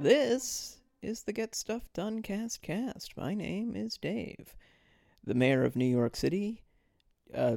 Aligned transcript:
This 0.00 0.78
is 1.02 1.22
the 1.22 1.32
Get 1.34 1.54
Stuff 1.54 1.82
Done 1.92 2.22
Cast 2.22 2.62
Cast. 2.62 3.14
My 3.16 3.34
name 3.34 3.76
is 3.76 3.98
Dave. 3.98 4.54
The 5.26 5.34
mayor 5.34 5.64
of 5.64 5.74
New 5.74 5.86
York 5.86 6.16
City, 6.16 6.64
uh, 7.32 7.56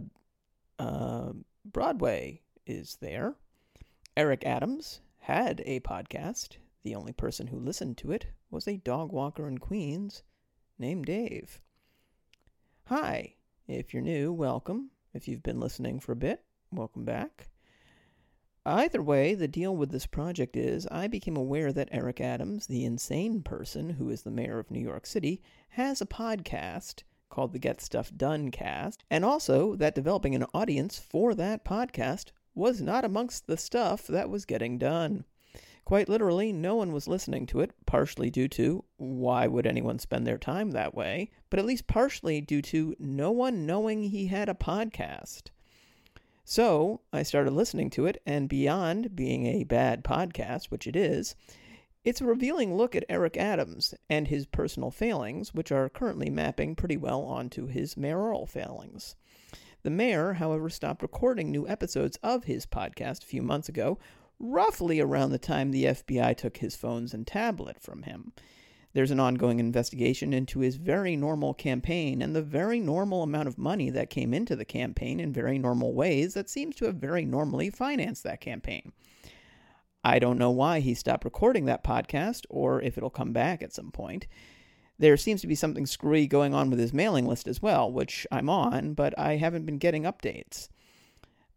uh, 0.80 1.34
Broadway 1.66 2.42
is 2.66 2.98
there. 3.02 3.36
Eric 4.16 4.46
Adams 4.46 5.02
had 5.20 5.62
a 5.66 5.82
podcast. 5.82 6.60
The 6.84 6.96
only 6.96 7.12
person 7.12 7.48
who 7.48 7.60
listened 7.60 7.98
to 7.98 8.14
it 8.14 8.28
was 8.50 8.70
a 8.70 8.78
dog 8.78 9.12
walker 9.12 9.50
in 9.50 9.58
Queens 9.58 10.24
named 10.80 11.08
Dave. 11.08 11.62
Hi. 12.86 13.34
If 13.68 13.94
you're 13.94 14.02
new, 14.02 14.32
welcome. 14.32 14.92
If 15.14 15.28
you've 15.28 15.44
been 15.44 15.60
listening 15.60 16.00
for 16.00 16.14
a 16.14 16.16
bit, 16.16 16.46
welcome 16.72 17.04
back. 17.04 17.50
Either 18.66 19.02
way, 19.02 19.34
the 19.34 19.50
deal 19.50 19.76
with 19.76 19.92
this 19.92 20.06
project 20.06 20.56
is 20.56 20.88
I 20.90 21.08
became 21.08 21.36
aware 21.36 21.74
that 21.74 21.90
Eric 21.92 22.22
Adams, 22.22 22.68
the 22.68 22.86
insane 22.86 23.42
person 23.42 23.90
who 23.90 24.10
is 24.10 24.22
the 24.22 24.32
mayor 24.32 24.58
of 24.58 24.72
New 24.72 24.80
York 24.80 25.06
City, 25.06 25.42
has 25.72 26.00
a 26.00 26.06
podcast 26.06 27.04
called 27.30 27.54
the 27.54 27.60
Get 27.60 27.82
Stuff 27.82 28.12
Done 28.16 28.52
cast, 28.52 29.04
and 29.10 29.24
also 29.24 29.76
that 29.76 29.96
developing 29.96 30.36
an 30.36 30.46
audience 30.54 30.98
for 30.98 31.34
that 31.36 31.66
podcast 31.66 32.32
was 32.56 32.82
not 32.82 33.06
amongst 33.06 33.48
the 33.48 33.58
stuff 33.58 34.08
that 34.08 34.30
was 34.30 34.46
getting 34.46 34.78
done. 34.78 35.26
Quite 35.86 36.10
literally, 36.10 36.52
no 36.52 36.76
one 36.76 36.92
was 36.92 37.08
listening 37.08 37.46
to 37.46 37.62
it, 37.62 37.72
partially 37.86 38.30
due 38.30 38.50
to 38.50 38.84
why 38.98 39.48
would 39.48 39.66
anyone 39.66 40.00
spend 40.00 40.28
their 40.28 40.38
time 40.38 40.72
that 40.72 40.94
way, 40.94 41.30
but 41.50 41.60
at 41.60 41.66
least 41.66 41.88
partially 41.88 42.42
due 42.42 42.62
to 42.64 42.94
no 43.00 43.32
one 43.32 43.66
knowing 43.66 44.04
he 44.04 44.28
had 44.28 44.50
a 44.50 44.54
podcast. 44.54 45.44
So 46.44 47.02
I 47.14 47.24
started 47.24 47.52
listening 47.52 47.90
to 47.92 48.06
it, 48.06 48.22
and 48.26 48.50
beyond 48.50 49.16
being 49.16 49.46
a 49.46 49.64
bad 49.64 50.04
podcast, 50.04 50.66
which 50.66 50.88
it 50.88 50.96
is, 50.96 51.36
it's 52.08 52.22
a 52.22 52.26
revealing 52.26 52.74
look 52.74 52.96
at 52.96 53.04
Eric 53.10 53.36
Adams 53.36 53.94
and 54.10 54.30
his 54.30 54.46
personal 54.46 54.92
failings, 54.92 55.54
which 55.54 55.74
are 55.74 55.90
currently 55.90 56.30
mapping 56.30 56.74
pretty 56.74 56.96
well 56.96 57.24
onto 57.24 57.68
his 57.68 57.98
mayoral 57.98 58.46
failings. 58.46 59.18
The 59.84 59.90
mayor, 59.90 60.32
however, 60.32 60.70
stopped 60.70 61.02
recording 61.02 61.52
new 61.52 61.68
episodes 61.68 62.18
of 62.24 62.46
his 62.46 62.66
podcast 62.66 63.24
a 63.24 63.28
few 63.28 63.42
months 63.42 63.68
ago, 63.68 64.00
roughly 64.40 65.02
around 65.02 65.32
the 65.32 65.38
time 65.38 65.72
the 65.72 65.84
FBI 65.84 66.38
took 66.38 66.58
his 66.58 66.78
phones 66.78 67.14
and 67.14 67.28
tablet 67.28 67.82
from 67.82 68.04
him. 68.04 68.32
There's 68.94 69.12
an 69.12 69.20
ongoing 69.20 69.60
investigation 69.60 70.32
into 70.32 70.62
his 70.62 70.78
very 70.78 71.18
normal 71.18 71.54
campaign 71.54 72.22
and 72.22 72.34
the 72.34 72.42
very 72.42 72.80
normal 72.80 73.22
amount 73.22 73.50
of 73.50 73.58
money 73.58 73.90
that 73.90 74.10
came 74.10 74.34
into 74.34 74.56
the 74.56 74.64
campaign 74.64 75.20
in 75.20 75.34
very 75.34 75.60
normal 75.60 75.94
ways 75.94 76.36
that 76.36 76.50
seems 76.50 76.78
to 76.78 76.86
have 76.86 76.96
very 76.96 77.26
normally 77.26 77.70
financed 77.70 78.24
that 78.24 78.40
campaign. 78.40 78.94
I 80.08 80.20
don't 80.20 80.38
know 80.38 80.52
why 80.52 80.80
he 80.80 80.94
stopped 80.94 81.26
recording 81.26 81.66
that 81.66 81.84
podcast 81.84 82.46
or 82.50 82.82
if 82.82 82.98
it'll 82.98 83.10
come 83.10 83.34
back 83.34 83.62
at 83.62 83.74
some 83.74 83.92
point. 83.92 84.26
There 84.98 85.18
seems 85.18 85.42
to 85.42 85.48
be 85.48 85.54
something 85.54 85.86
screwy 85.86 86.28
going 86.28 86.54
on 86.54 86.70
with 86.70 86.80
his 86.80 86.94
mailing 86.94 87.26
list 87.26 87.46
as 87.46 87.62
well, 87.62 87.92
which 87.92 88.26
I'm 88.32 88.50
on, 88.50 88.94
but 88.94 89.14
I 89.20 89.36
haven't 89.36 89.66
been 89.66 89.80
getting 89.80 90.04
updates. 90.04 90.70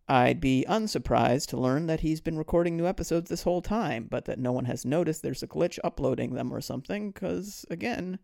I'd 0.09 0.41
be 0.41 0.67
unsurprised 0.69 1.49
to 1.51 1.61
learn 1.61 1.87
that 1.87 2.01
he's 2.01 2.21
been 2.21 2.37
recording 2.37 2.77
new 2.77 2.89
episodes 2.89 3.31
this 3.31 3.45
whole 3.45 3.63
time, 3.63 4.09
but 4.11 4.25
that 4.25 4.41
no 4.41 4.51
one 4.51 4.65
has 4.65 4.85
noticed 4.85 5.23
there's 5.23 5.45
a 5.45 5.47
glitch 5.47 5.79
uploading 5.85 6.35
them 6.35 6.53
or 6.53 6.61
something, 6.61 7.13
because, 7.13 7.65
again, 7.71 8.19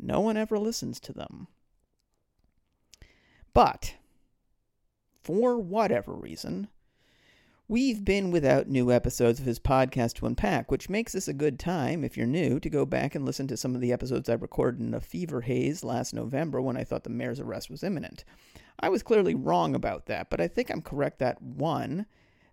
no 0.00 0.18
one 0.18 0.36
ever 0.36 0.58
listens 0.58 0.98
to 0.98 1.12
them. 1.12 1.46
But, 3.54 3.94
for 5.22 5.56
whatever 5.56 6.12
reason, 6.12 6.66
we've 7.68 8.02
been 8.02 8.30
without 8.30 8.66
new 8.66 8.90
episodes 8.90 9.38
of 9.38 9.46
his 9.46 9.60
podcast 9.60 10.14
to 10.14 10.26
unpack, 10.26 10.70
which 10.70 10.88
makes 10.88 11.12
this 11.12 11.28
a 11.28 11.34
good 11.34 11.58
time, 11.58 12.02
if 12.02 12.16
you're 12.16 12.26
new, 12.26 12.58
to 12.58 12.70
go 12.70 12.86
back 12.86 13.14
and 13.14 13.26
listen 13.26 13.46
to 13.46 13.56
some 13.56 13.74
of 13.74 13.82
the 13.82 13.92
episodes 13.92 14.28
I 14.28 14.34
recorded 14.34 14.80
in 14.80 14.94
a 14.94 15.00
fever 15.00 15.42
haze 15.42 15.84
last 15.84 16.14
November 16.14 16.62
when 16.62 16.78
I 16.78 16.84
thought 16.84 17.04
the 17.04 17.10
mayor's 17.10 17.40
arrest 17.40 17.68
was 17.68 17.84
imminent. 17.84 18.24
I 18.80 18.88
was 18.88 19.02
clearly 19.02 19.34
wrong 19.34 19.74
about 19.74 20.06
that, 20.06 20.30
but 20.30 20.40
I 20.40 20.48
think 20.48 20.70
I'm 20.70 20.80
correct 20.80 21.18
that 21.18 21.42
one, 21.42 22.06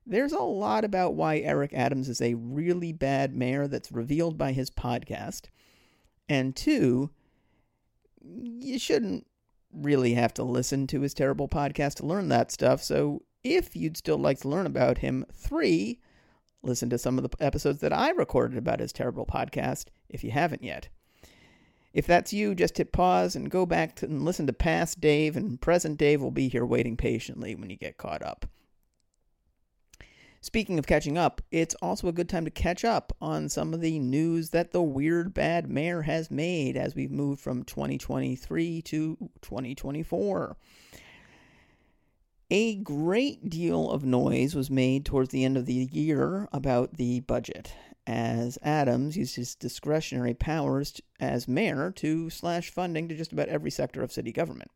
there's 0.05 0.33
a 0.33 0.39
lot 0.39 0.83
about 0.83 1.15
why 1.15 1.37
Eric 1.37 1.73
Adams 1.73 2.09
is 2.09 2.21
a 2.21 2.33
really 2.35 2.91
bad 2.91 3.33
mayor 3.33 3.67
that's 3.67 3.91
revealed 3.91 4.37
by 4.37 4.51
his 4.51 4.69
podcast. 4.69 5.43
And 6.27 6.55
two, 6.55 7.11
you 8.21 8.77
shouldn't 8.77 9.25
really 9.71 10.13
have 10.13 10.33
to 10.33 10.43
listen 10.43 10.87
to 10.87 11.01
his 11.01 11.13
terrible 11.13 11.47
podcast 11.47 11.95
to 11.95 12.05
learn 12.05 12.29
that 12.29 12.51
stuff. 12.51 12.83
So 12.83 13.23
if 13.45 13.75
you'd 13.75 13.95
still 13.95 14.17
like 14.17 14.39
to 14.39 14.49
learn 14.49 14.65
about 14.65 14.97
him, 14.97 15.23
three, 15.31 15.99
listen 16.63 16.89
to 16.89 16.97
some 16.97 17.19
of 17.19 17.23
the 17.23 17.43
episodes 17.43 17.79
that 17.81 17.93
I 17.93 18.09
recorded 18.09 18.57
about 18.57 18.79
his 18.79 18.91
terrible 18.91 19.27
podcast 19.27 19.85
if 20.09 20.23
you 20.23 20.31
haven't 20.31 20.63
yet. 20.63 20.89
If 21.93 22.07
that's 22.07 22.33
you, 22.33 22.55
just 22.55 22.77
hit 22.77 22.91
pause 22.91 23.35
and 23.35 23.51
go 23.51 23.67
back 23.67 23.95
to, 23.97 24.07
and 24.07 24.25
listen 24.25 24.47
to 24.47 24.53
past 24.53 24.99
Dave, 24.99 25.37
and 25.37 25.61
present 25.61 25.97
Dave 25.97 26.21
will 26.21 26.31
be 26.31 26.49
here 26.49 26.65
waiting 26.65 26.97
patiently 26.97 27.53
when 27.53 27.69
you 27.69 27.77
get 27.77 27.97
caught 27.97 28.23
up. 28.23 28.47
Speaking 30.41 30.77
of 30.79 30.87
catching 30.87 31.17
up, 31.17 31.41
it's 31.51 31.75
also 31.81 32.07
a 32.07 32.13
good 32.13 32.29
time 32.29 32.45
to 32.45 32.51
catch 32.51 32.83
up 32.83 33.15
on 33.21 33.47
some 33.47 33.73
of 33.73 33.81
the 33.81 33.99
news 33.99 34.49
that 34.49 34.71
the 34.71 34.81
weird 34.81 35.33
bad 35.33 35.69
mayor 35.69 36.01
has 36.01 36.29
made 36.29 36.75
as 36.75 36.95
we've 36.95 37.11
moved 37.11 37.41
from 37.41 37.63
2023 37.63 38.81
to 38.81 39.17
2024. 39.41 40.57
A 42.51 42.75
great 42.75 43.49
deal 43.49 43.89
of 43.89 44.05
noise 44.05 44.53
was 44.53 44.69
made 44.69 45.03
towards 45.03 45.29
the 45.29 45.43
end 45.43 45.57
of 45.57 45.65
the 45.65 45.89
year 45.91 46.47
about 46.51 46.97
the 46.97 47.21
budget, 47.21 47.73
as 48.05 48.59
Adams 48.61 49.17
used 49.17 49.35
his 49.35 49.55
discretionary 49.55 50.35
powers 50.35 51.01
as 51.19 51.47
mayor 51.47 51.91
to 51.95 52.29
slash 52.29 52.69
funding 52.69 53.07
to 53.07 53.15
just 53.15 53.31
about 53.31 53.49
every 53.49 53.71
sector 53.71 54.03
of 54.03 54.11
city 54.11 54.31
government. 54.31 54.69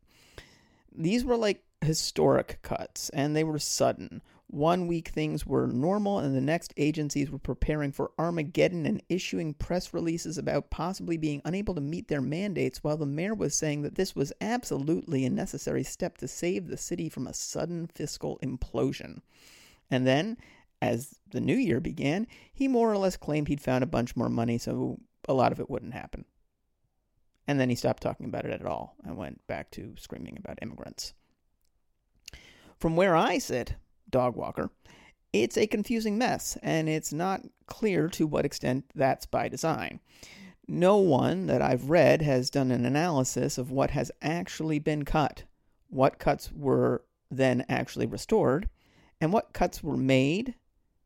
These 0.92 1.24
were 1.24 1.36
like 1.36 1.62
historic 1.80 2.58
cuts, 2.62 3.08
and 3.10 3.36
they 3.36 3.44
were 3.44 3.60
sudden. 3.60 4.20
One 4.52 4.88
week 4.88 5.10
things 5.10 5.46
were 5.46 5.68
normal, 5.68 6.18
and 6.18 6.34
the 6.34 6.40
next 6.40 6.74
agencies 6.76 7.30
were 7.30 7.38
preparing 7.38 7.92
for 7.92 8.10
Armageddon 8.18 8.84
and 8.84 9.00
issuing 9.08 9.54
press 9.54 9.94
releases 9.94 10.36
about 10.36 10.70
possibly 10.70 11.16
being 11.16 11.40
unable 11.44 11.72
to 11.76 11.80
meet 11.80 12.08
their 12.08 12.20
mandates, 12.20 12.82
while 12.82 12.96
the 12.96 13.06
mayor 13.06 13.32
was 13.32 13.54
saying 13.54 13.82
that 13.82 13.94
this 13.94 14.16
was 14.16 14.32
absolutely 14.40 15.24
a 15.24 15.30
necessary 15.30 15.84
step 15.84 16.18
to 16.18 16.26
save 16.26 16.66
the 16.66 16.76
city 16.76 17.08
from 17.08 17.28
a 17.28 17.32
sudden 17.32 17.86
fiscal 17.86 18.40
implosion. 18.42 19.20
And 19.88 20.04
then, 20.04 20.36
as 20.82 21.20
the 21.30 21.40
new 21.40 21.56
year 21.56 21.78
began, 21.78 22.26
he 22.52 22.66
more 22.66 22.90
or 22.90 22.98
less 22.98 23.16
claimed 23.16 23.46
he'd 23.46 23.60
found 23.60 23.84
a 23.84 23.86
bunch 23.86 24.16
more 24.16 24.28
money, 24.28 24.58
so 24.58 24.98
a 25.28 25.32
lot 25.32 25.52
of 25.52 25.60
it 25.60 25.70
wouldn't 25.70 25.94
happen. 25.94 26.24
And 27.46 27.60
then 27.60 27.68
he 27.68 27.76
stopped 27.76 28.02
talking 28.02 28.26
about 28.26 28.46
it 28.46 28.52
at 28.52 28.66
all 28.66 28.96
and 29.04 29.16
went 29.16 29.46
back 29.46 29.70
to 29.72 29.94
screaming 29.96 30.36
about 30.36 30.58
immigrants. 30.60 31.14
From 32.80 32.96
where 32.96 33.14
I 33.14 33.38
sit, 33.38 33.76
dog 34.10 34.36
walker, 34.36 34.70
it's 35.32 35.56
a 35.56 35.66
confusing 35.66 36.18
mess, 36.18 36.58
and 36.62 36.88
it's 36.88 37.12
not 37.12 37.42
clear 37.66 38.08
to 38.08 38.26
what 38.26 38.44
extent 38.44 38.84
that's 38.94 39.26
by 39.26 39.48
design. 39.48 40.00
No 40.66 40.96
one 40.96 41.46
that 41.46 41.62
I've 41.62 41.90
read 41.90 42.22
has 42.22 42.50
done 42.50 42.70
an 42.70 42.84
analysis 42.84 43.58
of 43.58 43.70
what 43.70 43.90
has 43.90 44.10
actually 44.22 44.78
been 44.78 45.04
cut, 45.04 45.44
what 45.88 46.18
cuts 46.18 46.52
were 46.52 47.04
then 47.30 47.64
actually 47.68 48.06
restored, 48.06 48.68
and 49.20 49.32
what 49.32 49.52
cuts 49.52 49.82
were 49.82 49.96
made 49.96 50.54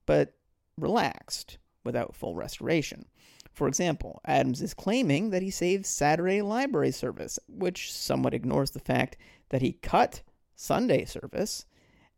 but 0.06 0.34
relaxed 0.78 1.58
without 1.82 2.14
full 2.14 2.34
restoration. 2.34 3.06
For 3.52 3.68
example, 3.68 4.20
Adams 4.24 4.60
is 4.60 4.74
claiming 4.74 5.30
that 5.30 5.42
he 5.42 5.50
saved 5.50 5.86
Saturday 5.86 6.42
library 6.42 6.90
service, 6.90 7.38
which 7.48 7.92
somewhat 7.92 8.34
ignores 8.34 8.72
the 8.72 8.80
fact 8.80 9.16
that 9.50 9.62
he 9.62 9.74
cut 9.74 10.22
Sunday 10.56 11.04
service 11.04 11.64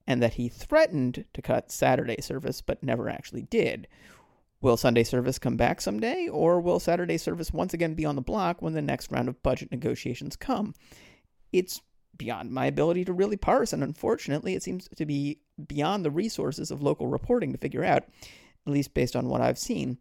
and 0.06 0.22
that 0.22 0.34
he 0.34 0.48
threatened 0.48 1.24
to 1.34 1.42
cut 1.42 1.72
Saturday 1.72 2.20
service 2.20 2.60
but 2.60 2.82
never 2.82 3.08
actually 3.08 3.42
did. 3.42 3.88
Will 4.60 4.76
Sunday 4.76 5.04
service 5.04 5.38
come 5.38 5.56
back 5.56 5.80
someday, 5.80 6.28
or 6.28 6.60
will 6.60 6.80
Saturday 6.80 7.18
service 7.18 7.52
once 7.52 7.74
again 7.74 7.94
be 7.94 8.04
on 8.04 8.16
the 8.16 8.22
block 8.22 8.62
when 8.62 8.72
the 8.72 8.82
next 8.82 9.12
round 9.12 9.28
of 9.28 9.42
budget 9.42 9.70
negotiations 9.70 10.34
come? 10.34 10.74
It's 11.52 11.82
beyond 12.16 12.50
my 12.50 12.66
ability 12.66 13.04
to 13.04 13.12
really 13.12 13.36
parse, 13.36 13.72
and 13.72 13.82
unfortunately, 13.84 14.54
it 14.54 14.62
seems 14.62 14.88
to 14.96 15.04
be 15.04 15.40
beyond 15.66 16.04
the 16.04 16.10
resources 16.10 16.70
of 16.70 16.82
local 16.82 17.06
reporting 17.06 17.52
to 17.52 17.58
figure 17.58 17.84
out, 17.84 18.04
at 18.66 18.72
least 18.72 18.94
based 18.94 19.14
on 19.14 19.28
what 19.28 19.42
I've 19.42 19.58
seen. 19.58 19.98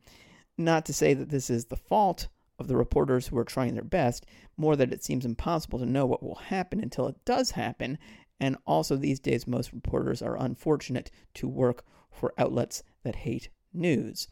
Not 0.57 0.85
to 0.85 0.93
say 0.93 1.13
that 1.13 1.29
this 1.29 1.49
is 1.49 1.65
the 1.65 1.75
fault 1.75 2.29
of 2.57 2.67
the 2.69 2.77
reporters 2.77 3.27
who 3.27 3.37
are 3.37 3.43
trying 3.43 3.73
their 3.73 3.83
best, 3.83 4.25
more 4.55 4.77
that 4.77 4.93
it 4.93 5.03
seems 5.03 5.25
impossible 5.25 5.79
to 5.79 5.85
know 5.85 6.05
what 6.05 6.23
will 6.23 6.35
happen 6.35 6.79
until 6.79 7.07
it 7.07 7.17
does 7.25 7.51
happen, 7.51 7.97
and 8.39 8.57
also 8.65 8.95
these 8.95 9.19
days 9.19 9.47
most 9.47 9.73
reporters 9.73 10.21
are 10.21 10.37
unfortunate 10.37 11.11
to 11.35 11.47
work 11.47 11.83
for 12.11 12.33
outlets 12.37 12.83
that 13.03 13.17
hate 13.17 13.49
news. 13.73 14.27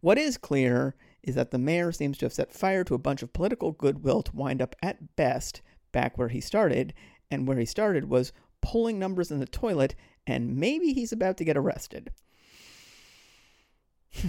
What 0.00 0.18
is 0.18 0.36
clear 0.36 0.94
is 1.22 1.34
that 1.34 1.50
the 1.50 1.58
mayor 1.58 1.90
seems 1.92 2.18
to 2.18 2.26
have 2.26 2.32
set 2.32 2.52
fire 2.52 2.84
to 2.84 2.94
a 2.94 2.98
bunch 2.98 3.22
of 3.22 3.32
political 3.32 3.72
goodwill 3.72 4.22
to 4.22 4.36
wind 4.36 4.60
up 4.60 4.76
at 4.82 5.16
best 5.16 5.62
back 5.92 6.18
where 6.18 6.28
he 6.28 6.40
started, 6.40 6.92
and 7.30 7.48
where 7.48 7.58
he 7.58 7.64
started 7.64 8.10
was 8.10 8.32
pulling 8.60 8.98
numbers 8.98 9.30
in 9.30 9.40
the 9.40 9.46
toilet, 9.46 9.94
and 10.26 10.56
maybe 10.56 10.92
he's 10.92 11.12
about 11.12 11.36
to 11.38 11.44
get 11.44 11.56
arrested. 11.56 12.10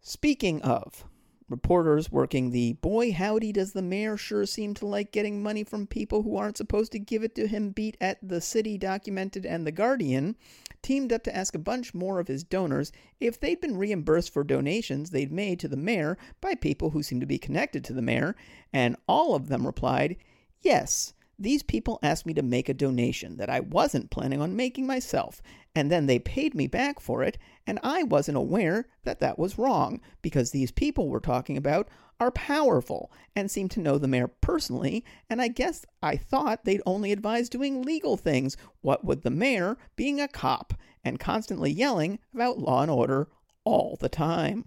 Speaking 0.00 0.62
of 0.62 1.04
reporters 1.48 2.12
working 2.12 2.50
the 2.50 2.74
boy 2.74 3.12
howdy 3.12 3.52
does 3.52 3.72
the 3.72 3.82
mayor 3.82 4.16
sure 4.16 4.44
seem 4.44 4.74
to 4.74 4.86
like 4.86 5.12
getting 5.12 5.42
money 5.42 5.64
from 5.64 5.86
people 5.86 6.22
who 6.22 6.36
aren't 6.36 6.56
supposed 6.56 6.92
to 6.92 6.98
give 6.98 7.22
it 7.22 7.34
to 7.34 7.46
him 7.46 7.70
beat 7.70 7.96
at 8.00 8.18
the 8.22 8.40
city 8.40 8.76
documented 8.76 9.46
and 9.46 9.66
the 9.66 9.72
guardian 9.72 10.36
teamed 10.82 11.12
up 11.12 11.24
to 11.24 11.34
ask 11.34 11.54
a 11.54 11.58
bunch 11.58 11.94
more 11.94 12.20
of 12.20 12.28
his 12.28 12.44
donors 12.44 12.92
if 13.20 13.40
they'd 13.40 13.60
been 13.60 13.76
reimbursed 13.76 14.32
for 14.32 14.44
donations 14.44 15.10
they'd 15.10 15.32
made 15.32 15.58
to 15.58 15.68
the 15.68 15.76
mayor 15.76 16.18
by 16.40 16.54
people 16.54 16.90
who 16.90 17.02
seemed 17.02 17.20
to 17.20 17.26
be 17.26 17.38
connected 17.38 17.84
to 17.84 17.92
the 17.92 18.02
mayor 18.02 18.36
and 18.72 18.96
all 19.06 19.34
of 19.34 19.48
them 19.48 19.66
replied 19.66 20.16
yes 20.60 21.14
these 21.38 21.62
people 21.62 21.98
asked 22.02 22.26
me 22.26 22.34
to 22.34 22.42
make 22.42 22.68
a 22.68 22.74
donation 22.74 23.36
that 23.36 23.48
I 23.48 23.60
wasn't 23.60 24.10
planning 24.10 24.40
on 24.40 24.56
making 24.56 24.86
myself, 24.86 25.40
and 25.74 25.90
then 25.90 26.06
they 26.06 26.18
paid 26.18 26.54
me 26.54 26.66
back 26.66 26.98
for 26.98 27.22
it, 27.22 27.38
and 27.66 27.78
I 27.82 28.02
wasn't 28.02 28.38
aware 28.38 28.88
that 29.04 29.20
that 29.20 29.38
was 29.38 29.58
wrong, 29.58 30.00
because 30.20 30.50
these 30.50 30.72
people 30.72 31.08
we're 31.08 31.20
talking 31.20 31.56
about 31.56 31.88
are 32.20 32.32
powerful 32.32 33.12
and 33.36 33.48
seem 33.48 33.68
to 33.68 33.80
know 33.80 33.96
the 33.98 34.08
mayor 34.08 34.26
personally, 34.26 35.04
and 35.30 35.40
I 35.40 35.46
guess 35.48 35.86
I 36.02 36.16
thought 36.16 36.64
they'd 36.64 36.82
only 36.84 37.12
advise 37.12 37.48
doing 37.48 37.82
legal 37.82 38.16
things, 38.16 38.56
what 38.80 39.04
with 39.04 39.22
the 39.22 39.30
mayor 39.30 39.78
being 39.94 40.20
a 40.20 40.26
cop 40.26 40.74
and 41.04 41.20
constantly 41.20 41.70
yelling 41.70 42.18
about 42.34 42.58
law 42.58 42.82
and 42.82 42.90
order 42.90 43.28
all 43.62 43.96
the 44.00 44.08
time. 44.08 44.64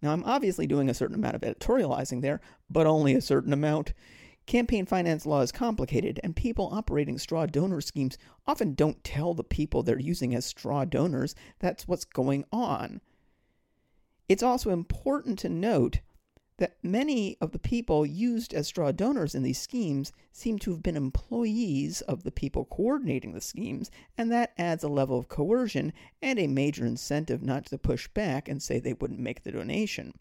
Now, 0.00 0.12
I'm 0.12 0.24
obviously 0.24 0.66
doing 0.66 0.88
a 0.88 0.94
certain 0.94 1.16
amount 1.16 1.34
of 1.34 1.42
editorializing 1.42 2.22
there, 2.22 2.40
but 2.70 2.86
only 2.86 3.14
a 3.14 3.20
certain 3.20 3.52
amount. 3.52 3.92
Campaign 4.46 4.86
finance 4.86 5.26
law 5.26 5.40
is 5.40 5.50
complicated, 5.50 6.20
and 6.22 6.36
people 6.36 6.70
operating 6.72 7.18
straw 7.18 7.46
donor 7.46 7.80
schemes 7.80 8.16
often 8.46 8.74
don't 8.74 9.02
tell 9.02 9.34
the 9.34 9.42
people 9.42 9.82
they're 9.82 9.98
using 9.98 10.34
as 10.36 10.46
straw 10.46 10.84
donors 10.84 11.34
that's 11.58 11.88
what's 11.88 12.04
going 12.04 12.44
on. 12.52 13.00
It's 14.28 14.44
also 14.44 14.70
important 14.70 15.38
to 15.40 15.48
note 15.48 15.98
that 16.58 16.76
many 16.82 17.36
of 17.40 17.50
the 17.50 17.58
people 17.58 18.06
used 18.06 18.54
as 18.54 18.68
straw 18.68 18.90
donors 18.92 19.34
in 19.34 19.42
these 19.42 19.58
schemes 19.58 20.12
seem 20.32 20.58
to 20.60 20.70
have 20.70 20.82
been 20.82 20.96
employees 20.96 22.00
of 22.02 22.22
the 22.22 22.30
people 22.30 22.64
coordinating 22.64 23.32
the 23.32 23.40
schemes, 23.40 23.90
and 24.16 24.30
that 24.32 24.54
adds 24.56 24.82
a 24.82 24.88
level 24.88 25.18
of 25.18 25.28
coercion 25.28 25.92
and 26.22 26.38
a 26.38 26.46
major 26.46 26.86
incentive 26.86 27.42
not 27.42 27.66
to 27.66 27.76
push 27.76 28.08
back 28.08 28.48
and 28.48 28.62
say 28.62 28.78
they 28.78 28.94
wouldn't 28.94 29.20
make 29.20 29.42
the 29.42 29.52
donation. 29.52 30.14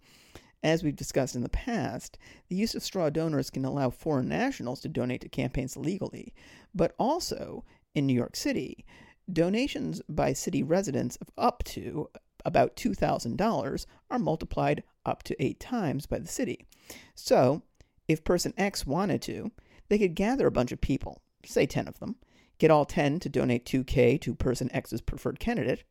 As 0.63 0.83
we've 0.83 0.95
discussed 0.95 1.35
in 1.35 1.43
the 1.43 1.49
past, 1.49 2.17
the 2.47 2.55
use 2.55 2.73
of 2.73 2.81
straw 2.81 3.11
donors 3.11 3.51
can 3.51 3.65
allow 3.65 3.91
foreign 3.91 4.27
nationals 4.27 4.79
to 4.81 4.89
donate 4.89 5.21
to 5.21 5.29
campaigns 5.29 5.77
legally, 5.77 6.33
but 6.73 6.95
also 6.97 7.63
in 7.93 8.07
New 8.07 8.15
York 8.15 8.35
City, 8.35 8.83
donations 9.31 10.01
by 10.09 10.33
city 10.33 10.63
residents 10.63 11.17
of 11.17 11.29
up 11.37 11.63
to 11.65 12.09
about 12.45 12.75
$2,000 12.75 13.85
are 14.09 14.19
multiplied 14.19 14.83
up 15.05 15.21
to 15.23 15.43
eight 15.43 15.59
times 15.59 16.07
by 16.07 16.17
the 16.17 16.27
city. 16.27 16.65
So, 17.13 17.61
if 18.07 18.23
person 18.23 18.53
X 18.57 18.87
wanted 18.87 19.21
to, 19.23 19.51
they 19.89 19.99
could 19.99 20.15
gather 20.15 20.47
a 20.47 20.51
bunch 20.51 20.71
of 20.71 20.81
people, 20.81 21.21
say 21.45 21.65
10 21.65 21.87
of 21.87 21.99
them, 21.99 22.15
get 22.57 22.71
all 22.71 22.85
10 22.85 23.19
to 23.19 23.29
donate 23.29 23.65
2K 23.65 24.19
to 24.21 24.33
person 24.33 24.71
X's 24.73 25.01
preferred 25.01 25.39
candidate, 25.39 25.83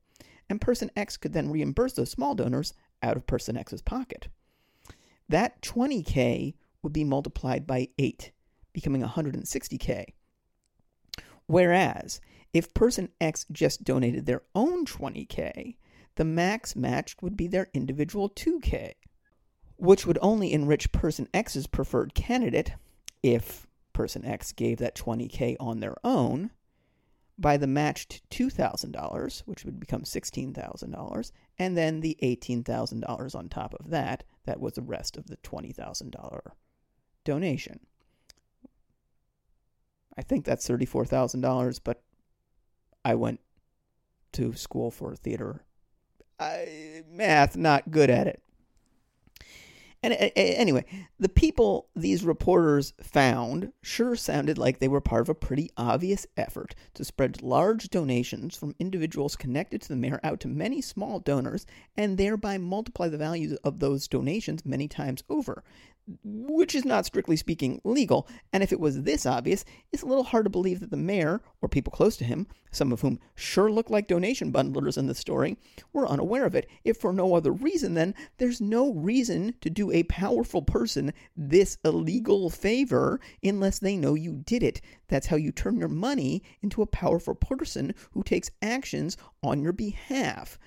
and 0.48 0.60
person 0.60 0.90
X 0.96 1.16
could 1.16 1.32
then 1.32 1.50
reimburse 1.50 1.92
those 1.92 2.10
small 2.10 2.34
donors 2.34 2.74
out 3.02 3.16
of 3.16 3.26
person 3.26 3.56
X's 3.56 3.82
pocket 3.82 4.28
that 5.28 5.60
20K 5.62 6.54
would 6.82 6.92
be 6.92 7.04
multiplied 7.04 7.66
by 7.66 7.88
8, 7.98 8.32
becoming 8.72 9.02
160K. 9.02 10.06
Whereas, 11.46 12.20
if 12.52 12.72
person 12.74 13.10
X 13.20 13.46
just 13.50 13.84
donated 13.84 14.26
their 14.26 14.42
own 14.54 14.86
20K, 14.86 15.76
the 16.16 16.24
max 16.24 16.76
matched 16.76 17.22
would 17.22 17.36
be 17.36 17.46
their 17.46 17.68
individual 17.74 18.30
2K, 18.30 18.92
which 19.76 20.06
would 20.06 20.18
only 20.22 20.52
enrich 20.52 20.92
person 20.92 21.28
X's 21.34 21.66
preferred 21.66 22.14
candidate 22.14 22.72
if 23.22 23.66
person 23.92 24.24
X 24.24 24.52
gave 24.52 24.78
that 24.78 24.94
20K 24.94 25.56
on 25.58 25.80
their 25.80 25.96
own 26.04 26.50
by 27.36 27.56
the 27.56 27.66
matched 27.66 28.28
$2,000, 28.30 29.40
which 29.40 29.64
would 29.64 29.80
become 29.80 30.02
$16,000, 30.02 31.32
and 31.58 31.76
then 31.76 32.00
the 32.00 32.16
$18,000 32.22 33.34
on 33.34 33.48
top 33.48 33.74
of 33.74 33.90
that, 33.90 34.24
that 34.44 34.60
was 34.60 34.74
the 34.74 34.82
rest 34.82 35.16
of 35.16 35.26
the 35.26 35.36
$20,000 35.38 36.40
donation. 37.24 37.80
I 40.16 40.22
think 40.22 40.44
that's 40.44 40.68
$34,000, 40.68 41.80
but 41.82 42.02
I 43.04 43.16
went 43.16 43.40
to 44.32 44.52
school 44.54 44.92
for 44.92 45.16
theater. 45.16 45.64
I, 46.38 47.02
math, 47.08 47.56
not 47.56 47.90
good 47.90 48.10
at 48.10 48.28
it. 48.28 48.43
And 50.04 50.32
anyway, 50.36 50.84
the 51.18 51.30
people 51.30 51.88
these 51.96 52.24
reporters 52.24 52.92
found 53.00 53.72
sure 53.80 54.14
sounded 54.16 54.58
like 54.58 54.78
they 54.78 54.86
were 54.86 55.00
part 55.00 55.22
of 55.22 55.30
a 55.30 55.34
pretty 55.34 55.70
obvious 55.78 56.26
effort 56.36 56.74
to 56.92 57.06
spread 57.06 57.40
large 57.40 57.88
donations 57.88 58.54
from 58.54 58.74
individuals 58.78 59.34
connected 59.34 59.80
to 59.80 59.88
the 59.88 59.96
mayor 59.96 60.20
out 60.22 60.40
to 60.40 60.48
many 60.48 60.82
small 60.82 61.20
donors 61.20 61.64
and 61.96 62.18
thereby 62.18 62.58
multiply 62.58 63.08
the 63.08 63.16
values 63.16 63.56
of 63.64 63.78
those 63.78 64.06
donations 64.06 64.66
many 64.66 64.88
times 64.88 65.24
over 65.30 65.64
which 66.22 66.74
is 66.74 66.84
not 66.84 67.06
strictly 67.06 67.36
speaking 67.36 67.80
legal. 67.84 68.28
And 68.52 68.62
if 68.62 68.72
it 68.72 68.80
was 68.80 69.02
this 69.02 69.24
obvious, 69.24 69.64
it's 69.92 70.02
a 70.02 70.06
little 70.06 70.24
hard 70.24 70.44
to 70.44 70.50
believe 70.50 70.80
that 70.80 70.90
the 70.90 70.96
mayor, 70.96 71.40
or 71.62 71.68
people 71.68 71.92
close 71.92 72.16
to 72.18 72.24
him, 72.24 72.46
some 72.70 72.92
of 72.92 73.00
whom 73.00 73.18
sure 73.34 73.70
look 73.70 73.88
like 73.88 74.06
donation 74.06 74.52
bundlers 74.52 74.98
in 74.98 75.06
the 75.06 75.14
story, 75.14 75.56
were 75.92 76.06
unaware 76.06 76.44
of 76.44 76.54
it. 76.54 76.68
If 76.84 76.98
for 76.98 77.12
no 77.12 77.34
other 77.34 77.52
reason, 77.52 77.94
then 77.94 78.14
there's 78.38 78.60
no 78.60 78.92
reason 78.92 79.54
to 79.60 79.70
do 79.70 79.90
a 79.90 80.02
powerful 80.04 80.62
person 80.62 81.12
this 81.36 81.78
illegal 81.84 82.50
favor 82.50 83.20
unless 83.42 83.78
they 83.78 83.96
know 83.96 84.14
you 84.14 84.42
did 84.44 84.62
it. 84.62 84.80
That's 85.08 85.28
how 85.28 85.36
you 85.36 85.52
turn 85.52 85.78
your 85.78 85.88
money 85.88 86.42
into 86.62 86.82
a 86.82 86.86
powerful 86.86 87.34
person 87.34 87.94
who 88.12 88.22
takes 88.22 88.50
actions 88.60 89.16
on 89.42 89.62
your 89.62 89.72
behalf. 89.72 90.58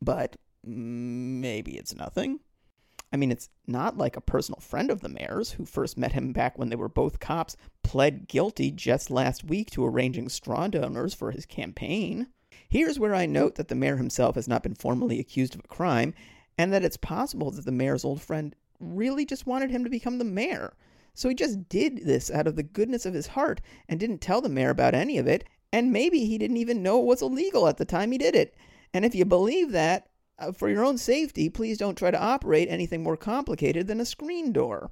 But 0.00 0.36
mm, 0.66 1.40
maybe 1.40 1.76
it's 1.76 1.94
nothing. 1.94 2.40
I 3.16 3.18
mean, 3.18 3.32
it's 3.32 3.48
not 3.66 3.96
like 3.96 4.14
a 4.14 4.20
personal 4.20 4.60
friend 4.60 4.90
of 4.90 5.00
the 5.00 5.08
mayor's 5.08 5.52
who 5.52 5.64
first 5.64 5.96
met 5.96 6.12
him 6.12 6.34
back 6.34 6.58
when 6.58 6.68
they 6.68 6.76
were 6.76 6.86
both 6.86 7.18
cops 7.18 7.56
pled 7.82 8.28
guilty 8.28 8.70
just 8.70 9.10
last 9.10 9.42
week 9.42 9.70
to 9.70 9.86
arranging 9.86 10.28
straw 10.28 10.68
donors 10.68 11.14
for 11.14 11.30
his 11.30 11.46
campaign. 11.46 12.26
Here's 12.68 12.98
where 12.98 13.14
I 13.14 13.24
note 13.24 13.54
that 13.54 13.68
the 13.68 13.74
mayor 13.74 13.96
himself 13.96 14.34
has 14.34 14.46
not 14.46 14.62
been 14.62 14.74
formally 14.74 15.18
accused 15.18 15.54
of 15.54 15.62
a 15.64 15.68
crime, 15.68 16.12
and 16.58 16.74
that 16.74 16.84
it's 16.84 16.98
possible 16.98 17.50
that 17.52 17.64
the 17.64 17.72
mayor's 17.72 18.04
old 18.04 18.20
friend 18.20 18.54
really 18.80 19.24
just 19.24 19.46
wanted 19.46 19.70
him 19.70 19.82
to 19.84 19.88
become 19.88 20.18
the 20.18 20.24
mayor. 20.24 20.74
So 21.14 21.30
he 21.30 21.34
just 21.34 21.70
did 21.70 22.04
this 22.04 22.30
out 22.30 22.46
of 22.46 22.54
the 22.54 22.62
goodness 22.62 23.06
of 23.06 23.14
his 23.14 23.28
heart 23.28 23.62
and 23.88 23.98
didn't 23.98 24.20
tell 24.20 24.42
the 24.42 24.50
mayor 24.50 24.68
about 24.68 24.94
any 24.94 25.16
of 25.16 25.26
it, 25.26 25.44
and 25.72 25.90
maybe 25.90 26.26
he 26.26 26.36
didn't 26.36 26.58
even 26.58 26.82
know 26.82 27.00
it 27.00 27.06
was 27.06 27.22
illegal 27.22 27.66
at 27.66 27.78
the 27.78 27.86
time 27.86 28.12
he 28.12 28.18
did 28.18 28.36
it. 28.36 28.54
And 28.92 29.06
if 29.06 29.14
you 29.14 29.24
believe 29.24 29.72
that, 29.72 30.10
uh, 30.38 30.52
for 30.52 30.68
your 30.68 30.84
own 30.84 30.98
safety, 30.98 31.48
please 31.48 31.78
don't 31.78 31.96
try 31.96 32.10
to 32.10 32.22
operate 32.22 32.68
anything 32.68 33.02
more 33.02 33.16
complicated 33.16 33.86
than 33.86 34.00
a 34.00 34.04
screen 34.04 34.52
door. 34.52 34.90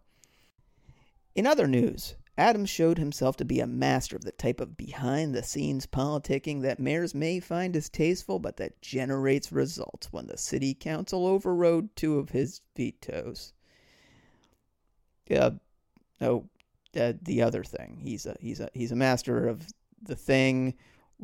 In 1.35 1.47
other 1.47 1.67
news, 1.67 2.15
Adams 2.37 2.71
showed 2.71 2.99
himself 2.99 3.37
to 3.37 3.45
be 3.45 3.61
a 3.61 3.67
master 3.67 4.17
of 4.17 4.25
the 4.25 4.33
type 4.33 4.61
of 4.61 4.77
behind 4.77 5.35
the 5.35 5.43
scenes 5.43 5.87
politicking 5.87 6.63
that 6.63 6.81
mayors 6.81 7.15
may 7.15 7.39
find 7.39 7.73
distasteful, 7.73 8.41
but 8.41 8.57
that 8.57 8.83
generates 8.83 9.53
results 9.53 10.13
when 10.13 10.27
the 10.27 10.37
city 10.37 10.75
council 10.75 11.27
overrode 11.27 11.95
two 11.95 12.19
of 12.19 12.31
his 12.31 12.61
vetoes. 12.77 13.53
Uh, 15.31 15.53
oh, 16.21 16.49
uh, 16.99 17.13
the 17.23 17.41
other 17.41 17.63
thing. 17.63 17.99
He's 18.01 18.27
a 18.27 18.37
he's 18.41 18.61
a 18.61 18.69
he's 18.75 18.93
a 18.93 18.97
master 18.97 19.47
of 19.47 19.67
the 20.03 20.17
thing 20.17 20.75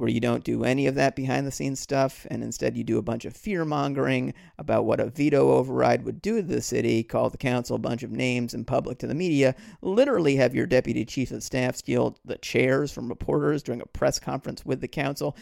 where 0.01 0.09
you 0.09 0.21
don't 0.21 0.45
do 0.45 0.65
any 0.65 0.87
of 0.87 0.95
that 0.95 1.15
behind 1.15 1.47
the 1.47 1.53
scenes 1.53 1.79
stuff 1.79 2.27
and 2.31 2.43
instead 2.43 2.77
you 2.77 2.83
do 2.83 2.99
a 2.99 3.03
bunch 3.03 3.25
of 3.25 3.37
fear 3.37 3.65
mongering 3.65 4.33
about 4.59 4.85
what 4.85 4.99
a 4.99 5.11
veto 5.11 5.53
override 5.53 6.05
would 6.05 6.23
do 6.23 6.37
to 6.37 6.43
the 6.43 6.63
city, 6.63 7.03
call 7.03 7.29
the 7.29 7.37
council 7.37 7.77
a 7.77 7.79
bunch 7.79 8.03
of 8.03 8.11
names 8.11 8.55
in 8.55 8.65
public 8.65 8.99
to 8.99 9.07
the 9.07 9.15
media, 9.15 9.55
literally 9.83 10.37
have 10.37 10.55
your 10.55 10.67
deputy 10.67 11.05
chief 11.05 11.31
of 11.31 11.43
staff 11.43 11.77
steal 11.77 12.17
the 12.25 12.39
chairs 12.39 12.91
from 12.91 13.09
reporters 13.09 13.63
during 13.63 13.81
a 13.81 13.87
press 13.87 14.19
conference 14.19 14.65
with 14.65 14.81
the 14.81 14.89
council, 14.89 15.37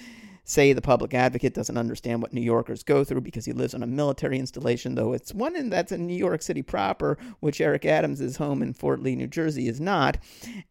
say 0.49 0.73
the 0.73 0.81
public 0.81 1.13
advocate 1.13 1.53
doesn't 1.55 1.77
understand 1.77 2.23
what 2.23 2.33
New 2.33 2.41
Yorkers 2.41 2.83
go 2.83 3.05
through 3.05 3.21
because 3.21 3.45
he 3.45 3.53
lives 3.53 3.75
on 3.75 3.83
a 3.83 3.87
military 3.87 4.39
installation, 4.39 4.95
though 4.95 5.13
it's 5.13 5.35
one 5.35 5.55
in, 5.55 5.69
that's 5.69 5.93
in 5.93 6.07
New 6.07 6.17
York 6.17 6.41
City 6.43 6.63
proper, 6.63 7.19
which 7.41 7.61
Eric 7.61 7.85
Adams' 7.85 8.37
home 8.37 8.63
in 8.63 8.73
Fort 8.73 9.03
Lee, 9.03 9.15
New 9.15 9.27
Jersey 9.27 9.69
is 9.69 9.81
not. 9.81 10.17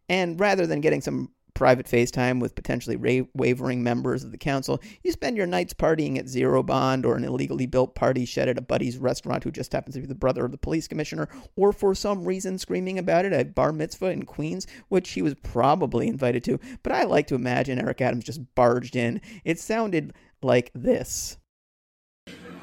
And 0.08 0.38
rather 0.38 0.66
than 0.66 0.80
getting 0.80 1.00
some 1.00 1.30
private 1.58 1.86
FaceTime 1.86 2.38
with 2.38 2.54
potentially 2.54 2.94
ra- 2.94 3.26
wavering 3.34 3.82
members 3.82 4.22
of 4.22 4.30
the 4.30 4.38
council. 4.38 4.80
You 5.02 5.10
spend 5.10 5.36
your 5.36 5.48
nights 5.48 5.74
partying 5.74 6.16
at 6.16 6.28
Zero 6.28 6.62
Bond 6.62 7.04
or 7.04 7.16
an 7.16 7.24
illegally 7.24 7.66
built 7.66 7.96
party 7.96 8.24
shed 8.24 8.48
at 8.48 8.56
a 8.56 8.62
buddy's 8.62 8.96
restaurant 8.96 9.42
who 9.42 9.50
just 9.50 9.72
happens 9.72 9.96
to 9.96 10.00
be 10.00 10.06
the 10.06 10.14
brother 10.14 10.44
of 10.44 10.52
the 10.52 10.56
police 10.56 10.86
commissioner, 10.86 11.28
or 11.56 11.72
for 11.72 11.96
some 11.96 12.24
reason 12.24 12.58
screaming 12.58 12.96
about 12.96 13.24
it 13.24 13.32
at 13.32 13.56
bar 13.56 13.72
mitzvah 13.72 14.12
in 14.12 14.24
Queens, 14.24 14.68
which 14.86 15.10
he 15.10 15.20
was 15.20 15.34
probably 15.42 16.06
invited 16.06 16.44
to. 16.44 16.60
But 16.84 16.92
I 16.92 17.02
like 17.02 17.26
to 17.26 17.34
imagine 17.34 17.80
Eric 17.80 18.02
Adams 18.02 18.22
just 18.22 18.54
barged 18.54 18.94
in. 18.94 19.20
It 19.44 19.58
sounded 19.58 20.14
like 20.40 20.70
this. 20.76 21.38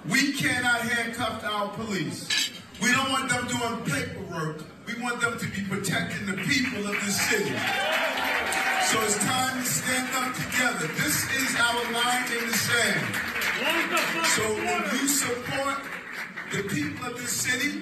We 0.09 0.31
cannot 0.31 0.79
handcuff 0.79 1.43
our 1.43 1.67
police. 1.73 2.49
We 2.81 2.93
don't 2.93 3.11
want 3.11 3.29
them 3.29 3.45
doing 3.47 3.83
paperwork. 3.83 4.74
We 4.87 5.01
want 5.01 5.19
them 5.19 5.37
to 5.37 5.47
be 5.47 5.61
protecting 5.67 6.27
the 6.27 6.37
people 6.43 6.85
of 6.85 6.93
this 7.03 7.19
city. 7.29 7.55
So 8.85 9.01
it's 9.01 9.17
time 9.25 9.63
to 9.63 9.67
stand 9.67 10.09
up 10.13 10.35
together. 10.35 10.87
This 10.93 11.25
is 11.41 11.55
our 11.59 11.91
line 11.91 12.25
in 12.37 12.45
the 12.45 12.53
sand. 12.53 13.15
So 14.35 14.43
if 14.45 15.01
you 15.01 15.07
support 15.07 15.77
the 16.51 16.63
people 16.69 17.07
of 17.07 17.17
this 17.17 17.31
city, 17.31 17.81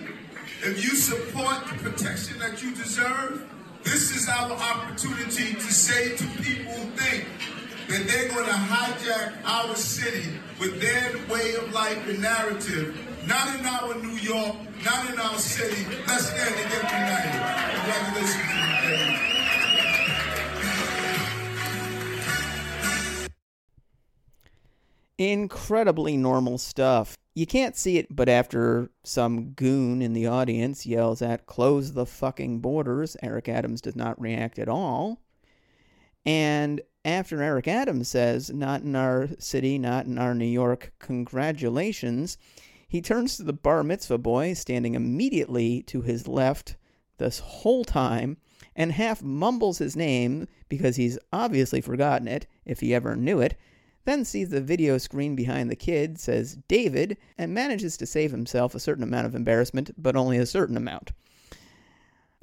if 0.62 0.81
you 0.81 0.95
support 0.95 1.67
the 1.67 1.75
protection 1.89 2.39
that 2.39 2.63
you 2.63 2.74
deserve, 2.74 3.50
this 3.83 4.15
is 4.15 4.29
our 4.29 4.51
opportunity 4.53 5.55
to 5.55 5.74
say 5.74 6.15
to 6.15 6.24
people 6.41 6.72
who 6.72 6.89
think 6.95 7.25
that 7.89 8.07
they're 8.07 8.29
going 8.29 8.45
to 8.45 8.51
hijack 8.51 9.33
our 9.43 9.75
city 9.75 10.39
with 10.57 10.79
their 10.79 11.12
way 11.27 11.55
of 11.55 11.74
life 11.74 12.07
and 12.07 12.22
narrative. 12.22 13.12
Not 13.27 13.60
in 13.60 13.65
our 13.65 13.96
New 13.96 14.18
York, 14.18 14.56
not 14.84 15.10
in 15.10 15.20
our 15.20 15.38
city. 15.38 15.86
Let's 16.08 16.27
stand 16.27 16.56
and 16.56 16.70
get 16.70 16.84
united. 16.84 17.32
Congratulations. 17.75 19.20
Incredibly 25.18 26.18
normal 26.18 26.58
stuff. 26.58 27.15
You 27.36 27.46
can't 27.48 27.77
see 27.77 27.98
it, 27.98 28.13
but 28.13 28.27
after 28.30 28.89
some 29.03 29.51
goon 29.51 30.01
in 30.01 30.13
the 30.13 30.27
audience 30.27 30.86
yells 30.86 31.22
at, 31.22 31.46
close 31.46 31.94
the 31.94 32.06
fucking 32.06 32.60
borders, 32.60 33.15
Eric 33.24 33.48
Adams 33.48 33.82
does 33.82 33.96
not 33.96 34.20
react 34.20 34.60
at 34.60 34.68
all. 34.68 35.22
And 36.25 36.82
after 37.06 37.42
Eric 37.42 37.68
Adams 37.68 38.08
says, 38.10 38.51
not 38.51 38.82
in 38.82 38.96
our 38.96 39.30
city, 39.39 39.77
not 39.77 40.06
in 40.06 40.18
our 40.18 40.36
New 40.36 40.46
York, 40.46 40.94
congratulations, 41.00 42.38
he 42.93 43.01
turns 43.01 43.35
to 43.35 43.41
the 43.41 43.51
bar 43.51 43.83
mitzvah 43.83 44.19
boy 44.19 44.53
standing 44.53 44.93
immediately 44.93 45.81
to 45.81 46.03
his 46.03 46.27
left 46.27 46.75
this 47.17 47.39
whole 47.39 47.83
time 47.83 48.38
and 48.75 48.91
half 48.91 49.23
mumbles 49.23 49.79
his 49.79 49.95
name 49.95 50.47
because 50.69 50.95
he's 50.95 51.17
obviously 51.31 51.81
forgotten 51.81 52.27
it, 52.27 52.45
if 52.65 52.81
he 52.81 52.93
ever 52.93 53.15
knew 53.15 53.39
it, 53.39 53.57
then 54.05 54.23
sees 54.23 54.50
the 54.50 54.62
video 54.62 55.00
screen 55.00 55.35
behind 55.35 55.71
the 55.71 55.75
kid, 55.75 56.19
says 56.19 56.59
David, 56.67 57.17
and 57.35 57.51
manages 57.51 57.97
to 57.97 58.05
save 58.05 58.29
himself 58.29 58.75
a 58.75 58.79
certain 58.79 59.03
amount 59.03 59.25
of 59.25 59.33
embarrassment, 59.33 59.89
but 59.97 60.15
only 60.15 60.38
a 60.38 60.45
certain 60.45 60.77
amount. 60.77 61.13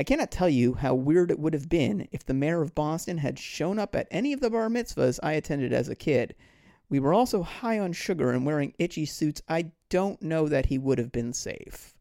I 0.00 0.02
cannot 0.02 0.32
tell 0.32 0.48
you 0.48 0.74
how 0.74 0.96
weird 0.96 1.30
it 1.30 1.38
would 1.38 1.54
have 1.54 1.68
been 1.68 2.08
if 2.10 2.26
the 2.26 2.34
mayor 2.34 2.60
of 2.60 2.74
Boston 2.74 3.18
had 3.18 3.38
shown 3.38 3.78
up 3.78 3.94
at 3.94 4.08
any 4.10 4.32
of 4.32 4.40
the 4.40 4.50
bar 4.50 4.68
mitzvahs 4.68 5.20
I 5.22 5.34
attended 5.34 5.72
as 5.72 5.88
a 5.88 5.94
kid. 5.94 6.34
We 6.88 6.98
were 6.98 7.14
also 7.14 7.44
high 7.44 7.78
on 7.78 7.92
sugar 7.92 8.32
and 8.32 8.44
wearing 8.44 8.74
itchy 8.80 9.06
suits. 9.06 9.42
I 9.48 9.70
don't 9.90 10.22
know 10.22 10.48
that 10.48 10.66
he 10.66 10.78
would 10.78 10.98
have 10.98 11.12
been 11.12 11.34
safe. 11.34 11.92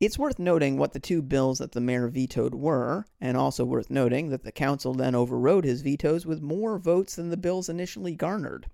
It's 0.00 0.18
worth 0.18 0.38
noting 0.38 0.78
what 0.78 0.92
the 0.92 1.00
two 1.00 1.20
bills 1.20 1.58
that 1.58 1.72
the 1.72 1.80
mayor 1.80 2.06
vetoed 2.06 2.54
were, 2.54 3.04
and 3.20 3.36
also 3.36 3.64
worth 3.64 3.90
noting 3.90 4.28
that 4.28 4.44
the 4.44 4.52
council 4.52 4.94
then 4.94 5.16
overrode 5.16 5.64
his 5.64 5.82
vetoes 5.82 6.24
with 6.24 6.40
more 6.40 6.78
votes 6.78 7.16
than 7.16 7.30
the 7.30 7.36
bills 7.36 7.68
initially 7.68 8.14
garnered. 8.14 8.70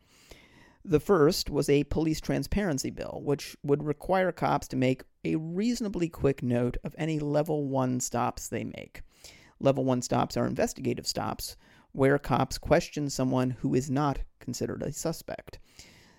The 0.84 1.00
first 1.00 1.48
was 1.48 1.70
a 1.70 1.84
police 1.84 2.20
transparency 2.20 2.90
bill, 2.90 3.22
which 3.24 3.56
would 3.62 3.82
require 3.82 4.32
cops 4.32 4.68
to 4.68 4.76
make 4.76 5.04
a 5.24 5.36
reasonably 5.36 6.10
quick 6.10 6.42
note 6.42 6.76
of 6.84 6.94
any 6.98 7.18
level 7.18 7.64
1 7.68 8.00
stops 8.00 8.48
they 8.48 8.64
make. 8.64 9.00
Level 9.58 9.82
1 9.82 10.02
stops 10.02 10.36
are 10.36 10.46
investigative 10.46 11.06
stops, 11.06 11.56
where 11.92 12.18
cops 12.18 12.58
question 12.58 13.08
someone 13.08 13.48
who 13.48 13.74
is 13.74 13.90
not 13.90 14.18
considered 14.40 14.82
a 14.82 14.92
suspect. 14.92 15.58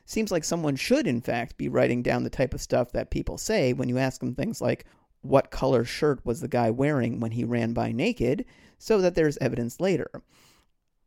Seems 0.05 0.31
like 0.31 0.43
someone 0.43 0.75
should, 0.75 1.07
in 1.07 1.19
fact, 1.19 1.57
be 1.57 1.67
writing 1.67 2.03
down 2.03 2.23
the 2.23 2.29
type 2.29 2.53
of 2.53 2.61
stuff 2.61 2.91
that 2.91 3.09
people 3.09 3.37
say 3.37 3.73
when 3.73 3.89
you 3.89 3.97
ask 3.97 4.19
them 4.19 4.35
things 4.35 4.61
like, 4.61 4.85
what 5.21 5.49
color 5.49 5.83
shirt 5.83 6.23
was 6.23 6.41
the 6.41 6.47
guy 6.47 6.69
wearing 6.69 7.19
when 7.19 7.31
he 7.31 7.43
ran 7.43 7.73
by 7.73 7.91
naked, 7.91 8.45
so 8.77 9.01
that 9.01 9.15
there's 9.15 9.37
evidence 9.39 9.81
later. 9.81 10.09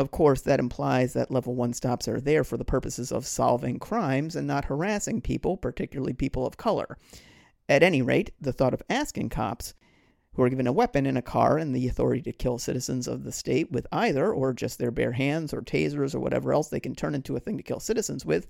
Of 0.00 0.10
course, 0.10 0.42
that 0.42 0.58
implies 0.58 1.12
that 1.12 1.30
level 1.30 1.54
1 1.54 1.72
stops 1.72 2.08
are 2.08 2.20
there 2.20 2.42
for 2.42 2.56
the 2.56 2.64
purposes 2.64 3.12
of 3.12 3.26
solving 3.26 3.78
crimes 3.78 4.34
and 4.34 4.46
not 4.46 4.64
harassing 4.64 5.20
people, 5.20 5.56
particularly 5.56 6.12
people 6.12 6.44
of 6.44 6.56
color. 6.56 6.98
At 7.68 7.84
any 7.84 8.02
rate, 8.02 8.32
the 8.40 8.52
thought 8.52 8.74
of 8.74 8.82
asking 8.90 9.28
cops, 9.28 9.74
who 10.34 10.42
are 10.42 10.48
given 10.48 10.68
a 10.68 10.72
weapon 10.72 11.04
in 11.04 11.16
a 11.16 11.22
car 11.22 11.58
and 11.58 11.74
the 11.74 11.88
authority 11.88 12.22
to 12.22 12.32
kill 12.32 12.58
citizens 12.58 13.08
of 13.08 13.24
the 13.24 13.32
state 13.32 13.72
with 13.72 13.86
either, 13.92 14.32
or 14.32 14.52
just 14.52 14.78
their 14.78 14.92
bare 14.92 15.12
hands, 15.12 15.52
or 15.52 15.62
tasers, 15.62 16.14
or 16.14 16.20
whatever 16.20 16.52
else 16.52 16.68
they 16.68 16.80
can 16.80 16.94
turn 16.94 17.14
into 17.14 17.36
a 17.36 17.40
thing 17.40 17.56
to 17.56 17.62
kill 17.62 17.80
citizens 17.80 18.24
with, 18.24 18.46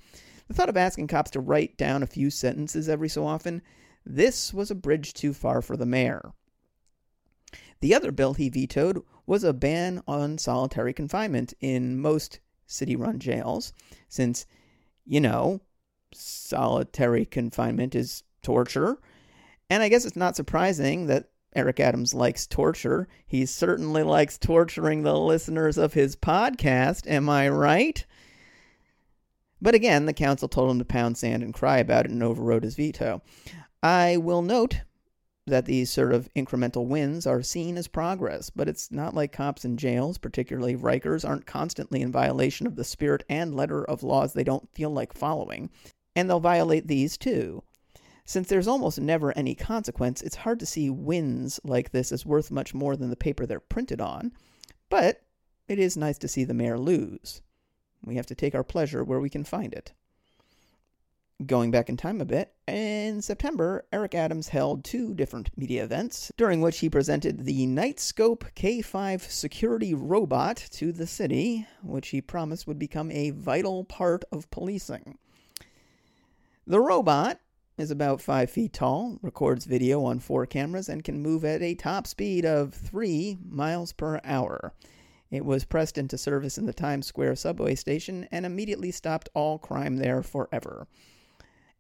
the 0.49 0.55
thought 0.55 0.69
of 0.69 0.77
asking 0.77 1.07
cops 1.07 1.31
to 1.33 1.41
write 1.41 1.77
down 1.77 2.03
a 2.03 2.07
few 2.07 2.31
sentences 2.31 2.89
every 2.89 3.09
so 3.09 3.27
often, 3.27 3.63
this 4.05 4.53
was 4.53 4.71
a 4.71 4.75
bridge 4.75 5.13
too 5.13 5.35
far 5.35 5.61
for 5.63 5.77
the 5.77 5.87
mayor. 5.87 6.33
The 7.81 7.95
other 7.95 8.11
bill 8.11 8.35
he 8.35 8.49
vetoed 8.49 9.03
was 9.27 9.45
a 9.45 9.53
ban 9.53 10.03
on 10.09 10.39
solitary 10.39 10.93
confinement 10.93 11.53
in 11.61 12.01
most 12.01 12.41
city 12.67 12.97
run 12.97 13.19
jails, 13.19 13.73
since, 14.09 14.47
you 15.05 15.21
know, 15.21 15.61
solitary 16.13 17.25
confinement 17.25 17.95
is 17.95 18.23
torture. 18.43 18.99
And 19.71 19.83
I 19.83 19.89
guess 19.89 20.05
it's 20.05 20.17
not 20.17 20.37
surprising 20.37 21.07
that 21.07 21.29
Eric 21.55 21.81
Adams 21.81 22.15
likes 22.15 22.47
torture. 22.47 23.09
He 23.27 23.45
certainly 23.47 24.03
likes 24.03 24.39
torturing 24.39 25.03
the 25.03 25.19
listeners 25.19 25.77
of 25.77 25.95
his 25.95 26.17
podcast, 26.17 27.07
am 27.07 27.29
I 27.29 27.49
right? 27.49 28.05
But 29.61 29.75
again, 29.75 30.07
the 30.07 30.13
council 30.13 30.49
told 30.49 30.71
him 30.71 30.79
to 30.79 30.85
pound 30.85 31.19
sand 31.19 31.43
and 31.43 31.53
cry 31.53 31.79
about 31.79 32.07
it 32.07 32.13
and 32.13 32.23
overrode 32.23 32.63
his 32.63 32.77
veto. 32.77 33.23
I 33.83 34.17
will 34.17 34.43
note 34.43 34.83
that 35.47 35.65
these 35.65 35.91
sort 35.91 36.13
of 36.13 36.29
incremental 36.35 36.87
wins 36.87 37.27
are 37.27 37.43
seen 37.43 37.77
as 37.77 37.89
progress, 37.89 38.51
but 38.51 38.69
it's 38.69 38.93
not 38.93 39.15
like 39.15 39.33
cops 39.33 39.65
in 39.65 39.77
jails, 39.77 40.19
particularly 40.19 40.77
Rikers, 40.77 41.27
aren't 41.27 41.47
constantly 41.47 42.03
in 42.03 42.13
violation 42.13 42.67
of 42.67 42.77
the 42.77 42.85
spirit 42.85 43.25
and 43.29 43.55
letter 43.55 43.85
of 43.85 44.03
laws 44.03 44.33
they 44.33 44.45
don't 44.45 44.73
feel 44.75 44.91
like 44.91 45.13
following, 45.13 45.71
and 46.15 46.29
they'll 46.29 46.41
violate 46.41 46.87
these 46.87 47.17
too. 47.17 47.63
Since 48.25 48.49
there's 48.49 48.69
almost 48.69 49.01
never 49.01 49.37
any 49.37 49.55
consequence, 49.55 50.21
it's 50.21 50.37
hard 50.37 50.61
to 50.61 50.67
see 50.67 50.91
wins 50.91 51.59
like 51.65 51.93
this 51.93 52.13
as 52.13 52.27
worth 52.27 52.51
much 52.51 52.75
more 52.75 52.95
than 52.95 53.09
the 53.09 53.17
paper 53.17 53.47
they're 53.47 53.59
printed 53.59 54.01
on, 54.01 54.33
but 54.91 55.23
it 55.67 55.79
is 55.79 55.97
nice 55.97 56.19
to 56.19 56.29
see 56.29 56.45
the 56.45 56.55
mayor 56.55 56.79
lose. 56.79 57.41
We 58.05 58.17
have 58.17 58.27
to 58.27 58.35
take 58.35 58.55
our 58.55 58.65
pleasure 58.65 59.05
where 59.05 59.21
we 59.21 59.31
can 59.31 59.45
find 59.45 59.73
it. 59.73 59.93
Going 61.47 61.71
back 61.71 61.89
in 61.89 61.97
time 61.97 62.21
a 62.21 62.25
bit, 62.25 62.53
in 62.67 63.23
September, 63.23 63.87
Eric 63.93 64.13
Adams 64.17 64.49
held 64.49 64.83
two 64.83 65.15
different 65.15 65.51
media 65.57 65.85
events, 65.85 66.33
during 66.37 66.61
which 66.61 66.81
he 66.81 66.91
presented 66.91 67.45
the 67.45 67.65
Knightscope 67.65 68.53
K5 68.57 69.21
security 69.31 69.95
robot 69.95 70.57
to 70.73 70.91
the 70.91 71.07
city, 71.07 71.65
which 71.81 72.09
he 72.09 72.21
promised 72.21 72.67
would 72.67 72.79
become 72.79 73.13
a 73.13 73.31
vital 73.31 73.85
part 73.85 74.25
of 74.33 74.51
policing. 74.51 75.17
The 76.67 76.81
robot 76.81 77.39
is 77.79 77.93
about 77.93 78.21
5 78.21 78.51
feet 78.51 78.73
tall, 78.73 79.21
records 79.23 79.65
video 79.65 80.05
on 80.05 80.19
four 80.19 80.45
cameras, 80.45 80.89
and 80.89 81.05
can 81.05 81.23
move 81.23 81.45
at 81.45 81.63
a 81.63 81.77
top 81.77 82.09
speed 82.09 82.45
of 82.45 82.75
3 82.75 83.39
miles 83.49 83.93
per 83.93 84.21
hour. 84.25 84.75
It 85.31 85.45
was 85.45 85.65
pressed 85.65 85.99
into 85.99 86.17
service 86.17 86.57
in 86.57 86.67
the 86.67 86.73
Times 86.73 87.07
Square 87.07 87.37
subway 87.37 87.75
station 87.75 88.27
and 88.33 88.47
immediately 88.47 88.91
stopped 88.91 89.29
all 89.35 89.59
crime 89.59 89.97
there 89.97 90.23
forever. 90.23 90.87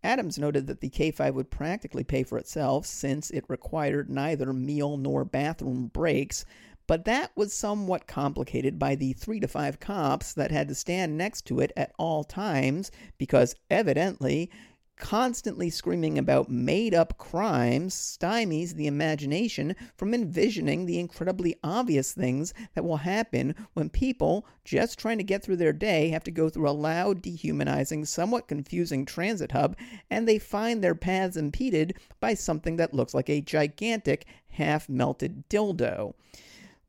Adams 0.02 0.38
noted 0.38 0.66
that 0.66 0.80
the 0.80 0.90
K5 0.90 1.34
would 1.34 1.50
practically 1.50 2.04
pay 2.04 2.22
for 2.22 2.38
itself 2.38 2.86
since 2.86 3.30
it 3.30 3.44
required 3.48 4.08
neither 4.08 4.52
meal 4.52 4.96
nor 4.96 5.24
bathroom 5.24 5.88
breaks, 5.88 6.44
but 6.86 7.04
that 7.04 7.32
was 7.36 7.52
somewhat 7.52 8.06
complicated 8.06 8.78
by 8.78 8.94
the 8.94 9.12
three 9.14 9.40
to 9.40 9.48
five 9.48 9.80
cops 9.80 10.32
that 10.34 10.50
had 10.50 10.68
to 10.68 10.74
stand 10.74 11.18
next 11.18 11.46
to 11.46 11.60
it 11.60 11.72
at 11.76 11.92
all 11.98 12.24
times 12.24 12.90
because 13.18 13.56
evidently 13.70 14.50
constantly 14.98 15.70
screaming 15.70 16.18
about 16.18 16.50
made 16.50 16.94
up 16.94 17.16
crimes 17.18 17.94
stymies 17.94 18.74
the 18.74 18.86
imagination 18.86 19.74
from 19.96 20.12
envisioning 20.12 20.84
the 20.84 20.98
incredibly 20.98 21.56
obvious 21.62 22.12
things 22.12 22.52
that 22.74 22.84
will 22.84 22.98
happen 22.98 23.54
when 23.74 23.88
people, 23.88 24.46
just 24.64 24.98
trying 24.98 25.18
to 25.18 25.24
get 25.24 25.42
through 25.42 25.56
their 25.56 25.72
day, 25.72 26.08
have 26.08 26.24
to 26.24 26.30
go 26.30 26.48
through 26.48 26.68
a 26.68 26.70
loud, 26.70 27.22
dehumanizing, 27.22 28.04
somewhat 28.04 28.48
confusing 28.48 29.04
transit 29.04 29.52
hub 29.52 29.76
and 30.10 30.28
they 30.28 30.38
find 30.38 30.82
their 30.82 30.94
paths 30.94 31.36
impeded 31.36 31.96
by 32.20 32.34
something 32.34 32.76
that 32.76 32.92
looks 32.94 33.14
like 33.14 33.30
a 33.30 33.40
gigantic, 33.40 34.26
half 34.48 34.88
melted 34.88 35.48
dildo. 35.48 36.14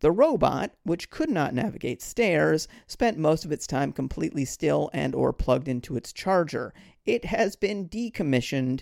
The 0.02 0.12
robot, 0.12 0.72
which 0.84 1.10
could 1.10 1.30
not 1.30 1.54
navigate 1.54 2.02
stairs, 2.02 2.70
spent 2.88 3.18
most 3.18 3.44
of 3.44 3.52
its 3.52 3.68
time 3.68 3.92
completely 3.92 4.46
still 4.46 4.90
and 4.94 5.14
or 5.14 5.34
plugged 5.34 5.68
into 5.68 5.98
its 5.98 6.14
charger. 6.14 6.74
It 7.10 7.26
has 7.26 7.56
been 7.56 7.90
decommissioned. 7.90 8.82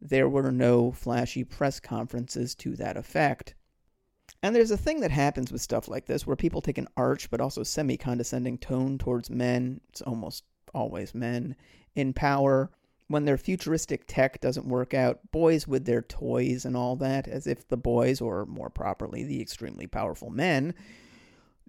There 0.00 0.30
were 0.30 0.50
no 0.50 0.92
flashy 0.92 1.44
press 1.44 1.78
conferences 1.78 2.54
to 2.54 2.74
that 2.76 2.96
effect. 2.96 3.54
And 4.42 4.56
there's 4.56 4.70
a 4.70 4.78
thing 4.78 5.00
that 5.00 5.10
happens 5.10 5.52
with 5.52 5.60
stuff 5.60 5.86
like 5.86 6.06
this 6.06 6.26
where 6.26 6.36
people 6.36 6.62
take 6.62 6.78
an 6.78 6.88
arch 6.96 7.28
but 7.30 7.38
also 7.38 7.62
semi 7.62 7.98
condescending 7.98 8.56
tone 8.56 8.96
towards 8.96 9.28
men. 9.28 9.82
It's 9.90 10.00
almost 10.00 10.44
always 10.72 11.14
men 11.14 11.54
in 11.94 12.14
power 12.14 12.70
when 13.08 13.26
their 13.26 13.36
futuristic 13.36 14.04
tech 14.06 14.40
doesn't 14.40 14.66
work 14.66 14.94
out, 14.94 15.30
boys 15.30 15.68
with 15.68 15.84
their 15.84 16.00
toys 16.00 16.64
and 16.64 16.78
all 16.78 16.96
that, 16.96 17.28
as 17.28 17.46
if 17.46 17.68
the 17.68 17.76
boys, 17.76 18.22
or 18.22 18.46
more 18.46 18.70
properly, 18.70 19.22
the 19.22 19.42
extremely 19.42 19.86
powerful 19.86 20.30
men, 20.30 20.74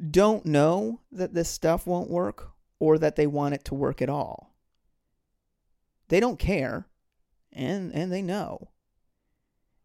don't 0.09 0.45
know 0.45 1.01
that 1.11 1.33
this 1.33 1.49
stuff 1.49 1.85
won't 1.85 2.09
work 2.09 2.51
or 2.79 2.97
that 2.97 3.17
they 3.17 3.27
want 3.27 3.55
it 3.55 3.65
to 3.65 3.75
work 3.75 4.01
at 4.01 4.09
all. 4.09 4.53
They 6.09 6.19
don't 6.19 6.39
care, 6.39 6.87
and, 7.51 7.93
and 7.93 8.11
they 8.11 8.21
know. 8.21 8.69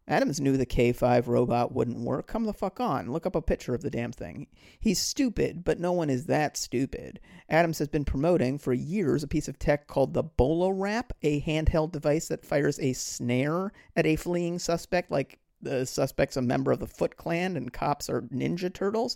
Adams 0.05 0.41
knew 0.41 0.57
the 0.57 0.65
K5 0.65 1.27
robot 1.27 1.73
wouldn't 1.73 1.99
work. 1.99 2.27
Come 2.27 2.43
the 2.43 2.53
fuck 2.53 2.81
on. 2.81 3.11
Look 3.11 3.25
up 3.25 3.35
a 3.35 3.41
picture 3.41 3.73
of 3.73 3.81
the 3.81 3.89
damn 3.89 4.11
thing. 4.11 4.47
He's 4.79 4.99
stupid, 4.99 5.63
but 5.63 5.79
no 5.79 5.93
one 5.93 6.09
is 6.09 6.25
that 6.25 6.57
stupid. 6.57 7.21
Adams 7.49 7.79
has 7.79 7.87
been 7.87 8.03
promoting 8.03 8.57
for 8.57 8.73
years 8.73 9.23
a 9.23 9.29
piece 9.29 9.47
of 9.47 9.57
tech 9.57 9.87
called 9.87 10.13
the 10.13 10.23
BolaWrap, 10.23 11.11
a 11.21 11.41
handheld 11.41 11.93
device 11.93 12.27
that 12.27 12.45
fires 12.45 12.79
a 12.79 12.91
snare 12.91 13.71
at 13.95 14.05
a 14.05 14.17
fleeing 14.17 14.59
suspect, 14.59 15.09
like 15.09 15.39
the 15.61 15.85
suspect's 15.85 16.35
a 16.35 16.41
member 16.41 16.73
of 16.73 16.79
the 16.79 16.87
Foot 16.87 17.15
Clan 17.15 17.55
and 17.55 17.71
cops 17.71 18.09
are 18.09 18.23
Ninja 18.23 18.73
Turtles. 18.73 19.15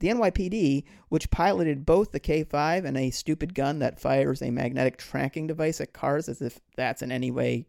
The 0.00 0.08
NYPD, 0.08 0.84
which 1.10 1.30
piloted 1.30 1.86
both 1.86 2.10
the 2.10 2.20
K5 2.20 2.84
and 2.84 2.96
a 2.96 3.10
stupid 3.10 3.54
gun 3.54 3.78
that 3.78 4.00
fires 4.00 4.42
a 4.42 4.50
magnetic 4.50 4.96
tracking 4.96 5.46
device 5.46 5.80
at 5.80 5.92
cars 5.92 6.28
as 6.28 6.42
if 6.42 6.58
that's 6.74 7.02
in 7.02 7.12
any 7.12 7.30
way 7.30 7.66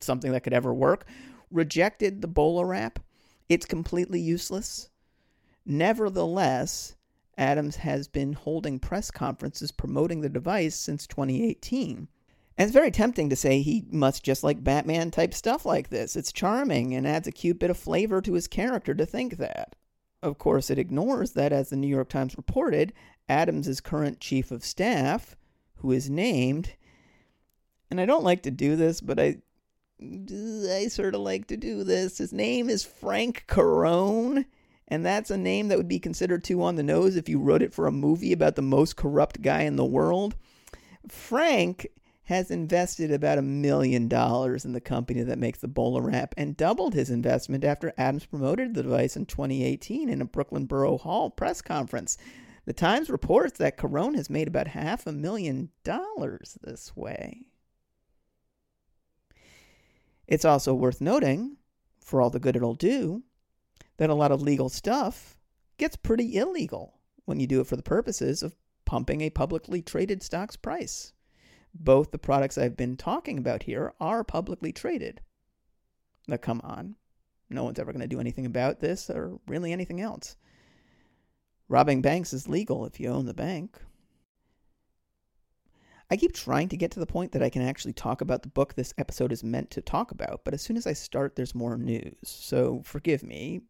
something 0.00 0.32
that 0.32 0.42
could 0.42 0.54
ever 0.54 0.72
work, 0.72 1.06
rejected 1.50 2.20
the 2.20 2.28
BolaWrap. 2.28 2.96
It's 3.48 3.66
completely 3.66 4.20
useless. 4.20 4.88
Nevertheless, 5.66 6.96
Adams 7.36 7.76
has 7.76 8.08
been 8.08 8.32
holding 8.32 8.78
press 8.78 9.10
conferences 9.10 9.70
promoting 9.70 10.20
the 10.20 10.28
device 10.28 10.76
since 10.76 11.06
2018. 11.06 12.08
And 12.56 12.66
it's 12.66 12.72
very 12.72 12.90
tempting 12.92 13.28
to 13.30 13.36
say 13.36 13.60
he 13.60 13.84
must 13.90 14.22
just 14.22 14.44
like 14.44 14.62
Batman 14.62 15.10
type 15.10 15.34
stuff 15.34 15.66
like 15.66 15.90
this. 15.90 16.16
It's 16.16 16.32
charming 16.32 16.94
and 16.94 17.06
adds 17.06 17.26
a 17.26 17.32
cute 17.32 17.58
bit 17.58 17.70
of 17.70 17.76
flavor 17.76 18.22
to 18.22 18.34
his 18.34 18.46
character 18.46 18.94
to 18.94 19.04
think 19.04 19.38
that. 19.38 19.74
Of 20.24 20.38
course, 20.38 20.70
it 20.70 20.78
ignores 20.78 21.32
that, 21.32 21.52
as 21.52 21.68
the 21.68 21.76
New 21.76 21.86
York 21.86 22.08
Times 22.08 22.38
reported, 22.38 22.94
Adams' 23.28 23.82
current 23.82 24.20
chief 24.20 24.50
of 24.50 24.64
staff, 24.64 25.36
who 25.76 25.92
is 25.92 26.08
named, 26.08 26.76
and 27.90 28.00
I 28.00 28.06
don't 28.06 28.24
like 28.24 28.42
to 28.44 28.50
do 28.50 28.74
this, 28.74 29.02
but 29.02 29.20
I 29.20 29.42
I 30.00 30.86
sort 30.88 31.14
of 31.14 31.20
like 31.20 31.46
to 31.48 31.58
do 31.58 31.84
this. 31.84 32.16
His 32.16 32.32
name 32.32 32.70
is 32.70 32.84
Frank 32.84 33.44
Carone, 33.46 34.46
and 34.88 35.04
that's 35.04 35.30
a 35.30 35.36
name 35.36 35.68
that 35.68 35.76
would 35.76 35.88
be 35.88 36.00
considered 36.00 36.42
too 36.42 36.62
on 36.62 36.76
the 36.76 36.82
nose 36.82 37.16
if 37.16 37.28
you 37.28 37.38
wrote 37.38 37.60
it 37.60 37.74
for 37.74 37.86
a 37.86 37.92
movie 37.92 38.32
about 38.32 38.56
the 38.56 38.62
most 38.62 38.96
corrupt 38.96 39.42
guy 39.42 39.60
in 39.64 39.76
the 39.76 39.84
world. 39.84 40.36
Frank 41.06 41.86
has 42.24 42.50
invested 42.50 43.10
about 43.10 43.38
a 43.38 43.42
million 43.42 44.08
dollars 44.08 44.64
in 44.64 44.72
the 44.72 44.80
company 44.80 45.22
that 45.22 45.38
makes 45.38 45.58
the 45.58 45.68
BolaWrap 45.68 46.32
and 46.36 46.56
doubled 46.56 46.94
his 46.94 47.10
investment 47.10 47.64
after 47.64 47.92
Adams 47.98 48.24
promoted 48.24 48.74
the 48.74 48.82
device 48.82 49.16
in 49.16 49.26
2018 49.26 50.08
in 50.08 50.22
a 50.22 50.24
Brooklyn 50.24 50.64
Borough 50.64 50.96
Hall 50.96 51.30
press 51.30 51.60
conference. 51.60 52.16
The 52.64 52.72
Times 52.72 53.10
reports 53.10 53.58
that 53.58 53.76
Carone 53.76 54.14
has 54.14 54.30
made 54.30 54.48
about 54.48 54.68
half 54.68 55.06
a 55.06 55.12
million 55.12 55.68
dollars 55.84 56.56
this 56.62 56.96
way. 56.96 57.42
It's 60.26 60.46
also 60.46 60.72
worth 60.72 61.02
noting, 61.02 61.58
for 62.00 62.22
all 62.22 62.30
the 62.30 62.40
good 62.40 62.56
it'll 62.56 62.74
do, 62.74 63.22
that 63.98 64.08
a 64.08 64.14
lot 64.14 64.32
of 64.32 64.40
legal 64.40 64.70
stuff 64.70 65.36
gets 65.76 65.96
pretty 65.96 66.36
illegal 66.36 67.00
when 67.26 67.38
you 67.38 67.46
do 67.46 67.60
it 67.60 67.66
for 67.66 67.76
the 67.76 67.82
purposes 67.82 68.42
of 68.42 68.56
pumping 68.86 69.20
a 69.20 69.30
publicly 69.30 69.82
traded 69.82 70.22
stock's 70.22 70.56
price. 70.56 71.13
Both 71.74 72.12
the 72.12 72.18
products 72.18 72.56
I've 72.56 72.76
been 72.76 72.96
talking 72.96 73.36
about 73.36 73.64
here 73.64 73.92
are 74.00 74.22
publicly 74.22 74.72
traded. 74.72 75.20
Now, 76.28 76.36
come 76.36 76.60
on. 76.62 76.94
No 77.50 77.64
one's 77.64 77.78
ever 77.78 77.92
going 77.92 78.00
to 78.00 78.06
do 78.06 78.20
anything 78.20 78.46
about 78.46 78.80
this 78.80 79.10
or 79.10 79.38
really 79.46 79.72
anything 79.72 80.00
else. 80.00 80.36
Robbing 81.68 82.00
banks 82.00 82.32
is 82.32 82.48
legal 82.48 82.86
if 82.86 83.00
you 83.00 83.08
own 83.08 83.26
the 83.26 83.34
bank. 83.34 83.80
I 86.10 86.16
keep 86.16 86.32
trying 86.32 86.68
to 86.68 86.76
get 86.76 86.90
to 86.92 87.00
the 87.00 87.06
point 87.06 87.32
that 87.32 87.42
I 87.42 87.48
can 87.48 87.62
actually 87.62 87.94
talk 87.94 88.20
about 88.20 88.42
the 88.42 88.48
book 88.48 88.74
this 88.74 88.92
episode 88.98 89.32
is 89.32 89.42
meant 89.42 89.70
to 89.70 89.80
talk 89.80 90.10
about, 90.10 90.42
but 90.44 90.54
as 90.54 90.62
soon 90.62 90.76
as 90.76 90.86
I 90.86 90.92
start, 90.92 91.34
there's 91.34 91.54
more 91.54 91.76
news. 91.78 92.14
So 92.22 92.82
forgive 92.84 93.22
me, 93.22 93.62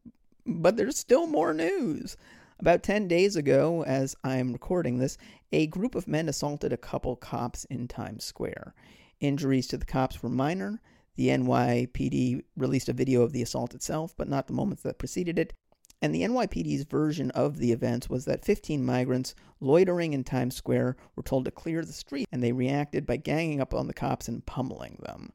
but 0.44 0.76
there's 0.76 0.98
still 0.98 1.26
more 1.26 1.54
news. 1.54 2.16
About 2.60 2.84
10 2.84 3.08
days 3.08 3.34
ago, 3.34 3.82
as 3.84 4.14
I'm 4.22 4.52
recording 4.52 4.98
this, 4.98 5.18
a 5.50 5.66
group 5.66 5.94
of 5.94 6.06
men 6.06 6.28
assaulted 6.28 6.72
a 6.72 6.76
couple 6.76 7.16
cops 7.16 7.64
in 7.64 7.88
Times 7.88 8.24
Square. 8.24 8.74
Injuries 9.20 9.66
to 9.68 9.76
the 9.76 9.84
cops 9.84 10.22
were 10.22 10.28
minor. 10.28 10.80
The 11.16 11.28
NYPD 11.28 12.42
released 12.56 12.88
a 12.88 12.92
video 12.92 13.22
of 13.22 13.32
the 13.32 13.42
assault 13.42 13.74
itself, 13.74 14.14
but 14.16 14.28
not 14.28 14.46
the 14.46 14.52
moments 14.52 14.82
that 14.84 14.98
preceded 14.98 15.38
it. 15.38 15.52
And 16.00 16.14
the 16.14 16.22
NYPD's 16.22 16.84
version 16.84 17.30
of 17.32 17.58
the 17.58 17.72
events 17.72 18.08
was 18.08 18.24
that 18.26 18.44
15 18.44 18.84
migrants 18.84 19.34
loitering 19.60 20.12
in 20.12 20.22
Times 20.22 20.54
Square 20.54 20.96
were 21.16 21.22
told 21.22 21.46
to 21.46 21.50
clear 21.50 21.84
the 21.84 21.92
street, 21.92 22.28
and 22.30 22.42
they 22.42 22.52
reacted 22.52 23.04
by 23.04 23.16
ganging 23.16 23.60
up 23.60 23.74
on 23.74 23.88
the 23.88 23.94
cops 23.94 24.28
and 24.28 24.46
pummeling 24.46 24.98
them. 25.02 25.32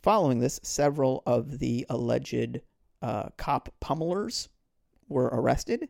Following 0.00 0.38
this, 0.38 0.60
several 0.62 1.22
of 1.26 1.58
the 1.58 1.86
alleged 1.88 2.60
uh, 3.00 3.30
cop 3.36 3.68
pummelers 3.80 4.48
were 5.08 5.30
arrested. 5.32 5.88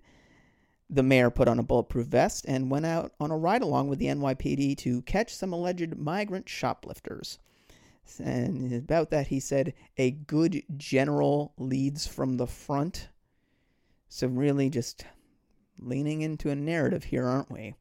The 0.92 1.02
mayor 1.02 1.31
put 1.31 1.48
on 1.48 1.59
a 1.59 1.62
bulletproof 1.62 2.07
vest 2.07 2.44
and 2.46 2.70
went 2.70 2.85
out 2.85 3.12
on 3.18 3.31
a 3.31 3.37
ride 3.37 3.62
along 3.62 3.88
with 3.88 3.98
the 3.98 4.07
NYPD 4.07 4.76
to 4.78 5.00
catch 5.02 5.35
some 5.35 5.52
alleged 5.52 5.96
migrant 5.96 6.50
shoplifters. 6.50 7.38
And 8.22 8.72
about 8.74 9.11
that, 9.11 9.28
he 9.28 9.40
said, 9.40 9.72
A 9.96 10.11
good 10.11 10.62
general 10.76 11.55
leads 11.57 12.07
from 12.07 12.37
the 12.37 12.46
front. 12.46 13.09
So, 14.09 14.26
really, 14.26 14.68
just 14.68 15.07
leaning 15.78 16.20
into 16.20 16.50
a 16.50 16.55
narrative 16.55 17.05
here, 17.05 17.26
aren't 17.26 17.50
we? 17.50 17.74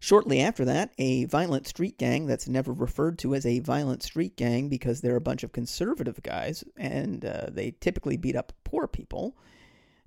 Shortly 0.00 0.40
after 0.40 0.64
that, 0.64 0.92
a 0.98 1.24
violent 1.24 1.66
street 1.66 1.98
gang 1.98 2.26
that's 2.26 2.48
never 2.48 2.72
referred 2.72 3.18
to 3.18 3.34
as 3.34 3.44
a 3.44 3.58
violent 3.58 4.04
street 4.04 4.36
gang 4.36 4.68
because 4.68 5.00
they're 5.00 5.16
a 5.16 5.20
bunch 5.20 5.42
of 5.42 5.50
conservative 5.50 6.22
guys 6.22 6.62
and 6.76 7.24
uh, 7.24 7.46
they 7.50 7.72
typically 7.80 8.16
beat 8.16 8.36
up 8.36 8.52
poor 8.62 8.86
people. 8.86 9.36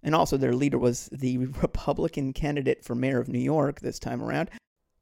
And 0.03 0.15
also, 0.15 0.37
their 0.37 0.55
leader 0.55 0.77
was 0.77 1.09
the 1.11 1.37
Republican 1.61 2.33
candidate 2.33 2.83
for 2.83 2.95
mayor 2.95 3.19
of 3.19 3.29
New 3.29 3.39
York 3.39 3.81
this 3.81 3.99
time 3.99 4.21
around, 4.21 4.49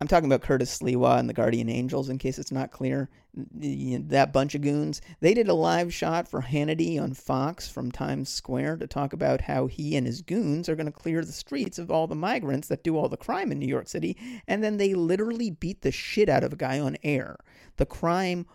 I'm 0.02 0.08
talking 0.08 0.32
about 0.32 0.44
Curtis 0.44 0.80
Sliwa 0.80 1.20
and 1.20 1.28
the 1.28 1.34
Guardian 1.34 1.68
Angels, 1.68 2.08
in 2.08 2.18
case 2.20 2.40
it's 2.40 2.54
not 2.54 2.72
clear. 2.72 3.10
That 3.34 4.32
bunch 4.32 4.56
of 4.56 4.62
goons. 4.62 5.02
They 5.20 5.34
did 5.34 5.50
a 5.50 5.54
live 5.54 5.94
shot 5.94 6.26
for 6.26 6.42
Hannity 6.42 7.02
on 7.02 7.14
Fox 7.14 7.68
from 7.68 7.92
Times 7.92 8.30
Square 8.30 8.78
to 8.78 8.88
talk 8.88 9.12
about 9.12 9.42
how 9.42 9.68
he 9.68 9.98
and 9.98 10.08
his 10.08 10.22
goons 10.22 10.70
are 10.70 10.78
going 10.78 10.86
to 10.86 10.92
clear 10.94 11.26
the 11.26 11.34
streets 11.34 11.78
of 11.78 11.92
all 11.92 12.08
the 12.08 12.16
migrants 12.16 12.70
that 12.70 12.82
do 12.82 12.96
all 12.96 13.10
the 13.10 13.18
crime 13.18 13.52
in 13.52 13.60
New 13.60 13.68
York 13.68 13.90
City. 13.90 14.16
And 14.48 14.64
then 14.64 14.78
they 14.78 14.94
literally 14.94 15.52
beat 15.52 15.82
the 15.82 15.92
shit 15.92 16.30
out 16.30 16.46
of 16.46 16.54
a 16.54 16.58
guy 16.58 16.80
on 16.80 16.96
air. 17.04 17.36
The 17.76 17.86
crime 17.86 18.46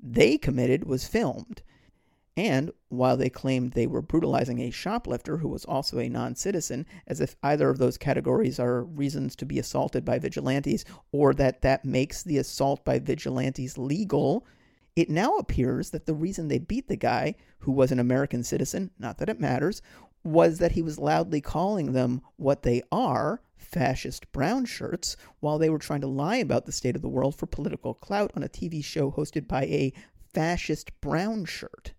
they 0.00 0.36
committed 0.36 0.82
was 0.82 1.06
filmed. 1.06 1.62
And 2.38 2.70
while 2.88 3.16
they 3.16 3.30
claimed 3.30 3.72
they 3.72 3.88
were 3.88 4.00
brutalizing 4.00 4.60
a 4.60 4.70
shoplifter 4.70 5.38
who 5.38 5.48
was 5.48 5.64
also 5.64 5.98
a 5.98 6.08
non 6.08 6.36
citizen, 6.36 6.86
as 7.04 7.20
if 7.20 7.34
either 7.42 7.68
of 7.68 7.78
those 7.78 7.98
categories 7.98 8.60
are 8.60 8.84
reasons 8.84 9.34
to 9.34 9.44
be 9.44 9.58
assaulted 9.58 10.04
by 10.04 10.20
vigilantes 10.20 10.84
or 11.10 11.34
that 11.34 11.62
that 11.62 11.84
makes 11.84 12.22
the 12.22 12.38
assault 12.38 12.84
by 12.84 13.00
vigilantes 13.00 13.76
legal, 13.76 14.46
it 14.94 15.10
now 15.10 15.36
appears 15.38 15.90
that 15.90 16.06
the 16.06 16.14
reason 16.14 16.46
they 16.46 16.60
beat 16.60 16.86
the 16.86 16.94
guy, 16.94 17.34
who 17.58 17.72
was 17.72 17.90
an 17.90 17.98
American 17.98 18.44
citizen, 18.44 18.92
not 19.00 19.18
that 19.18 19.28
it 19.28 19.40
matters, 19.40 19.82
was 20.22 20.58
that 20.58 20.72
he 20.72 20.82
was 20.82 20.96
loudly 20.96 21.40
calling 21.40 21.92
them 21.92 22.22
what 22.36 22.62
they 22.62 22.82
are 22.92 23.42
fascist 23.56 24.30
brown 24.30 24.64
shirts 24.64 25.16
while 25.40 25.58
they 25.58 25.70
were 25.70 25.76
trying 25.76 26.02
to 26.02 26.06
lie 26.06 26.36
about 26.36 26.66
the 26.66 26.72
state 26.72 26.94
of 26.94 27.02
the 27.02 27.08
world 27.08 27.34
for 27.34 27.46
political 27.46 27.94
clout 27.94 28.30
on 28.36 28.44
a 28.44 28.48
TV 28.48 28.84
show 28.84 29.10
hosted 29.10 29.48
by 29.48 29.64
a 29.64 29.92
fascist 30.32 31.00
brown 31.00 31.44
shirt. 31.44 31.94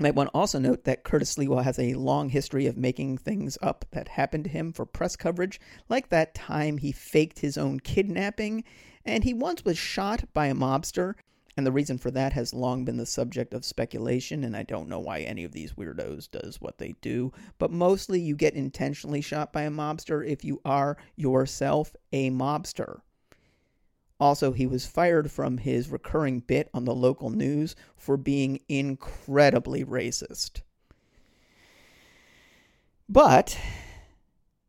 Might 0.00 0.14
want 0.14 0.30
to 0.30 0.38
also 0.38 0.58
note 0.58 0.84
that 0.84 1.04
Curtis 1.04 1.34
Sliwa 1.34 1.62
has 1.62 1.78
a 1.78 1.92
long 1.92 2.30
history 2.30 2.64
of 2.64 2.78
making 2.78 3.18
things 3.18 3.58
up 3.60 3.84
that 3.90 4.08
happened 4.08 4.44
to 4.44 4.50
him 4.50 4.72
for 4.72 4.86
press 4.86 5.14
coverage, 5.14 5.60
like 5.90 6.08
that 6.08 6.34
time 6.34 6.78
he 6.78 6.90
faked 6.90 7.40
his 7.40 7.58
own 7.58 7.80
kidnapping, 7.80 8.64
and 9.04 9.24
he 9.24 9.34
once 9.34 9.62
was 9.62 9.76
shot 9.76 10.24
by 10.32 10.46
a 10.46 10.54
mobster, 10.54 11.16
and 11.54 11.66
the 11.66 11.72
reason 11.72 11.98
for 11.98 12.10
that 12.12 12.32
has 12.32 12.54
long 12.54 12.82
been 12.86 12.96
the 12.96 13.04
subject 13.04 13.52
of 13.52 13.62
speculation, 13.62 14.42
and 14.42 14.56
I 14.56 14.62
don't 14.62 14.88
know 14.88 15.00
why 15.00 15.20
any 15.20 15.44
of 15.44 15.52
these 15.52 15.74
weirdos 15.74 16.30
does 16.30 16.62
what 16.62 16.78
they 16.78 16.94
do, 17.02 17.30
but 17.58 17.70
mostly 17.70 18.22
you 18.22 18.36
get 18.36 18.54
intentionally 18.54 19.20
shot 19.20 19.52
by 19.52 19.64
a 19.64 19.70
mobster 19.70 20.26
if 20.26 20.46
you 20.46 20.62
are 20.64 20.96
yourself 21.16 21.94
a 22.10 22.30
mobster. 22.30 23.00
Also, 24.20 24.52
he 24.52 24.66
was 24.66 24.86
fired 24.86 25.30
from 25.30 25.58
his 25.58 25.88
recurring 25.88 26.40
bit 26.40 26.68
on 26.74 26.84
the 26.84 26.94
local 26.94 27.30
news 27.30 27.74
for 27.96 28.18
being 28.18 28.60
incredibly 28.68 29.82
racist. 29.82 30.60
But 33.08 33.58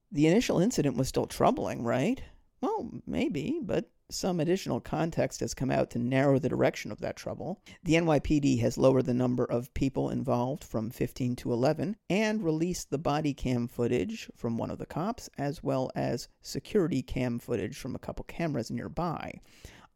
the 0.10 0.26
initial 0.26 0.60
incident 0.60 0.96
was 0.96 1.10
still 1.10 1.26
troubling, 1.26 1.84
right? 1.84 2.24
Well, 2.62 2.90
maybe, 3.06 3.60
but 3.62 3.90
some 4.14 4.40
additional 4.40 4.80
context 4.80 5.40
has 5.40 5.54
come 5.54 5.72
out 5.72 5.90
to 5.92 6.00
narrow 6.00 6.40
the 6.40 6.50
direction 6.50 6.92
of 6.92 7.00
that 7.02 7.16
trouble. 7.16 7.62
The 7.84 7.96
NYPD 7.96 8.60
has 8.62 8.78
lowered 8.78 9.06
the 9.06 9.14
number 9.14 9.46
of 9.46 9.74
people 9.74 10.10
involved 10.10 10.64
from 10.64 10.90
15 10.90 11.36
to 11.38 11.54
11 11.54 11.96
and 12.10 12.44
released 12.44 12.90
the 12.90 12.98
body 12.98 13.34
cam 13.34 13.68
footage 13.68 14.30
from 14.36 14.58
one 14.58 14.70
of 14.70 14.78
the 14.78 14.86
cops, 14.86 15.30
as 15.38 15.64
well 15.64 15.92
as 15.96 16.28
security 16.42 17.02
cam 17.02 17.40
footage 17.40 17.78
from 17.78 17.96
a 17.96 18.00
couple 18.00 18.26
cameras 18.26 18.70
nearby. 18.70 19.40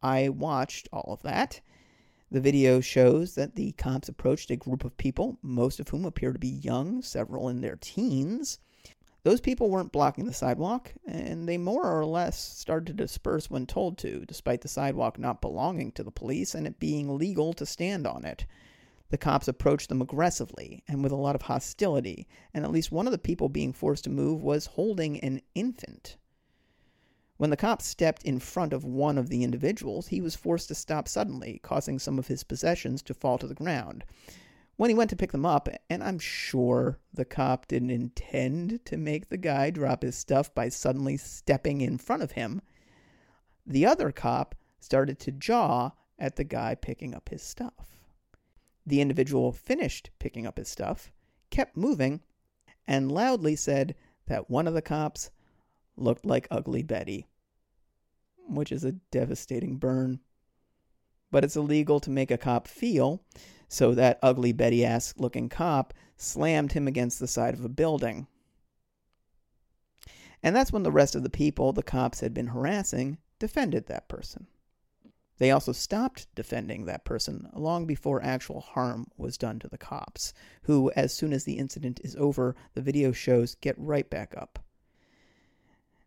I 0.02 0.30
watched 0.30 0.88
all 0.94 1.14
of 1.14 1.22
that. 1.24 1.62
The 2.32 2.42
video 2.42 2.82
shows 2.82 3.36
that 3.36 3.56
the 3.56 3.72
cops 3.74 4.10
approached 4.10 4.50
a 4.52 4.56
group 4.56 4.84
of 4.84 4.98
people, 4.98 5.38
most 5.42 5.80
of 5.80 5.90
whom 5.90 6.06
appear 6.06 6.34
to 6.34 6.40
be 6.40 6.48
young, 6.48 7.02
several 7.02 7.50
in 7.50 7.62
their 7.62 7.78
teens. 7.80 8.60
Those 9.26 9.42
people 9.42 9.72
weren't 9.72 9.92
blocking 9.92 10.28
the 10.28 10.34
sidewalk, 10.34 10.94
and 11.08 11.50
they 11.50 11.58
more 11.58 11.84
or 11.84 12.06
less 12.06 12.38
started 12.38 12.86
to 12.86 12.94
disperse 12.94 13.50
when 13.50 13.66
told 13.66 13.98
to, 13.98 14.24
despite 14.24 14.62
the 14.62 14.68
sidewalk 14.68 15.18
not 15.18 15.42
belonging 15.42 15.94
to 15.94 16.04
the 16.04 16.12
police 16.12 16.54
and 16.54 16.68
it 16.68 16.80
being 16.80 17.18
legal 17.18 17.52
to 17.54 17.66
stand 17.66 18.06
on 18.06 18.24
it. 18.24 18.46
The 19.10 19.18
cops 19.18 19.48
approached 19.48 19.90
them 19.90 20.00
aggressively 20.00 20.84
and 20.88 21.02
with 21.02 21.12
a 21.12 21.16
lot 21.16 21.34
of 21.34 21.42
hostility, 21.42 22.28
and 22.54 22.64
at 22.64 22.70
least 22.70 22.92
one 22.92 23.08
of 23.08 23.12
the 23.12 23.18
people 23.18 23.50
being 23.50 23.74
forced 23.74 24.04
to 24.04 24.12
move 24.12 24.44
was 24.44 24.68
holding 24.68 25.20
an 25.22 25.42
infant. 25.56 26.18
When 27.38 27.50
the 27.50 27.58
cops 27.58 27.88
stepped 27.88 28.22
in 28.26 28.38
front 28.38 28.74
of 28.74 28.86
one 28.86 29.18
of 29.18 29.30
the 29.30 29.44
individuals, 29.44 30.10
he 30.10 30.22
was 30.22 30.36
forced 30.36 30.68
to 30.68 30.76
stop 30.76 31.08
suddenly, 31.08 31.60
causing 31.64 31.98
some 31.98 32.20
of 32.20 32.28
his 32.28 32.44
possessions 32.44 33.02
to 33.02 33.16
fall 33.16 33.40
to 33.40 33.48
the 33.48 33.56
ground 33.56 34.06
when 34.78 34.90
he 34.90 34.96
went 34.96 35.10
to 35.10 35.16
pick 35.16 35.32
them 35.32 35.46
up, 35.46 35.70
and 35.90 36.04
I'm 36.04 36.20
sure 36.20 37.00
the 37.14 37.26
cop 37.26 37.68
didn't 37.68 37.92
intend 37.92 38.84
to 38.86 38.98
make 38.98 39.30
the 39.30 39.38
guy 39.38 39.70
drop 39.70 40.04
his 40.04 40.18
stuff 40.18 40.54
by 40.54 40.70
suddenly 40.70 41.18
stepping 41.18 41.82
in 41.82 41.98
front 41.98 42.24
of 42.24 42.32
him, 42.32 42.62
the 43.66 43.86
other 43.86 44.12
cop 44.12 44.56
started 44.80 45.18
to 45.20 45.32
jaw 45.32 45.92
at 46.20 46.36
the 46.36 46.44
guy 46.44 46.76
picking 46.76 47.16
up 47.16 47.30
his 47.30 47.42
stuff. 47.42 47.98
The 48.86 49.02
individual 49.02 49.52
finished 49.52 50.12
picking 50.20 50.46
up 50.46 50.58
his 50.58 50.68
stuff, 50.68 51.12
kept 51.50 51.76
moving, 51.78 52.22
and 52.88 53.12
loudly 53.12 53.56
said 53.56 53.96
that 54.28 54.50
one 54.50 54.68
of 54.68 54.74
the 54.74 54.82
cops 54.82 55.32
looked 55.96 56.26
like 56.26 56.48
Ugly 56.52 56.84
Betty, 56.84 57.28
which 58.48 58.72
is 58.72 58.84
a 58.84 58.92
devastating 58.92 59.78
burn. 59.78 60.20
But 61.32 61.44
it's 61.44 61.56
illegal 61.56 62.00
to 62.02 62.12
make 62.12 62.30
a 62.30 62.38
cop 62.38 62.68
feel 62.68 63.24
so 63.68 63.94
that 63.94 64.20
ugly 64.22 64.52
Betty 64.52 64.86
ass 64.86 65.14
looking 65.18 65.50
cop 65.50 65.94
slammed 66.18 66.72
him 66.72 66.88
against 66.88 67.20
the 67.20 67.28
side 67.28 67.54
of 67.54 67.66
a 67.66 67.70
building. 67.70 68.28
And 70.44 70.56
that's 70.56 70.72
when 70.72 70.84
the 70.84 70.92
rest 70.92 71.16
of 71.16 71.24
the 71.24 71.30
people 71.30 71.74
the 71.74 71.84
cops 71.84 72.20
had 72.20 72.34
been 72.34 72.48
harassing 72.48 73.18
defended 73.40 73.88
that 73.88 74.08
person. 74.08 74.48
They 75.38 75.52
also 75.52 75.74
stopped 75.74 76.34
defending 76.34 76.86
that 76.86 77.04
person 77.04 77.50
long 77.54 77.86
before 77.86 78.24
actual 78.24 78.62
harm 78.62 79.08
was 79.18 79.38
done 79.38 79.60
to 79.60 79.68
the 79.68 79.78
cops, 79.78 80.34
who, 80.64 80.92
as 80.96 81.14
soon 81.14 81.34
as 81.34 81.44
the 81.44 81.58
incident 81.58 82.00
is 82.04 82.16
over, 82.16 82.56
the 82.74 82.82
video 82.82 83.12
shows 83.12 83.56
get 83.56 83.78
right 83.78 84.10
back 84.10 84.34
up. 84.38 84.60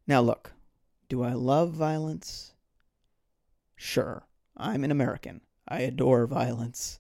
Now, 0.06 0.22
look, 0.22 0.52
do 1.10 1.22
I 1.22 1.34
love 1.34 1.72
violence? 1.72 2.54
Sure, 3.76 4.26
I'm 4.56 4.82
an 4.82 4.90
American. 4.90 5.42
I 5.68 5.80
adore 5.80 6.26
violence. 6.26 6.98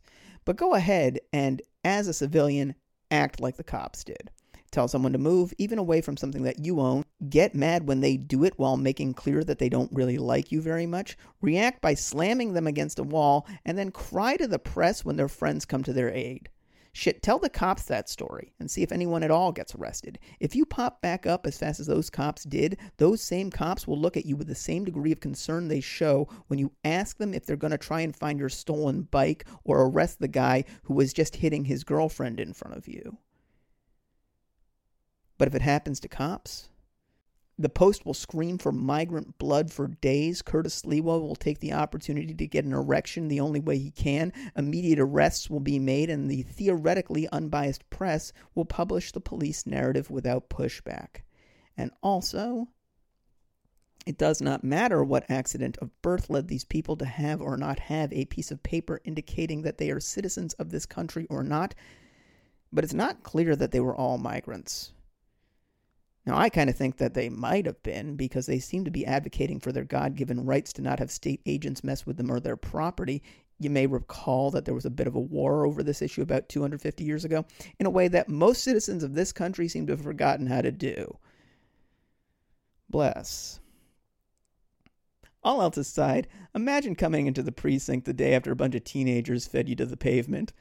But 0.48 0.56
go 0.56 0.72
ahead 0.72 1.20
and, 1.30 1.60
as 1.84 2.08
a 2.08 2.14
civilian, 2.14 2.74
act 3.10 3.38
like 3.38 3.58
the 3.58 3.62
cops 3.62 4.02
did. 4.02 4.30
Tell 4.70 4.88
someone 4.88 5.12
to 5.12 5.18
move, 5.18 5.52
even 5.58 5.78
away 5.78 6.00
from 6.00 6.16
something 6.16 6.42
that 6.44 6.64
you 6.64 6.80
own. 6.80 7.04
Get 7.28 7.54
mad 7.54 7.86
when 7.86 8.00
they 8.00 8.16
do 8.16 8.44
it 8.44 8.54
while 8.56 8.78
making 8.78 9.12
clear 9.12 9.44
that 9.44 9.58
they 9.58 9.68
don't 9.68 9.92
really 9.92 10.16
like 10.16 10.50
you 10.50 10.62
very 10.62 10.86
much. 10.86 11.18
React 11.42 11.82
by 11.82 11.92
slamming 11.92 12.54
them 12.54 12.66
against 12.66 12.98
a 12.98 13.02
wall, 13.02 13.46
and 13.66 13.76
then 13.76 13.90
cry 13.90 14.38
to 14.38 14.46
the 14.46 14.58
press 14.58 15.04
when 15.04 15.16
their 15.16 15.28
friends 15.28 15.66
come 15.66 15.82
to 15.82 15.92
their 15.92 16.08
aid. 16.08 16.48
Shit, 16.98 17.22
tell 17.22 17.38
the 17.38 17.48
cops 17.48 17.84
that 17.84 18.08
story 18.08 18.54
and 18.58 18.68
see 18.68 18.82
if 18.82 18.90
anyone 18.90 19.22
at 19.22 19.30
all 19.30 19.52
gets 19.52 19.72
arrested. 19.72 20.18
If 20.40 20.56
you 20.56 20.66
pop 20.66 21.00
back 21.00 21.26
up 21.26 21.46
as 21.46 21.56
fast 21.56 21.78
as 21.78 21.86
those 21.86 22.10
cops 22.10 22.42
did, 22.42 22.76
those 22.96 23.22
same 23.22 23.52
cops 23.52 23.86
will 23.86 24.00
look 24.00 24.16
at 24.16 24.26
you 24.26 24.34
with 24.34 24.48
the 24.48 24.56
same 24.56 24.84
degree 24.84 25.12
of 25.12 25.20
concern 25.20 25.68
they 25.68 25.78
show 25.78 26.26
when 26.48 26.58
you 26.58 26.72
ask 26.82 27.16
them 27.16 27.34
if 27.34 27.46
they're 27.46 27.54
going 27.54 27.70
to 27.70 27.78
try 27.78 28.00
and 28.00 28.16
find 28.16 28.40
your 28.40 28.48
stolen 28.48 29.02
bike 29.02 29.44
or 29.62 29.82
arrest 29.82 30.18
the 30.18 30.26
guy 30.26 30.64
who 30.82 30.94
was 30.94 31.12
just 31.12 31.36
hitting 31.36 31.66
his 31.66 31.84
girlfriend 31.84 32.40
in 32.40 32.52
front 32.52 32.76
of 32.76 32.88
you. 32.88 33.16
But 35.38 35.46
if 35.46 35.54
it 35.54 35.62
happens 35.62 36.00
to 36.00 36.08
cops, 36.08 36.68
the 37.58 37.68
Post 37.68 38.06
will 38.06 38.14
scream 38.14 38.56
for 38.56 38.70
migrant 38.70 39.36
blood 39.38 39.72
for 39.72 39.88
days. 39.88 40.42
Curtis 40.42 40.82
Sliwa 40.82 41.20
will 41.20 41.34
take 41.34 41.58
the 41.58 41.72
opportunity 41.72 42.32
to 42.32 42.46
get 42.46 42.64
an 42.64 42.72
erection 42.72 43.26
the 43.26 43.40
only 43.40 43.58
way 43.58 43.78
he 43.78 43.90
can. 43.90 44.32
Immediate 44.56 45.00
arrests 45.00 45.50
will 45.50 45.60
be 45.60 45.80
made, 45.80 46.08
and 46.08 46.30
the 46.30 46.42
theoretically 46.42 47.28
unbiased 47.32 47.88
press 47.90 48.32
will 48.54 48.64
publish 48.64 49.10
the 49.10 49.20
police 49.20 49.66
narrative 49.66 50.08
without 50.08 50.48
pushback. 50.48 51.22
And 51.76 51.90
also, 52.00 52.68
it 54.06 54.18
does 54.18 54.40
not 54.40 54.62
matter 54.62 55.02
what 55.02 55.28
accident 55.28 55.76
of 55.78 55.90
birth 56.00 56.30
led 56.30 56.46
these 56.46 56.64
people 56.64 56.96
to 56.96 57.04
have 57.04 57.40
or 57.40 57.56
not 57.56 57.80
have 57.80 58.12
a 58.12 58.24
piece 58.26 58.52
of 58.52 58.62
paper 58.62 59.00
indicating 59.04 59.62
that 59.62 59.78
they 59.78 59.90
are 59.90 60.00
citizens 60.00 60.54
of 60.54 60.70
this 60.70 60.86
country 60.86 61.26
or 61.28 61.42
not, 61.42 61.74
but 62.72 62.84
it's 62.84 62.94
not 62.94 63.24
clear 63.24 63.56
that 63.56 63.72
they 63.72 63.80
were 63.80 63.96
all 63.96 64.16
migrants. 64.16 64.92
Now, 66.28 66.36
I 66.36 66.50
kind 66.50 66.68
of 66.68 66.76
think 66.76 66.98
that 66.98 67.14
they 67.14 67.30
might 67.30 67.64
have 67.64 67.82
been 67.82 68.14
because 68.14 68.44
they 68.44 68.58
seem 68.58 68.84
to 68.84 68.90
be 68.90 69.06
advocating 69.06 69.60
for 69.60 69.72
their 69.72 69.84
God 69.84 70.14
given 70.14 70.44
rights 70.44 70.74
to 70.74 70.82
not 70.82 70.98
have 70.98 71.10
state 71.10 71.40
agents 71.46 71.82
mess 71.82 72.04
with 72.04 72.18
them 72.18 72.30
or 72.30 72.38
their 72.38 72.54
property. 72.54 73.22
You 73.58 73.70
may 73.70 73.86
recall 73.86 74.50
that 74.50 74.66
there 74.66 74.74
was 74.74 74.84
a 74.84 74.90
bit 74.90 75.06
of 75.06 75.14
a 75.14 75.20
war 75.20 75.64
over 75.64 75.82
this 75.82 76.02
issue 76.02 76.20
about 76.20 76.50
250 76.50 77.02
years 77.02 77.24
ago 77.24 77.46
in 77.80 77.86
a 77.86 77.90
way 77.90 78.08
that 78.08 78.28
most 78.28 78.62
citizens 78.62 79.02
of 79.02 79.14
this 79.14 79.32
country 79.32 79.68
seem 79.68 79.86
to 79.86 79.94
have 79.94 80.02
forgotten 80.02 80.48
how 80.48 80.60
to 80.60 80.70
do. 80.70 81.16
Bless. 82.90 83.60
All 85.42 85.62
else 85.62 85.78
aside, 85.78 86.28
imagine 86.54 86.94
coming 86.94 87.26
into 87.26 87.42
the 87.42 87.52
precinct 87.52 88.04
the 88.04 88.12
day 88.12 88.34
after 88.34 88.52
a 88.52 88.56
bunch 88.56 88.74
of 88.74 88.84
teenagers 88.84 89.46
fed 89.46 89.66
you 89.66 89.76
to 89.76 89.86
the 89.86 89.96
pavement. 89.96 90.52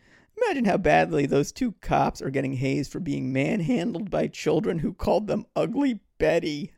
Imagine 0.43 0.65
how 0.65 0.77
badly 0.77 1.25
those 1.25 1.51
two 1.51 1.73
cops 1.81 2.21
are 2.21 2.29
getting 2.29 2.53
hazed 2.53 2.91
for 2.91 2.99
being 2.99 3.33
manhandled 3.33 4.09
by 4.09 4.27
children 4.27 4.79
who 4.79 4.93
called 4.93 5.27
them 5.27 5.45
Ugly 5.55 5.99
Betty. 6.19 6.71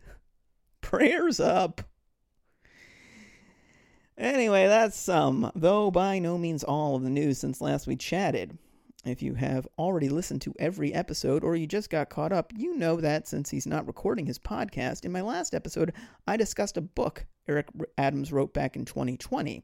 Prayers 0.81 1.39
up. 1.39 1.81
Anyway, 4.17 4.67
that's 4.67 4.99
some, 4.99 5.51
though 5.55 5.91
by 5.91 6.19
no 6.19 6.37
means 6.37 6.63
all 6.63 6.95
of 6.95 7.03
the 7.03 7.09
news 7.09 7.37
since 7.37 7.61
last 7.61 7.87
we 7.87 7.95
chatted. 7.95 8.57
If 9.05 9.21
you 9.21 9.33
have 9.35 9.65
already 9.77 10.09
listened 10.09 10.41
to 10.41 10.53
every 10.59 10.93
episode 10.93 11.43
or 11.43 11.55
you 11.55 11.65
just 11.65 11.89
got 11.89 12.09
caught 12.09 12.33
up, 12.33 12.51
you 12.55 12.75
know 12.75 12.97
that 12.97 13.29
since 13.29 13.49
he's 13.49 13.65
not 13.65 13.87
recording 13.87 14.25
his 14.25 14.37
podcast, 14.37 15.05
in 15.05 15.13
my 15.13 15.21
last 15.21 15.55
episode, 15.55 15.93
I 16.27 16.35
discussed 16.35 16.75
a 16.75 16.81
book 16.81 17.25
Eric 17.47 17.67
Adams 17.97 18.33
wrote 18.33 18.53
back 18.53 18.75
in 18.75 18.83
2020 18.83 19.63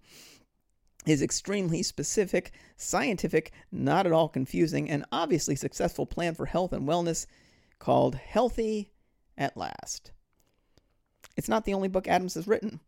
his 1.05 1.21
extremely 1.21 1.83
specific, 1.83 2.51
scientific, 2.77 3.51
not 3.71 4.05
at 4.05 4.11
all 4.11 4.27
confusing, 4.27 4.89
and 4.89 5.05
obviously 5.11 5.55
successful 5.55 6.05
plan 6.05 6.33
for 6.33 6.45
health 6.45 6.73
and 6.73 6.87
wellness 6.87 7.25
called 7.79 8.15
Healthy 8.15 8.91
at 9.37 9.55
Last. 9.55 10.11
It's 11.37 11.49
not 11.49 11.65
the 11.65 11.73
only 11.73 11.89
book 11.89 12.07
Adams 12.07 12.35
has 12.35 12.47
written. 12.47 12.79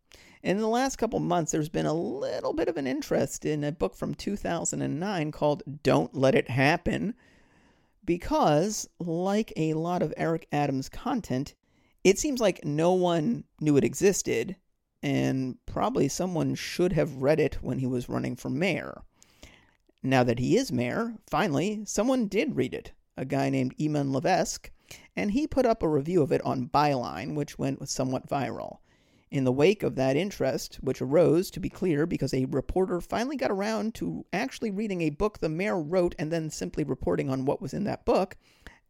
In 0.42 0.58
the 0.58 0.68
last 0.68 0.96
couple 0.96 1.18
months, 1.20 1.52
there's 1.52 1.68
been 1.68 1.86
a 1.86 1.92
little 1.92 2.52
bit 2.52 2.68
of 2.68 2.76
an 2.76 2.86
interest 2.86 3.44
in 3.44 3.64
a 3.64 3.72
book 3.72 3.94
from 3.94 4.14
2009 4.14 5.32
called 5.32 5.62
Don't 5.82 6.14
Let 6.14 6.34
It 6.34 6.48
Happen 6.48 7.14
because, 8.04 8.88
like 8.98 9.52
a 9.56 9.74
lot 9.74 10.02
of 10.02 10.14
Eric 10.16 10.46
Adams' 10.50 10.88
content, 10.88 11.54
it 12.04 12.18
seems 12.18 12.40
like 12.40 12.64
no 12.64 12.92
one 12.94 13.44
knew 13.60 13.76
it 13.76 13.84
existed, 13.84 14.56
and 15.02 15.56
probably 15.66 16.08
someone 16.08 16.54
should 16.54 16.92
have 16.92 17.22
read 17.22 17.40
it 17.40 17.58
when 17.62 17.78
he 17.78 17.86
was 17.86 18.08
running 18.08 18.36
for 18.36 18.50
mayor. 18.50 19.02
Now 20.02 20.22
that 20.24 20.38
he 20.38 20.56
is 20.56 20.72
mayor, 20.72 21.14
finally, 21.28 21.82
someone 21.84 22.28
did 22.28 22.56
read 22.56 22.74
it 22.74 22.92
a 23.16 23.24
guy 23.24 23.50
named 23.50 23.76
Eamon 23.78 24.12
Levesque, 24.12 24.70
and 25.16 25.32
he 25.32 25.48
put 25.48 25.66
up 25.66 25.82
a 25.82 25.88
review 25.88 26.22
of 26.22 26.30
it 26.30 26.40
on 26.42 26.68
Byline, 26.68 27.34
which 27.34 27.58
went 27.58 27.88
somewhat 27.88 28.28
viral. 28.28 28.78
In 29.30 29.42
the 29.42 29.52
wake 29.52 29.82
of 29.82 29.96
that 29.96 30.16
interest, 30.16 30.76
which 30.76 31.02
arose, 31.02 31.50
to 31.50 31.60
be 31.60 31.68
clear, 31.68 32.06
because 32.06 32.32
a 32.32 32.44
reporter 32.44 33.00
finally 33.00 33.36
got 33.36 33.50
around 33.50 33.96
to 33.96 34.24
actually 34.32 34.70
reading 34.70 35.00
a 35.02 35.10
book 35.10 35.38
the 35.38 35.48
mayor 35.48 35.82
wrote 35.82 36.14
and 36.16 36.30
then 36.30 36.48
simply 36.48 36.84
reporting 36.84 37.28
on 37.28 37.44
what 37.44 37.60
was 37.60 37.74
in 37.74 37.82
that 37.84 38.04
book, 38.04 38.36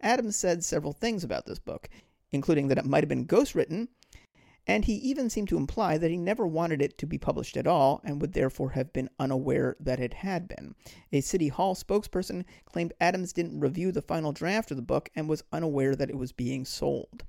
Adams 0.00 0.36
said 0.36 0.62
several 0.62 0.92
things 0.92 1.24
about 1.24 1.46
this 1.46 1.58
book, 1.58 1.88
including 2.30 2.68
that 2.68 2.78
it 2.78 2.84
might 2.84 3.02
have 3.02 3.08
been 3.08 3.26
ghostwritten 3.26 3.88
and 4.68 4.84
he 4.84 4.92
even 4.96 5.30
seemed 5.30 5.48
to 5.48 5.56
imply 5.56 5.96
that 5.96 6.10
he 6.10 6.18
never 6.18 6.46
wanted 6.46 6.82
it 6.82 6.98
to 6.98 7.06
be 7.06 7.16
published 7.16 7.56
at 7.56 7.66
all 7.66 8.02
and 8.04 8.20
would 8.20 8.34
therefore 8.34 8.70
have 8.70 8.92
been 8.92 9.08
unaware 9.18 9.74
that 9.80 9.98
it 9.98 10.12
had 10.12 10.46
been. 10.46 10.74
A 11.10 11.22
City 11.22 11.48
Hall 11.48 11.74
spokesperson 11.74 12.44
claimed 12.66 12.92
Adams 13.00 13.32
didn't 13.32 13.60
review 13.60 13.90
the 13.90 14.02
final 14.02 14.30
draft 14.30 14.70
of 14.70 14.76
the 14.76 14.82
book 14.82 15.08
and 15.16 15.26
was 15.26 15.42
unaware 15.50 15.96
that 15.96 16.10
it 16.10 16.18
was 16.18 16.32
being 16.32 16.66
sold. 16.66 17.24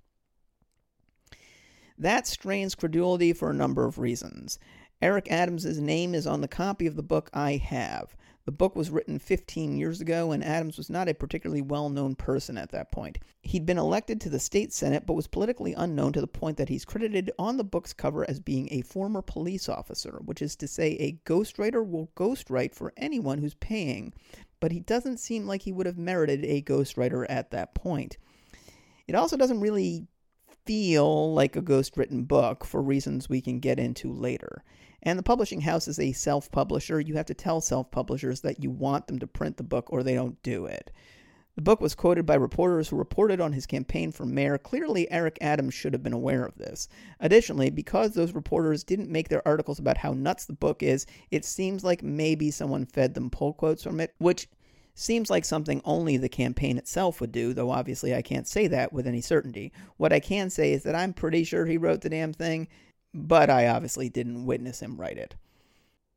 That 1.98 2.28
strains 2.28 2.76
credulity 2.76 3.32
for 3.32 3.50
a 3.50 3.56
number 3.56 3.86
of 3.86 4.00
reasons. 4.00 4.60
Eric 5.02 5.32
Adams's 5.32 5.80
name 5.80 6.14
is 6.14 6.28
on 6.28 6.42
the 6.42 6.48
copy 6.50 6.88
of 6.88 6.98
the 6.98 7.04
book 7.04 7.30
I 7.34 7.56
have. 7.56 8.18
The 8.46 8.52
book 8.52 8.76
was 8.76 8.90
written 8.90 9.20
15 9.20 9.78
years 9.78 10.02
ago, 10.02 10.32
and 10.32 10.44
Adams 10.44 10.78
was 10.78 10.90
not 10.90 11.08
a 11.08 11.14
particularly 11.14 11.62
well 11.62 11.90
known 11.90 12.16
person 12.16 12.58
at 12.58 12.72
that 12.72 12.92
point. 12.92 13.20
He'd 13.42 13.66
been 13.66 13.78
elected 13.78 14.20
to 14.22 14.30
the 14.30 14.40
state 14.40 14.74
senate, 14.74 15.06
but 15.06 15.14
was 15.14 15.28
politically 15.28 15.74
unknown 15.74 16.14
to 16.14 16.22
the 16.22 16.28
point 16.28 16.58
that 16.58 16.70
he's 16.70 16.86
credited 16.86 17.32
on 17.38 17.58
the 17.58 17.64
book's 17.64 17.94
cover 17.94 18.28
as 18.30 18.40
being 18.40 18.68
a 18.72 18.82
former 18.82 19.22
police 19.22 19.70
officer, 19.70 20.20
which 20.26 20.42
is 20.42 20.56
to 20.58 20.68
say, 20.68 20.92
a 20.94 21.20
ghostwriter 21.30 21.88
will 21.88 22.10
ghostwrite 22.16 22.74
for 22.74 22.94
anyone 22.98 23.38
who's 23.38 23.56
paying, 23.56 24.14
but 24.60 24.72
he 24.72 24.80
doesn't 24.80 25.18
seem 25.18 25.46
like 25.46 25.62
he 25.62 25.72
would 25.72 25.86
have 25.86 25.98
merited 25.98 26.44
a 26.46 26.62
ghostwriter 26.62 27.26
at 27.30 27.52
that 27.52 27.76
point. 27.76 28.18
It 29.08 29.16
also 29.16 29.38
doesn't 29.38 29.62
really 29.62 30.08
feel 30.66 31.34
like 31.34 31.56
a 31.56 31.62
ghost 31.62 31.98
written 31.98 32.24
book 32.24 32.64
for 32.64 32.82
reasons 32.82 33.28
we 33.28 33.42
can 33.42 33.60
get 33.60 33.80
into 33.80 34.14
later. 34.14 34.64
And 35.04 35.18
the 35.18 35.24
publishing 35.24 35.62
house 35.62 35.88
is 35.88 36.00
a 36.00 36.12
self 36.12 36.52
publisher. 36.52 37.00
You 37.00 37.16
have 37.16 37.26
to 37.28 37.34
tell 37.34 37.62
self 37.62 37.92
publishers 37.92 38.42
that 38.42 38.64
you 38.64 38.70
want 38.70 39.08
them 39.08 39.20
to 39.20 39.28
print 39.28 39.58
the 39.58 39.64
book 39.64 39.92
or 39.92 40.04
they 40.04 40.16
don't 40.16 40.42
do 40.44 40.66
it. 40.66 40.92
The 41.56 41.64
book 41.64 41.82
was 41.82 41.94
quoted 41.94 42.26
by 42.26 42.36
reporters 42.36 42.88
who 42.88 42.96
reported 42.96 43.42
on 43.42 43.52
his 43.52 43.66
campaign 43.66 44.14
for 44.14 44.26
mayor. 44.26 44.58
Clearly, 44.58 45.12
Eric 45.12 45.38
Adams 45.42 45.74
should 45.74 45.92
have 45.92 46.02
been 46.02 46.14
aware 46.14 46.46
of 46.46 46.56
this. 46.56 46.88
Additionally, 47.20 47.70
because 47.70 48.14
those 48.14 48.32
reporters 48.32 48.86
didn't 48.86 49.10
make 49.10 49.28
their 49.28 49.46
articles 49.46 49.78
about 49.78 49.98
how 49.98 50.14
nuts 50.14 50.46
the 50.46 50.54
book 50.54 50.82
is, 50.82 51.06
it 51.32 51.44
seems 51.44 51.84
like 51.84 52.02
maybe 52.02 52.50
someone 52.50 52.86
fed 52.86 53.14
them 53.14 53.30
pull 53.30 53.52
quotes 53.52 53.84
from 53.84 54.00
it, 54.00 54.16
which 54.20 54.48
seems 54.94 55.30
like 55.30 55.46
something 55.46 55.82
only 55.84 56.18
the 56.18 56.30
campaign 56.30 56.78
itself 56.78 57.20
would 57.20 57.32
do, 57.32 57.54
though 57.54 57.72
obviously 57.72 58.16
I 58.16 58.22
can't 58.22 58.48
say 58.48 58.68
that 58.68 58.94
with 58.94 59.08
any 59.08 59.22
certainty. 59.22 59.72
What 59.98 60.14
I 60.14 60.20
can 60.20 60.50
say 60.50 60.72
is 60.72 60.84
that 60.84 60.96
I'm 60.96 61.14
pretty 61.14 61.44
sure 61.44 61.66
he 61.66 61.78
wrote 61.78 62.02
the 62.02 62.10
damn 62.10 62.32
thing, 62.32 62.68
but 63.14 63.50
I 63.50 63.68
obviously 63.68 64.10
didn't 64.10 64.46
witness 64.46 64.82
him 64.82 64.98
write 64.98 65.18
it. 65.18 65.36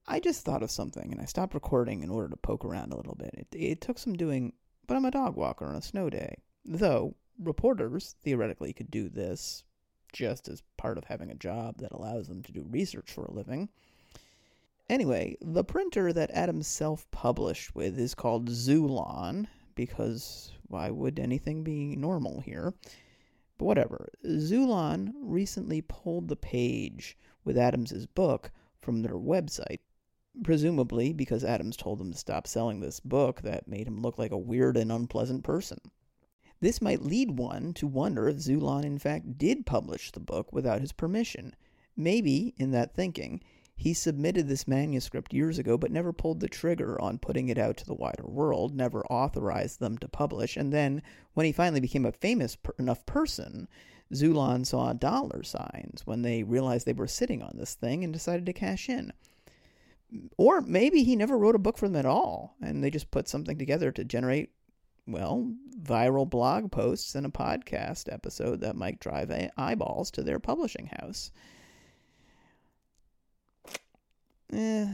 I 0.07 0.21
just 0.21 0.45
thought 0.45 0.63
of 0.63 0.71
something 0.71 1.13
and 1.13 1.21
I 1.21 1.27
stopped 1.27 1.55
recording 1.55 2.03
in 2.03 2.11
order 2.11 2.29
to 2.29 2.37
poke 2.37 2.65
around 2.65 2.93
a 2.93 2.97
little 2.97 3.15
bit. 3.15 3.35
It, 3.35 3.47
it 3.57 3.81
took 3.81 3.99
some 3.99 4.15
doing, 4.15 4.53
but 4.87 4.97
I'm 4.97 5.05
a 5.05 5.11
dog 5.11 5.37
walker 5.37 5.65
on 5.65 5.77
a 5.77 5.83
snow 5.83 6.11
day. 6.11 6.37
Though 6.65 7.15
reporters 7.39 8.17
theoretically 8.23 8.73
could 8.73 8.91
do 8.91 9.09
this 9.09 9.65
just 10.13 10.49
as 10.49 10.63
part 10.77 10.99
of 10.99 11.05
having 11.05 11.31
a 11.31 11.37
job 11.37 11.79
that 11.79 11.93
allows 11.93 12.29
them 12.29 12.43
to 12.43 12.53
do 12.53 12.67
research 12.69 13.11
for 13.11 13.25
a 13.25 13.33
living. 13.33 13.69
Anyway, 14.91 15.37
the 15.41 15.65
printer 15.65 16.13
that 16.13 16.31
Adam 16.33 16.63
self 16.63 17.11
published 17.11 17.75
with 17.75 17.99
is 17.99 18.15
called 18.15 18.51
Xulon 18.51 19.47
because 19.75 20.53
why 20.69 20.91
would 20.91 21.19
anything 21.19 21.63
be 21.63 21.97
normal 21.97 22.41
here? 22.41 22.75
But 23.63 23.67
whatever. 23.67 24.09
Xulon 24.25 25.13
recently 25.21 25.83
pulled 25.83 26.27
the 26.27 26.35
page 26.35 27.17
with 27.45 27.57
Adams's 27.57 28.07
book 28.07 28.51
from 28.81 29.03
their 29.03 29.15
website, 29.15 29.79
presumably 30.43 31.13
because 31.13 31.45
Adams 31.45 31.77
told 31.77 32.01
them 32.01 32.11
to 32.11 32.19
stop 32.19 32.49
selling 32.49 32.81
this 32.81 32.99
book 32.99 33.43
that 33.43 33.69
made 33.69 33.87
him 33.87 34.03
look 34.03 34.19
like 34.19 34.33
a 34.33 34.37
weird 34.37 34.77
and 34.77 34.91
unpleasant 34.91 35.45
person. 35.45 35.79
This 36.59 36.83
might 36.83 37.03
lead 37.03 37.39
one 37.39 37.73
to 37.75 37.87
wonder 37.87 38.29
if 38.29 38.39
Xulon 38.39 38.85
in 38.85 38.99
fact 38.99 39.39
did 39.39 39.65
publish 39.65 40.11
the 40.11 40.19
book 40.19 40.53
without 40.53 40.81
his 40.81 40.91
permission. 40.91 41.55
Maybe, 41.97 42.55
in 42.57 42.73
that 42.73 42.97
thinking, 42.97 43.45
he 43.83 43.95
submitted 43.95 44.47
this 44.47 44.69
manuscript 44.69 45.35
years 45.35 45.59
ago, 45.59 45.77
but 45.77 45.91
never 45.91 46.13
pulled 46.13 46.39
the 46.39 46.49
trigger 46.49 47.01
on 47.01 47.19
putting 47.19 47.49
it 47.49 47.59
out 47.59 47.77
to 47.77 47.85
the 47.85 47.97
wider 47.97 48.23
world, 48.25 48.77
never 48.77 49.05
authorized 49.07 49.81
them 49.81 49.99
to 49.99 50.07
publish. 50.07 50.57
And 50.57 50.73
then, 50.73 51.03
when 51.35 51.47
he 51.47 51.51
finally 51.51 51.81
became 51.81 52.07
a 52.07 52.13
famous 52.13 52.55
per- 52.55 52.75
enough 52.79 53.05
person, 53.07 53.67
Xulon 54.15 54.65
saw 54.65 54.93
dollar 54.93 55.43
signs 55.43 56.03
when 56.05 56.23
they 56.23 56.45
realized 56.45 56.87
they 56.87 56.93
were 56.93 57.09
sitting 57.09 57.43
on 57.43 57.57
this 57.57 57.75
thing 57.75 58.05
and 58.05 58.13
decided 58.13 58.47
to 58.47 58.53
cash 58.53 58.89
in. 58.89 59.13
Or 60.37 60.61
maybe 60.61 61.03
he 61.03 61.17
never 61.17 61.37
wrote 61.37 61.57
a 61.57 61.59
book 61.59 61.77
for 61.77 61.89
them 61.89 61.97
at 61.97 62.07
all, 62.07 62.55
and 62.63 62.85
they 62.85 62.91
just 62.91 63.11
put 63.11 63.27
something 63.27 63.59
together 63.59 63.91
to 63.91 64.05
generate, 64.05 64.53
well, 65.09 65.53
viral 65.83 66.31
blog 66.31 66.71
posts 66.71 67.17
and 67.17 67.27
a 67.27 67.31
podcast 67.31 68.13
episode 68.13 68.61
that 68.61 68.77
might 68.77 69.01
drive 69.01 69.33
eyeballs 69.57 70.13
to 70.13 70.23
their 70.23 70.39
publishing 70.39 70.89
house. 71.01 71.33
Eh, 74.53 74.87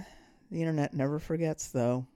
the 0.51 0.61
internet 0.61 0.95
never 0.95 1.19
forgets, 1.19 1.69
though. 1.69 2.07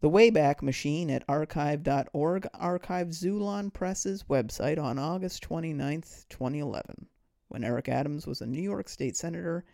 The 0.00 0.08
Wayback 0.08 0.62
Machine 0.62 1.10
at 1.10 1.24
archive.org 1.28 2.48
archived 2.54 3.12
Xulon 3.12 3.70
Press's 3.70 4.22
website 4.22 4.82
on 4.82 4.98
August 4.98 5.42
29, 5.42 6.02
2011, 6.30 7.06
when 7.48 7.62
Eric 7.62 7.90
Adams 7.90 8.26
was 8.26 8.40
a 8.40 8.46
New 8.46 8.62
York 8.62 8.88
State 8.88 9.16
Senator, 9.16 9.66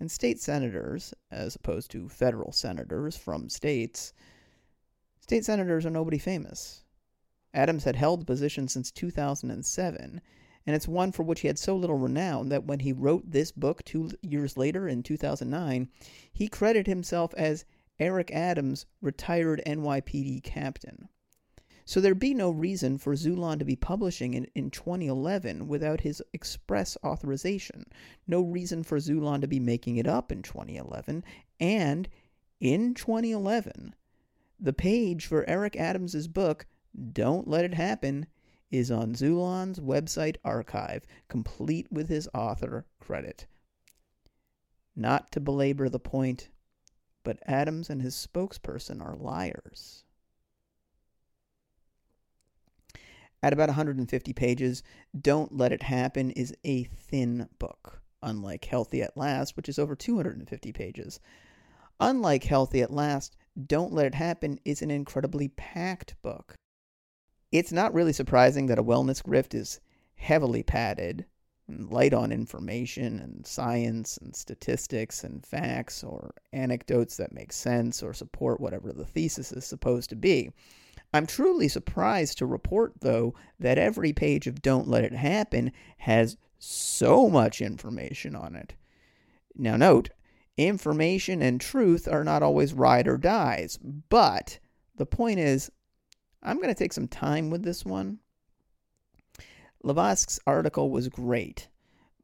and 0.00 0.10
state 0.10 0.40
senators, 0.40 1.12
as 1.30 1.54
opposed 1.54 1.90
to 1.90 2.08
federal 2.08 2.52
senators 2.52 3.16
from 3.16 3.50
states, 3.50 4.14
state 5.20 5.44
senators 5.44 5.84
are 5.84 5.90
nobody 5.90 6.18
famous. 6.18 6.84
Adams 7.52 7.84
had 7.84 7.96
held 7.96 8.22
the 8.22 8.26
position 8.26 8.66
since 8.66 8.90
2007 8.90 10.22
and 10.66 10.74
it's 10.74 10.88
one 10.88 11.12
for 11.12 11.22
which 11.22 11.40
he 11.40 11.48
had 11.48 11.58
so 11.58 11.76
little 11.76 11.98
renown 11.98 12.48
that 12.48 12.64
when 12.64 12.80
he 12.80 12.92
wrote 12.92 13.30
this 13.30 13.52
book 13.52 13.84
two 13.84 14.10
years 14.22 14.56
later 14.56 14.88
in 14.88 15.02
2009, 15.02 15.88
he 16.32 16.48
credited 16.48 16.86
himself 16.86 17.34
as 17.34 17.64
Eric 17.98 18.30
Adams, 18.32 18.86
retired 19.00 19.62
NYPD 19.66 20.42
captain. 20.42 21.08
So 21.86 22.00
there'd 22.00 22.18
be 22.18 22.34
no 22.34 22.50
reason 22.50 22.96
for 22.96 23.14
Xulon 23.14 23.58
to 23.58 23.64
be 23.64 23.76
publishing 23.76 24.32
in, 24.34 24.46
in 24.54 24.70
2011 24.70 25.68
without 25.68 26.00
his 26.00 26.22
express 26.32 26.96
authorization. 27.04 27.84
No 28.26 28.40
reason 28.40 28.82
for 28.82 28.98
Xulon 28.98 29.42
to 29.42 29.46
be 29.46 29.60
making 29.60 29.98
it 29.98 30.06
up 30.06 30.32
in 30.32 30.42
2011. 30.42 31.22
And 31.60 32.08
in 32.58 32.94
2011, 32.94 33.94
the 34.58 34.72
page 34.72 35.26
for 35.26 35.48
Eric 35.48 35.76
Adams's 35.76 36.26
book, 36.26 36.66
Don't 37.12 37.46
Let 37.46 37.66
It 37.66 37.74
Happen, 37.74 38.26
is 38.74 38.90
on 38.90 39.14
Xulon's 39.14 39.78
website 39.78 40.36
archive, 40.44 41.06
complete 41.28 41.86
with 41.92 42.08
his 42.08 42.28
author 42.34 42.84
credit. 42.98 43.46
Not 44.96 45.30
to 45.30 45.40
belabor 45.40 45.88
the 45.88 46.00
point, 46.00 46.48
but 47.22 47.38
Adams 47.46 47.88
and 47.88 48.02
his 48.02 48.14
spokesperson 48.14 49.00
are 49.00 49.14
liars. 49.14 50.04
At 53.44 53.52
about 53.52 53.68
150 53.68 54.32
pages, 54.32 54.82
Don't 55.18 55.56
Let 55.56 55.72
It 55.72 55.84
Happen 55.84 56.30
is 56.32 56.52
a 56.64 56.84
thin 56.84 57.48
book, 57.60 58.02
unlike 58.22 58.64
Healthy 58.64 59.02
at 59.02 59.16
Last, 59.16 59.56
which 59.56 59.68
is 59.68 59.78
over 59.78 59.94
250 59.94 60.72
pages. 60.72 61.20
Unlike 62.00 62.44
Healthy 62.44 62.82
at 62.82 62.92
Last, 62.92 63.36
Don't 63.66 63.92
Let 63.92 64.06
It 64.06 64.14
Happen 64.14 64.58
is 64.64 64.82
an 64.82 64.90
incredibly 64.90 65.46
packed 65.48 66.20
book. 66.22 66.56
It's 67.54 67.70
not 67.70 67.94
really 67.94 68.12
surprising 68.12 68.66
that 68.66 68.80
a 68.80 68.82
wellness 68.82 69.22
grift 69.22 69.54
is 69.54 69.78
heavily 70.16 70.64
padded 70.64 71.24
and 71.68 71.88
light 71.88 72.12
on 72.12 72.32
information 72.32 73.20
and 73.20 73.46
science 73.46 74.16
and 74.16 74.34
statistics 74.34 75.22
and 75.22 75.46
facts 75.46 76.02
or 76.02 76.34
anecdotes 76.52 77.16
that 77.18 77.32
make 77.32 77.52
sense 77.52 78.02
or 78.02 78.12
support 78.12 78.58
whatever 78.58 78.92
the 78.92 79.04
thesis 79.04 79.52
is 79.52 79.64
supposed 79.64 80.10
to 80.10 80.16
be. 80.16 80.50
I'm 81.12 81.28
truly 81.28 81.68
surprised 81.68 82.38
to 82.38 82.46
report, 82.46 82.94
though, 83.02 83.34
that 83.60 83.78
every 83.78 84.12
page 84.12 84.48
of 84.48 84.60
Don't 84.60 84.88
Let 84.88 85.04
It 85.04 85.14
Happen 85.14 85.70
has 85.98 86.36
so 86.58 87.30
much 87.30 87.60
information 87.60 88.34
on 88.34 88.56
it. 88.56 88.74
Now, 89.54 89.76
note, 89.76 90.10
information 90.56 91.40
and 91.40 91.60
truth 91.60 92.08
are 92.08 92.24
not 92.24 92.42
always 92.42 92.74
ride 92.74 93.06
or 93.06 93.16
dies, 93.16 93.76
but 93.76 94.58
the 94.96 95.06
point 95.06 95.38
is, 95.38 95.70
I'm 96.44 96.56
going 96.56 96.68
to 96.68 96.74
take 96.74 96.92
some 96.92 97.08
time 97.08 97.50
with 97.50 97.62
this 97.62 97.84
one. 97.84 98.18
Levasque's 99.82 100.40
article 100.46 100.90
was 100.90 101.08
great, 101.08 101.68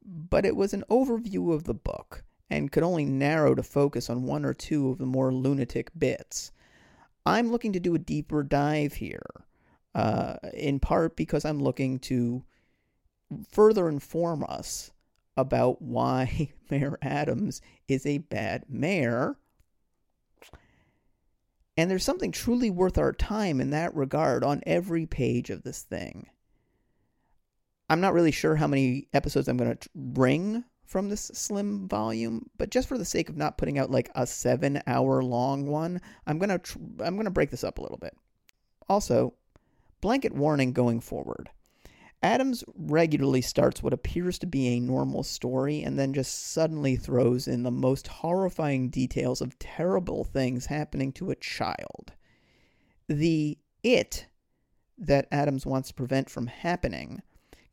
but 0.05 0.45
it 0.45 0.55
was 0.55 0.73
an 0.73 0.83
overview 0.89 1.53
of 1.53 1.63
the 1.63 1.73
book 1.73 2.23
and 2.49 2.71
could 2.71 2.83
only 2.83 3.05
narrow 3.05 3.55
to 3.55 3.63
focus 3.63 4.09
on 4.09 4.23
one 4.23 4.45
or 4.45 4.53
two 4.53 4.89
of 4.89 4.97
the 4.97 5.05
more 5.05 5.33
lunatic 5.33 5.89
bits. 5.97 6.51
I'm 7.25 7.51
looking 7.51 7.71
to 7.73 7.79
do 7.79 7.95
a 7.95 7.99
deeper 7.99 8.43
dive 8.43 8.93
here, 8.93 9.45
uh, 9.95 10.35
in 10.53 10.79
part 10.79 11.15
because 11.15 11.45
I'm 11.45 11.59
looking 11.59 11.99
to 11.99 12.43
further 13.49 13.87
inform 13.87 14.43
us 14.49 14.91
about 15.37 15.81
why 15.81 16.51
Mayor 16.69 16.97
Adams 17.01 17.61
is 17.87 18.05
a 18.05 18.19
bad 18.19 18.65
mayor. 18.67 19.37
And 21.77 21.89
there's 21.89 22.03
something 22.03 22.31
truly 22.31 22.69
worth 22.69 22.97
our 22.97 23.13
time 23.13 23.61
in 23.61 23.69
that 23.69 23.95
regard 23.95 24.43
on 24.43 24.61
every 24.65 25.05
page 25.05 25.49
of 25.49 25.63
this 25.63 25.81
thing. 25.81 26.27
I'm 27.89 28.01
not 28.01 28.13
really 28.13 28.31
sure 28.31 28.55
how 28.55 28.67
many 28.67 29.07
episodes 29.13 29.47
I'm 29.47 29.57
going 29.57 29.75
to 29.75 29.89
bring 29.95 30.63
from 30.85 31.09
this 31.09 31.31
slim 31.33 31.87
volume, 31.87 32.49
but 32.57 32.69
just 32.69 32.87
for 32.87 32.97
the 32.97 33.05
sake 33.05 33.29
of 33.29 33.37
not 33.37 33.57
putting 33.57 33.79
out 33.79 33.89
like 33.89 34.09
a 34.15 34.23
7-hour 34.23 35.23
long 35.23 35.65
one, 35.67 36.01
I'm 36.27 36.37
going 36.37 36.49
to 36.49 36.59
tr- 36.59 36.77
I'm 36.99 37.15
going 37.15 37.25
to 37.25 37.31
break 37.31 37.49
this 37.49 37.63
up 37.63 37.77
a 37.77 37.81
little 37.81 37.97
bit. 37.97 38.15
Also, 38.89 39.33
blanket 40.01 40.33
warning 40.33 40.73
going 40.73 40.99
forward. 40.99 41.49
Adams 42.23 42.63
regularly 42.75 43.41
starts 43.41 43.81
what 43.81 43.93
appears 43.93 44.37
to 44.37 44.45
be 44.45 44.67
a 44.67 44.79
normal 44.79 45.23
story 45.23 45.81
and 45.81 45.97
then 45.97 46.13
just 46.13 46.51
suddenly 46.51 46.95
throws 46.95 47.47
in 47.47 47.63
the 47.63 47.71
most 47.71 48.07
horrifying 48.07 48.89
details 48.89 49.41
of 49.41 49.57
terrible 49.57 50.23
things 50.23 50.67
happening 50.67 51.11
to 51.11 51.31
a 51.31 51.35
child. 51.35 52.13
The 53.07 53.57
it 53.83 54.27
that 54.99 55.27
Adams 55.31 55.65
wants 55.65 55.89
to 55.89 55.95
prevent 55.95 56.29
from 56.29 56.45
happening 56.45 57.23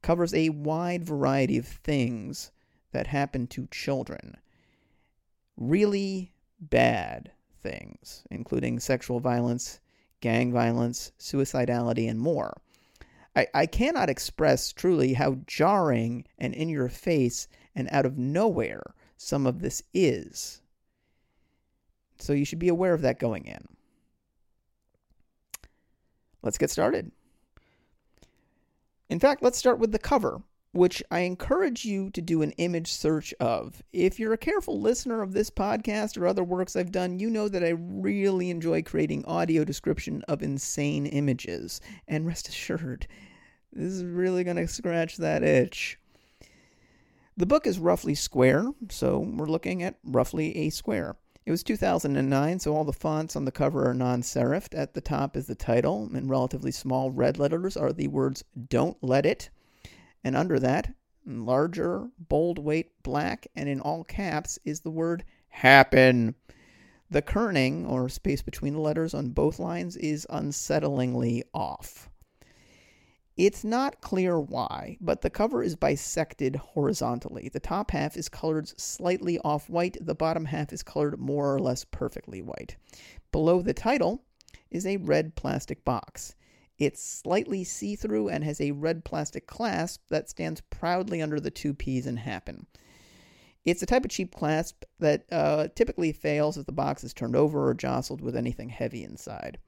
covers 0.01 0.33
a 0.33 0.49
wide 0.49 1.05
variety 1.05 1.59
of 1.59 1.67
things 1.67 2.51
that 2.93 3.09
happen 3.09 3.47
to 3.49 3.69
children. 3.71 4.37
Really 5.59 6.33
bad 6.59 7.33
things, 7.63 8.25
including 8.31 8.81
sexual 8.81 9.21
violence, 9.21 9.81
gang 10.21 10.53
violence, 10.53 11.13
suicidality, 11.19 12.09
and 12.09 12.19
more. 12.19 12.63
I, 13.37 13.47
I 13.55 13.67
cannot 13.67 14.11
express 14.11 14.73
truly 14.73 15.14
how 15.14 15.38
jarring 15.47 16.25
and 16.38 16.55
in 16.55 16.69
your 16.69 16.88
face 16.88 17.49
and 17.75 17.88
out 17.91 18.07
of 18.07 18.19
nowhere 18.19 18.83
some 19.17 19.47
of 19.47 19.61
this 19.61 19.83
is. 19.93 20.61
So 22.19 22.33
you 22.33 22.45
should 22.45 22.59
be 22.59 22.69
aware 22.69 22.95
of 22.95 23.03
that 23.03 23.19
going 23.19 23.47
in. 23.47 23.64
Let's 26.43 26.59
get 26.59 26.71
started. 26.71 27.12
In 29.09 29.19
fact, 29.19 29.43
let's 29.43 29.59
start 29.59 29.79
with 29.79 29.93
the 29.93 29.99
cover, 29.99 30.43
which 30.79 31.03
I 31.11 31.21
encourage 31.21 31.85
you 31.85 32.09
to 32.11 32.23
do 32.23 32.41
an 32.41 32.53
image 32.53 32.93
search 32.93 33.35
of. 33.41 33.83
If 33.93 34.21
you're 34.21 34.33
a 34.33 34.38
careful 34.38 34.81
listener 34.81 35.23
of 35.23 35.33
this 35.33 35.51
podcast 35.51 36.17
or 36.17 36.25
other 36.25 36.45
works 36.45 36.77
I've 36.77 36.93
done, 36.93 37.19
you 37.19 37.31
know 37.31 37.49
that 37.49 37.64
I 37.64 37.71
really 37.71 38.49
enjoy 38.49 38.83
creating 38.83 39.25
audio 39.25 39.64
description 39.64 40.23
of 40.29 40.41
insane 40.41 41.05
images. 41.07 41.81
And 42.07 42.29
rest 42.29 42.49
assured, 42.49 43.09
this 43.73 43.93
is 43.93 44.05
really 44.05 44.45
going 44.45 44.57
to 44.57 44.69
scratch 44.69 45.17
that 45.17 45.43
itch. 45.43 45.99
The 47.37 47.47
book 47.47 47.67
is 47.67 47.81
roughly 47.81 48.14
square, 48.14 48.71
so 48.88 49.19
we're 49.19 49.47
looking 49.47 49.83
at 49.83 49.99
roughly 50.05 50.57
a 50.59 50.71
square. 50.71 51.17
It 51.45 51.51
was 51.51 51.64
2009, 51.64 52.61
so 52.61 52.77
all 52.77 52.85
the 52.85 52.93
fonts 52.93 53.35
on 53.35 53.45
the 53.45 53.51
cover 53.51 53.88
are 53.88 53.95
non 53.95 54.23
serifed. 54.23 54.79
At 54.79 54.95
the 54.95 55.01
top 55.01 55.37
is 55.37 55.49
the 55.49 55.57
title. 55.57 56.09
In 56.14 56.29
relatively 56.29 56.71
small 56.71 57.11
red 57.11 57.37
letters 57.37 57.77
are 57.77 57.93
the 57.93 58.07
words 58.07 58.45
Don't 58.69 58.97
Let 59.03 59.27
It. 59.27 59.51
And 60.29 60.37
under 60.37 60.59
that, 60.59 60.93
larger, 61.25 62.11
bold 62.19 62.59
weight 62.59 63.03
black, 63.03 63.47
and 63.57 63.67
in 63.67 63.81
all 63.81 64.05
caps 64.05 64.59
is 64.62 64.81
the 64.81 64.91
word 64.91 65.25
Happen. 65.49 66.35
The 67.11 67.23
kerning, 67.23 67.88
or 67.88 68.11
space 68.11 68.43
between 68.43 68.75
the 68.75 68.81
letters 68.83 69.14
on 69.14 69.31
both 69.31 69.59
lines, 69.59 69.97
is 69.97 70.27
unsettlingly 70.29 71.45
off. 71.55 72.11
It's 73.38 73.64
not 73.64 74.03
clear 74.03 74.38
why, 74.38 74.99
but 75.01 75.23
the 75.23 75.31
cover 75.31 75.62
is 75.62 75.77
bisected 75.77 76.57
horizontally. 76.57 77.49
The 77.49 77.59
top 77.59 77.93
half 77.93 78.14
is 78.14 78.29
colored 78.29 78.69
slightly 78.79 79.38
off 79.38 79.71
white, 79.71 79.97
the 79.99 80.14
bottom 80.14 80.45
half 80.45 80.75
is 80.75 80.83
colored 80.83 81.19
more 81.19 81.55
or 81.55 81.59
less 81.59 81.87
perfectly 81.87 82.43
white. 82.43 82.77
Below 83.33 83.62
the 83.62 83.73
title 83.73 84.23
is 84.71 84.85
a 84.85 84.99
red 84.99 85.37
plastic 85.37 85.87
box. 85.87 86.35
It's 86.79 87.03
slightly 87.03 87.64
see 87.64 87.97
through 87.97 88.29
and 88.29 88.45
has 88.45 88.61
a 88.61 88.71
red 88.71 89.05
plastic 89.05 89.47
clasp 89.47 90.03
that 90.11 90.31
stands 90.31 90.61
proudly 90.71 91.21
under 91.21 91.41
the 91.41 91.51
two 91.51 91.75
P's 91.75 92.07
in 92.07 92.19
happen. 92.19 92.67
It's 93.64 93.83
a 93.83 93.87
type 93.87 94.05
of 94.05 94.11
cheap 94.11 94.35
clasp 94.35 94.85
that 95.01 95.25
uh, 95.33 95.69
typically 95.75 96.12
fails 96.12 96.57
if 96.57 96.67
the 96.67 96.73
box 96.73 97.03
is 97.05 97.12
turned 97.12 97.37
over 97.37 97.69
or 97.69 97.75
jostled 97.75 98.21
with 98.21 98.37
anything 98.37 98.69
heavy 98.69 99.03
inside. 99.03 99.59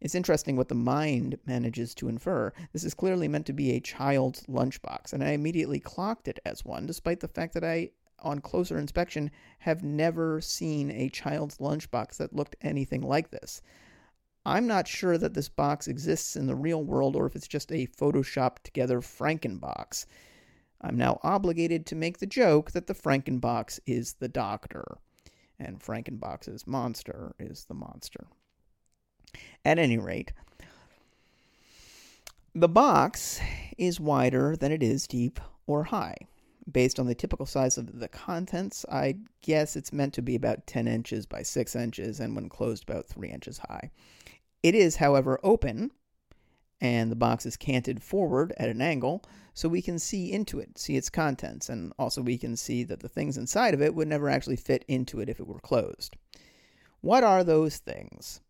It's 0.00 0.14
interesting 0.14 0.56
what 0.56 0.68
the 0.68 0.74
mind 0.74 1.38
manages 1.46 1.94
to 1.96 2.08
infer. 2.08 2.52
This 2.72 2.82
is 2.82 2.94
clearly 2.94 3.28
meant 3.28 3.46
to 3.46 3.52
be 3.52 3.72
a 3.72 3.80
child's 3.80 4.44
lunchbox, 4.46 5.12
and 5.12 5.22
I 5.22 5.30
immediately 5.30 5.80
clocked 5.80 6.28
it 6.28 6.40
as 6.44 6.64
one, 6.64 6.86
despite 6.86 7.20
the 7.20 7.28
fact 7.28 7.54
that 7.54 7.62
I, 7.62 7.90
on 8.20 8.40
closer 8.40 8.78
inspection, 8.78 9.30
have 9.60 9.84
never 9.84 10.40
seen 10.40 10.90
a 10.90 11.08
child's 11.08 11.58
lunchbox 11.58 12.16
that 12.16 12.34
looked 12.34 12.56
anything 12.62 13.02
like 13.02 13.30
this. 13.30 13.62
I'm 14.44 14.66
not 14.66 14.88
sure 14.88 15.18
that 15.18 15.34
this 15.34 15.48
box 15.48 15.86
exists 15.86 16.34
in 16.34 16.46
the 16.46 16.56
real 16.56 16.82
world 16.82 17.14
or 17.14 17.26
if 17.26 17.36
it's 17.36 17.46
just 17.46 17.70
a 17.70 17.86
photoshopped 17.86 18.62
together 18.64 19.00
Frankenbox. 19.00 20.06
I'm 20.80 20.96
now 20.96 21.20
obligated 21.22 21.86
to 21.86 21.94
make 21.94 22.18
the 22.18 22.26
joke 22.26 22.72
that 22.72 22.88
the 22.88 22.94
Frankenbox 22.94 23.78
is 23.86 24.14
the 24.14 24.28
doctor, 24.28 24.98
and 25.60 25.78
Frankenbox's 25.78 26.66
monster 26.66 27.36
is 27.38 27.66
the 27.66 27.74
monster. 27.74 28.26
At 29.64 29.78
any 29.78 29.96
rate, 29.96 30.32
the 32.52 32.68
box 32.68 33.40
is 33.78 34.00
wider 34.00 34.56
than 34.56 34.72
it 34.72 34.82
is 34.82 35.06
deep 35.06 35.38
or 35.68 35.84
high. 35.84 36.16
Based 36.70 36.98
on 36.98 37.06
the 37.06 37.14
typical 37.14 37.46
size 37.46 37.78
of 37.78 38.00
the 38.00 38.08
contents, 38.08 38.84
I 38.90 39.18
guess 39.40 39.76
it's 39.76 39.92
meant 39.92 40.14
to 40.14 40.22
be 40.22 40.34
about 40.34 40.66
10 40.66 40.88
inches 40.88 41.26
by 41.26 41.42
6 41.42 41.76
inches 41.76 42.20
and 42.20 42.34
when 42.34 42.48
closed 42.48 42.82
about 42.88 43.06
3 43.06 43.30
inches 43.30 43.58
high. 43.58 43.90
It 44.62 44.74
is, 44.74 44.96
however, 44.96 45.40
open, 45.42 45.90
and 46.80 47.10
the 47.10 47.16
box 47.16 47.46
is 47.46 47.56
canted 47.56 48.02
forward 48.02 48.52
at 48.56 48.68
an 48.68 48.80
angle 48.80 49.24
so 49.54 49.68
we 49.68 49.82
can 49.82 49.98
see 49.98 50.32
into 50.32 50.58
it, 50.58 50.78
see 50.78 50.96
its 50.96 51.10
contents, 51.10 51.68
and 51.68 51.92
also 51.98 52.22
we 52.22 52.38
can 52.38 52.56
see 52.56 52.82
that 52.84 53.00
the 53.00 53.08
things 53.08 53.36
inside 53.36 53.74
of 53.74 53.82
it 53.82 53.94
would 53.94 54.08
never 54.08 54.28
actually 54.28 54.56
fit 54.56 54.84
into 54.88 55.20
it 55.20 55.28
if 55.28 55.38
it 55.38 55.46
were 55.46 55.60
closed. 55.60 56.16
What 57.00 57.24
are 57.24 57.44
those 57.44 57.78
things? 57.78 58.40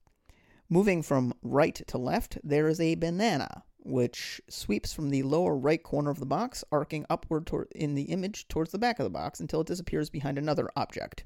Moving 0.69 1.03
from 1.03 1.35
right 1.43 1.75
to 1.87 1.99
left, 1.99 2.39
there 2.43 2.69
is 2.69 2.81
a 2.81 2.95
banana, 2.95 3.65
which 3.79 4.41
sweeps 4.49 4.93
from 4.93 5.11
the 5.11 5.23
lower 5.23 5.57
right 5.57 5.83
corner 5.83 6.11
of 6.11 6.21
the 6.21 6.27
box, 6.27 6.65
arcing 6.73 7.05
upward 7.11 7.51
in 7.75 7.95
the 7.95 8.05
image 8.05 8.49
towards 8.49 8.71
the 8.71 8.79
back 8.79 8.99
of 8.99 9.05
the 9.05 9.11
box 9.11 9.41
until 9.41 9.61
it 9.61 9.67
disappears 9.67 10.09
behind 10.09 10.39
another 10.39 10.71
object. 10.77 11.25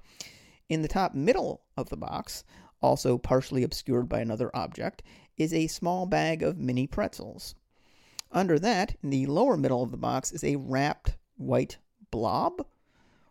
In 0.68 0.83
the 0.83 0.88
top 0.88 1.14
middle 1.14 1.62
of 1.77 1.90
the 1.90 1.96
box, 1.96 2.42
also 2.83 3.19
partially 3.19 3.62
obscured 3.62 4.09
by 4.09 4.21
another 4.21 4.51
object, 4.55 5.03
is 5.37 5.53
a 5.53 5.67
small 5.67 6.07
bag 6.07 6.43
of 6.43 6.59
mini 6.59 6.87
pretzels. 6.87 7.55
Under 8.33 8.59
that, 8.59 8.97
in 9.03 9.11
the 9.11 9.27
lower 9.27 9.57
middle 9.57 9.83
of 9.83 9.91
the 9.91 9.97
box, 9.97 10.33
is 10.33 10.45
a 10.45 10.57
wrapped 10.57 11.17
white 11.37 11.79
blob. 12.11 12.67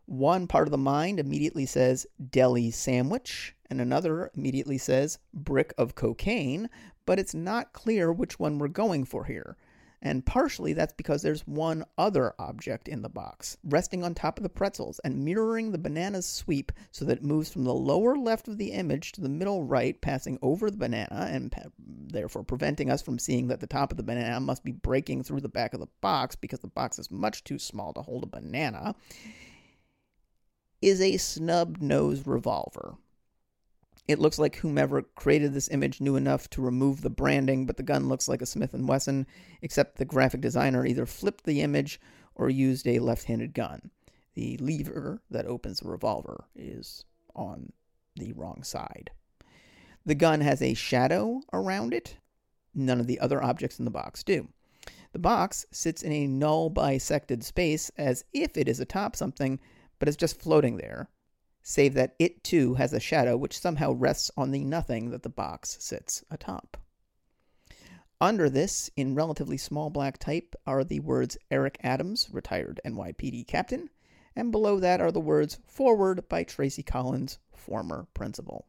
One 0.06 0.48
part 0.48 0.68
of 0.68 0.72
the 0.72 0.78
mind 0.78 1.20
immediately 1.20 1.66
says 1.66 2.06
deli 2.30 2.72
sandwich, 2.72 3.56
and 3.70 3.82
another 3.82 4.32
immediately 4.36 4.78
says 4.78 5.20
brick 5.34 5.74
of 5.78 5.96
cocaine, 5.96 6.70
but 7.06 7.20
it's 7.20 7.34
not 7.34 7.74
clear 7.74 8.12
which 8.12 8.40
one 8.40 8.58
we're 8.58 8.68
going 8.68 9.06
for 9.06 9.26
here. 9.26 9.58
And 10.06 10.24
partially 10.24 10.74
that's 10.74 10.94
because 10.94 11.24
there's 11.24 11.48
one 11.48 11.84
other 11.98 12.36
object 12.38 12.88
in 12.88 13.02
the 13.02 13.10
box, 13.10 13.58
resting 13.64 14.04
on 14.04 14.14
top 14.14 14.38
of 14.38 14.44
the 14.44 14.50
pretzels 14.50 15.00
and 15.00 15.26
mirroring 15.26 15.72
the 15.72 15.80
banana's 15.80 16.28
sweep 16.28 16.72
so 16.92 17.06
that 17.06 17.18
it 17.18 17.24
moves 17.24 17.52
from 17.52 17.64
the 17.64 17.74
lower 17.74 18.16
left 18.16 18.48
of 18.48 18.60
the 18.60 18.72
image 18.72 19.14
to 19.14 19.22
the 19.22 19.28
middle 19.28 19.64
right, 19.64 20.00
passing 20.02 20.38
over 20.44 20.70
the 20.70 20.78
banana 20.78 21.28
and 21.32 21.52
pa- 21.52 21.72
therefore 21.80 22.44
preventing 22.44 22.92
us 22.92 23.02
from 23.02 23.18
seeing 23.18 23.48
that 23.48 23.62
the 23.62 23.66
top 23.66 23.90
of 23.90 23.98
the 23.98 24.04
banana 24.04 24.40
must 24.40 24.64
be 24.64 24.74
breaking 24.74 25.24
through 25.24 25.42
the 25.42 25.50
back 25.50 25.74
of 25.74 25.80
the 25.80 25.90
box 26.02 26.36
because 26.36 26.60
the 26.60 26.68
box 26.68 27.00
is 27.00 27.10
much 27.10 27.44
too 27.44 27.58
small 27.58 27.92
to 27.92 28.04
hold 28.04 28.22
a 28.22 28.28
banana, 28.28 28.94
is 30.84 31.02
a 31.02 31.18
snub 31.18 31.80
nose 31.82 32.28
revolver. 32.28 32.96
It 34.08 34.20
looks 34.20 34.38
like 34.38 34.58
whomever 34.58 35.02
created 35.02 35.54
this 35.54 35.70
image 35.70 36.00
knew 36.00 36.16
enough 36.16 36.48
to 36.52 36.62
remove 36.62 37.02
the 37.02 37.10
branding, 37.10 37.66
but 37.66 37.78
the 37.78 37.84
gun 37.84 38.08
looks 38.08 38.28
like 38.28 38.42
a 38.42 38.46
Smith 38.46 38.74
& 38.74 38.74
Wesson, 38.74 39.26
except 39.62 39.98
the 39.98 40.06
graphic 40.06 40.42
designer 40.42 40.86
either 40.86 41.08
flipped 41.08 41.44
the 41.44 41.62
image 41.62 42.00
or 42.36 42.50
used 42.50 42.88
a 42.88 43.00
left-handed 43.00 43.54
gun. 43.54 43.90
The 44.36 44.58
lever 44.58 45.22
that 45.32 45.48
opens 45.48 45.80
the 45.80 45.90
revolver 45.90 46.46
is 46.56 47.04
on 47.36 47.72
the 48.16 48.34
wrong 48.34 48.62
side. 48.64 49.10
The 50.06 50.16
gun 50.16 50.42
has 50.42 50.62
a 50.62 50.76
shadow 50.76 51.42
around 51.52 51.94
it. 51.94 52.18
None 52.76 53.00
of 53.00 53.08
the 53.08 53.20
other 53.20 53.44
objects 53.44 53.80
in 53.80 53.86
the 53.86 53.92
box 53.92 54.24
do. 54.24 54.50
The 55.14 55.20
box 55.20 55.66
sits 55.72 56.04
in 56.04 56.12
a 56.12 56.28
null 56.28 56.70
bisected 56.70 57.44
space 57.44 57.90
as 57.98 58.24
if 58.34 58.56
it 58.56 58.68
is 58.68 58.80
atop 58.80 59.16
something, 59.16 59.60
but 59.98 60.10
is 60.10 60.18
just 60.18 60.40
floating 60.40 60.78
there, 60.78 61.10
save 61.68 61.96
that 61.96 62.14
it 62.20 62.44
too 62.44 62.76
has 62.76 62.94
a 62.94 63.00
shadow 63.00 63.36
which 63.36 63.58
somehow 63.58 63.92
rests 63.92 64.30
on 64.38 64.52
the 64.52 64.64
nothing 64.64 65.10
that 65.10 65.24
the 65.24 65.30
box 65.30 65.78
sits 65.80 66.24
atop. 66.30 66.78
Under 68.22 68.52
this, 68.52 68.92
in 68.96 69.16
relatively 69.16 69.58
small 69.58 69.90
black 69.90 70.20
type, 70.20 70.56
are 70.68 70.84
the 70.84 71.00
words 71.00 71.40
Eric 71.50 71.80
Adams, 71.82 72.30
retired 72.32 72.80
NYPD 72.86 73.48
captain, 73.48 73.90
and 74.36 74.52
below 74.52 74.80
that 74.80 75.02
are 75.02 75.12
the 75.12 75.20
words 75.20 75.58
Foreword 75.66 76.30
by 76.30 76.44
Tracy 76.44 76.84
Collins, 76.84 77.40
former 77.52 78.06
principal. 78.14 78.68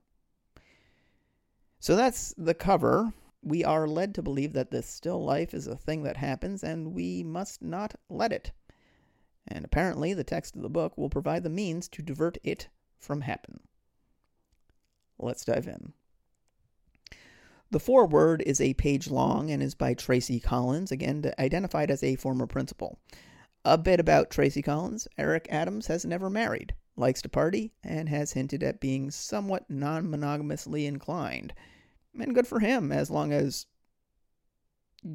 So 1.78 1.96
that's 1.96 2.32
the 2.38 2.54
cover 2.54 3.12
we 3.42 3.62
are 3.62 3.86
led 3.86 4.14
to 4.14 4.22
believe 4.22 4.54
that 4.54 4.70
this 4.70 4.86
still 4.86 5.22
life 5.22 5.52
is 5.52 5.66
a 5.66 5.76
thing 5.76 6.02
that 6.04 6.16
happens 6.16 6.64
and 6.64 6.94
we 6.94 7.22
must 7.22 7.60
not 7.60 7.94
let 8.08 8.32
it. 8.32 8.52
And 9.46 9.66
apparently, 9.66 10.14
the 10.14 10.24
text 10.24 10.56
of 10.56 10.62
the 10.62 10.70
book 10.70 10.96
will 10.96 11.10
provide 11.10 11.42
the 11.42 11.50
means 11.50 11.88
to 11.90 12.00
divert 12.00 12.38
it 12.42 12.68
from 12.98 13.22
happen. 13.22 13.60
Let's 15.18 15.44
dive 15.44 15.66
in. 15.66 15.92
The 17.70 17.80
foreword 17.80 18.42
is 18.46 18.60
a 18.60 18.74
page 18.74 19.08
long 19.08 19.50
and 19.50 19.62
is 19.62 19.74
by 19.74 19.94
Tracy 19.94 20.38
Collins, 20.38 20.92
again 20.92 21.24
identified 21.38 21.90
as 21.90 22.02
a 22.02 22.16
former 22.16 22.46
principal. 22.46 22.98
A 23.64 23.76
bit 23.76 23.98
about 23.98 24.30
Tracy 24.30 24.62
Collins 24.62 25.08
Eric 25.18 25.48
Adams 25.50 25.88
has 25.88 26.04
never 26.04 26.30
married, 26.30 26.74
likes 26.96 27.22
to 27.22 27.28
party, 27.28 27.72
and 27.82 28.08
has 28.08 28.32
hinted 28.32 28.62
at 28.62 28.80
being 28.80 29.10
somewhat 29.10 29.68
non 29.68 30.08
monogamously 30.08 30.86
inclined 30.86 31.52
and 32.20 32.34
good 32.34 32.46
for 32.46 32.60
him 32.60 32.92
as 32.92 33.10
long 33.10 33.32
as 33.32 33.66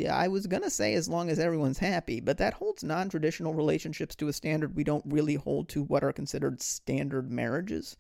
I 0.10 0.28
was 0.28 0.48
going 0.48 0.64
to 0.64 0.70
say 0.70 0.94
as 0.94 1.10
long 1.10 1.30
as 1.30 1.40
everyone's 1.40 1.80
happy, 1.80 2.20
but 2.20 2.38
that 2.38 2.54
holds 2.54 2.84
non 2.84 3.10
traditional 3.10 3.54
relationships 3.54 4.16
to 4.16 4.28
a 4.28 4.34
standard 4.34 4.76
we 4.76 4.84
don't 4.84 5.06
really 5.06 5.36
hold 5.36 5.70
to 5.70 5.84
what 5.84 6.04
are 6.04 6.14
considered 6.14 6.62
standard 6.62 7.32
marriages. 7.32 7.98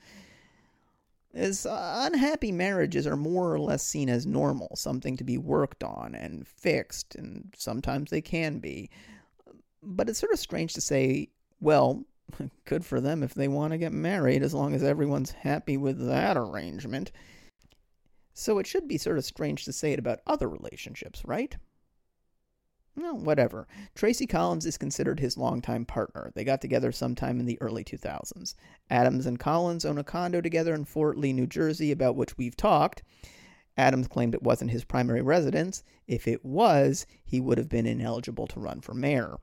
As 1.34 1.66
uh, 1.66 2.10
unhappy 2.12 2.52
marriages 2.52 3.08
are 3.08 3.16
more 3.16 3.54
or 3.54 3.60
less 3.60 3.84
seen 3.84 4.10
as 4.10 4.26
normal, 4.26 4.76
something 4.76 5.16
to 5.18 5.24
be 5.24 5.38
worked 5.38 5.84
on 5.84 6.14
and 6.14 6.48
fixed, 6.48 7.16
and 7.16 7.54
sometimes 7.58 8.10
they 8.10 8.22
can 8.22 8.60
be. 8.60 8.90
But 9.82 10.10
it's 10.10 10.20
sort 10.20 10.34
of 10.34 10.40
strange 10.40 10.74
to 10.74 10.82
say, 10.82 11.30
well, 11.60 12.04
good 12.66 12.86
for 12.86 13.02
them 13.02 13.24
if 13.24 13.34
they 13.34 13.48
want 13.48 13.72
to 13.72 13.78
get 13.78 13.94
married, 13.94 14.44
as 14.44 14.54
long 14.54 14.74
as 14.74 14.84
everyone's 14.84 15.32
happy 15.32 15.78
with 15.78 16.06
that 16.08 16.38
arrangement. 16.38 17.12
So 18.34 18.60
it 18.60 18.68
should 18.68 18.88
be 18.88 18.98
sort 18.98 19.18
of 19.18 19.26
strange 19.26 19.66
to 19.66 19.74
say 19.74 19.94
it 19.94 20.00
about 20.00 20.22
other 20.28 20.48
relationships, 20.48 21.22
right? 21.26 21.56
No, 22.96 23.14
whatever. 23.14 23.68
Tracy 23.96 24.28
Collins 24.28 24.66
is 24.66 24.78
considered 24.78 25.20
his 25.20 25.38
longtime 25.38 25.86
partner. 25.86 26.32
They 26.36 26.44
got 26.44 26.62
together 26.62 26.92
sometime 26.92 27.40
in 27.40 27.46
the 27.46 27.62
early 27.62 27.84
2000s. 27.84 28.54
Adams 28.90 29.26
and 29.26 29.40
Collins 29.40 29.86
own 29.86 29.98
a 29.98 30.04
condo 30.04 30.42
together 30.42 30.74
in 30.74 30.84
Fort 30.84 31.18
Lee, 31.18 31.32
New 31.32 31.48
Jersey, 31.48 31.92
about 31.92 32.18
which 32.18 32.38
we've 32.38 32.58
talked. 32.58 33.02
Adams 33.78 34.10
claimed 34.10 34.36
it 34.36 34.44
wasn't 34.44 34.72
his 34.72 34.84
primary 34.84 35.22
residence. 35.22 35.84
If 36.06 36.28
it 36.28 36.44
was, 36.44 37.06
he 37.24 37.40
would 37.40 37.58
have 37.58 37.70
been 37.70 37.86
ineligible 37.86 38.48
to 38.48 38.60
run 38.60 38.82
for 38.82 38.94
mayor. 38.94 39.38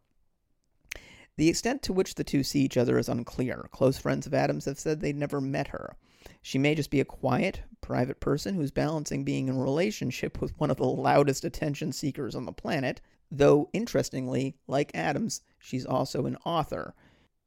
The 1.38 1.48
extent 1.48 1.82
to 1.84 1.92
which 1.92 2.16
the 2.16 2.24
two 2.24 2.42
see 2.42 2.60
each 2.60 2.76
other 2.76 2.98
is 2.98 3.08
unclear. 3.08 3.68
Close 3.70 3.96
friends 3.96 4.26
of 4.26 4.34
Adams 4.34 4.66
have 4.66 4.78
said 4.78 5.00
they'd 5.00 5.16
never 5.16 5.40
met 5.40 5.68
her. 5.68 5.96
She 6.42 6.58
may 6.58 6.74
just 6.74 6.90
be 6.90 7.00
a 7.00 7.04
quiet, 7.04 7.62
private 7.80 8.20
person 8.20 8.54
who's 8.54 8.70
balancing 8.70 9.24
being 9.24 9.48
in 9.48 9.56
a 9.56 9.62
relationship 9.62 10.40
with 10.40 10.58
one 10.58 10.70
of 10.70 10.76
the 10.76 10.84
loudest 10.84 11.44
attention 11.44 11.92
seekers 11.92 12.34
on 12.34 12.44
the 12.44 12.52
planet, 12.52 13.00
though, 13.30 13.68
interestingly, 13.72 14.56
like 14.66 14.90
Adams, 14.94 15.42
she's 15.58 15.86
also 15.86 16.26
an 16.26 16.36
author. 16.44 16.94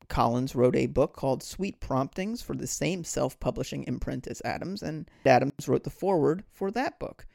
Collins 0.07 0.55
wrote 0.55 0.75
a 0.75 0.88
book 0.88 1.15
called 1.15 1.41
Sweet 1.41 1.79
Promptings 1.79 2.41
for 2.41 2.53
the 2.53 2.67
same 2.67 3.03
self 3.03 3.39
publishing 3.39 3.84
imprint 3.84 4.27
as 4.27 4.41
Adams, 4.43 4.84
and 4.84 5.09
Adams 5.25 5.67
wrote 5.67 5.84
the 5.84 5.89
foreword 5.89 6.43
for 6.51 6.69
that 6.71 6.99
book, 6.99 7.25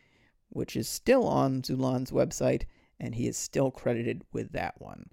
which 0.50 0.76
is 0.76 0.88
still 0.88 1.26
on 1.26 1.62
Xulon's 1.62 2.10
website, 2.10 2.64
and 3.00 3.14
he 3.14 3.26
is 3.26 3.38
still 3.38 3.70
credited 3.70 4.24
with 4.32 4.52
that 4.52 4.80
one. 4.80 5.10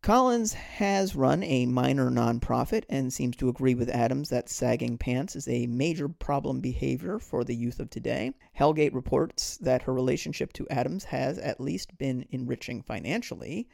Collins 0.00 0.52
has 0.52 1.16
run 1.16 1.42
a 1.42 1.66
minor 1.66 2.08
nonprofit 2.08 2.84
and 2.88 3.12
seems 3.12 3.34
to 3.36 3.48
agree 3.48 3.74
with 3.74 3.90
Adams 3.90 4.28
that 4.28 4.48
sagging 4.48 4.96
pants 4.96 5.34
is 5.34 5.48
a 5.48 5.66
major 5.66 6.08
problem 6.08 6.60
behavior 6.60 7.18
for 7.18 7.42
the 7.42 7.56
youth 7.56 7.80
of 7.80 7.90
today. 7.90 8.32
Hell 8.52 8.72
Gate 8.72 8.94
reports 8.94 9.56
that 9.56 9.82
her 9.82 9.92
relationship 9.92 10.52
to 10.52 10.68
Adams 10.68 11.02
has 11.02 11.36
at 11.38 11.60
least 11.60 11.98
been 11.98 12.24
enriching 12.30 12.80
financially. 12.80 13.68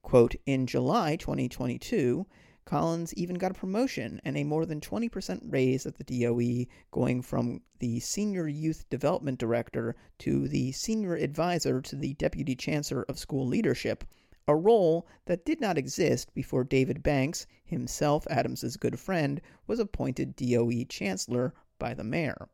Quote, 0.00 0.34
in 0.46 0.66
July 0.66 1.16
2022, 1.16 2.26
Collins 2.64 3.12
even 3.14 3.36
got 3.36 3.50
a 3.50 3.54
promotion 3.54 4.22
and 4.24 4.38
a 4.38 4.44
more 4.44 4.64
than 4.64 4.80
20% 4.80 5.52
raise 5.52 5.84
at 5.84 5.98
the 5.98 6.04
DOE, 6.04 6.64
going 6.90 7.20
from 7.20 7.60
the 7.78 8.00
Senior 8.00 8.48
Youth 8.48 8.88
Development 8.88 9.38
Director 9.38 9.96
to 10.20 10.48
the 10.48 10.72
Senior 10.72 11.14
Advisor 11.16 11.82
to 11.82 11.94
the 11.94 12.14
Deputy 12.14 12.56
Chancellor 12.56 13.04
of 13.06 13.18
School 13.18 13.46
Leadership 13.46 14.04
a 14.48 14.56
role 14.56 15.06
that 15.26 15.44
did 15.44 15.60
not 15.60 15.76
exist 15.76 16.32
before 16.32 16.64
David 16.64 17.02
Banks, 17.02 17.46
himself 17.62 18.26
Adams's 18.30 18.78
good 18.78 18.98
friend, 18.98 19.42
was 19.66 19.78
appointed 19.78 20.34
DOE 20.34 20.84
chancellor 20.88 21.52
by 21.78 21.92
the 21.92 22.02
mayor. 22.02 22.48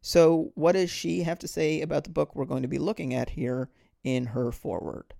So, 0.00 0.50
what 0.56 0.72
does 0.72 0.90
she 0.90 1.22
have 1.22 1.38
to 1.38 1.46
say 1.46 1.80
about 1.80 2.02
the 2.02 2.10
book 2.10 2.34
we're 2.34 2.44
going 2.44 2.62
to 2.62 2.68
be 2.68 2.80
looking 2.80 3.14
at 3.14 3.30
here 3.30 3.70
in 4.02 4.26
her 4.26 4.50
foreword? 4.50 5.14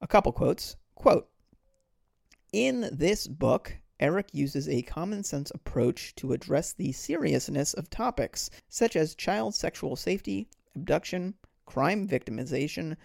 A 0.00 0.08
couple 0.08 0.32
quotes. 0.32 0.76
Quote 0.96 1.30
In 2.52 2.90
this 2.92 3.28
book, 3.28 3.78
Eric 4.00 4.26
uses 4.32 4.68
a 4.68 4.82
common 4.82 5.22
sense 5.22 5.52
approach 5.52 6.16
to 6.16 6.32
address 6.32 6.72
the 6.72 6.90
seriousness 6.90 7.74
of 7.74 7.88
topics 7.88 8.50
such 8.68 8.96
as 8.96 9.14
child 9.14 9.54
sexual 9.54 9.94
safety, 9.94 10.48
abduction, 10.74 11.34
crime 11.64 12.08
victimization, 12.08 12.96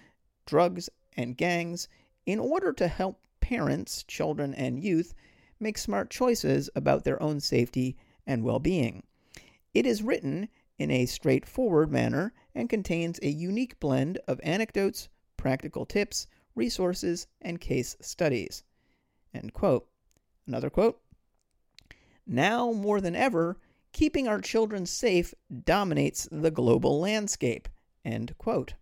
drugs 0.48 0.90
and 1.18 1.38
gangs 1.38 1.88
in 2.26 2.40
order 2.40 2.72
to 2.74 2.88
help 2.88 3.20
parents, 3.40 4.04
children, 4.04 4.54
and 4.54 4.80
youth 4.84 5.14
make 5.60 5.78
smart 5.78 6.10
choices 6.10 6.70
about 6.76 7.04
their 7.04 7.22
own 7.22 7.40
safety 7.40 7.98
and 8.26 8.44
well 8.44 8.60
being. 8.60 9.04
It 9.74 9.86
is 9.86 10.04
written 10.04 10.50
in 10.78 10.90
a 10.90 11.06
straightforward 11.06 11.92
manner 11.92 12.34
and 12.56 12.70
contains 12.70 13.20
a 13.22 13.30
unique 13.30 13.80
blend 13.80 14.18
of 14.28 14.40
anecdotes, 14.44 15.10
practical 15.38 15.86
tips, 15.86 16.28
resources, 16.56 17.28
and 17.42 17.62
case 17.62 17.96
studies. 18.02 18.64
End 19.34 19.54
quote. 19.54 19.88
Another 20.48 20.70
quote 20.70 21.02
Now 22.26 22.72
more 22.72 23.00
than 23.00 23.16
ever, 23.16 23.58
keeping 23.92 24.28
our 24.28 24.42
children 24.42 24.86
safe 24.86 25.34
dominates 25.64 26.28
the 26.32 26.52
global 26.52 27.00
landscape. 27.00 27.70
End 28.04 28.36
quote. 28.38 28.74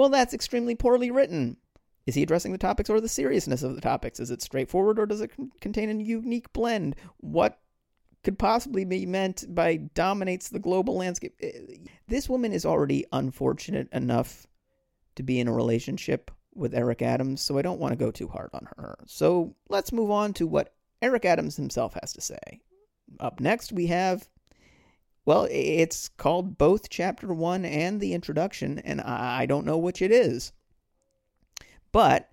Well, 0.00 0.08
that's 0.08 0.32
extremely 0.32 0.74
poorly 0.74 1.10
written. 1.10 1.58
Is 2.06 2.14
he 2.14 2.22
addressing 2.22 2.52
the 2.52 2.56
topics 2.56 2.88
or 2.88 3.02
the 3.02 3.06
seriousness 3.06 3.62
of 3.62 3.74
the 3.74 3.82
topics? 3.82 4.18
Is 4.18 4.30
it 4.30 4.40
straightforward 4.40 4.98
or 4.98 5.04
does 5.04 5.20
it 5.20 5.30
contain 5.60 5.90
a 5.90 6.02
unique 6.02 6.50
blend? 6.54 6.96
What 7.18 7.60
could 8.24 8.38
possibly 8.38 8.86
be 8.86 9.04
meant 9.04 9.44
by 9.54 9.76
dominates 9.76 10.48
the 10.48 10.58
global 10.58 10.96
landscape? 10.96 11.34
Eh, 11.42 11.50
this 12.08 12.30
woman 12.30 12.54
is 12.54 12.64
already 12.64 13.04
unfortunate 13.12 13.90
enough 13.92 14.46
to 15.16 15.22
be 15.22 15.38
in 15.38 15.48
a 15.48 15.52
relationship 15.52 16.30
with 16.54 16.74
Eric 16.74 17.02
Adams, 17.02 17.42
so 17.42 17.58
I 17.58 17.62
don't 17.62 17.78
want 17.78 17.92
to 17.92 18.02
go 18.02 18.10
too 18.10 18.28
hard 18.28 18.48
on 18.54 18.68
her. 18.78 19.00
So 19.06 19.54
let's 19.68 19.92
move 19.92 20.10
on 20.10 20.32
to 20.32 20.46
what 20.46 20.72
Eric 21.02 21.26
Adams 21.26 21.56
himself 21.56 21.94
has 22.00 22.14
to 22.14 22.22
say. 22.22 22.62
Up 23.20 23.38
next, 23.38 23.70
we 23.70 23.88
have 23.88 24.26
well, 25.24 25.46
it's 25.50 26.08
called 26.08 26.58
both 26.58 26.88
chapter 26.88 27.32
one 27.32 27.64
and 27.64 28.00
the 28.00 28.14
introduction, 28.14 28.78
and 28.78 29.00
I 29.00 29.46
don't 29.46 29.66
know 29.66 29.78
which 29.78 30.02
it 30.02 30.10
is. 30.10 30.52
But 31.92 32.30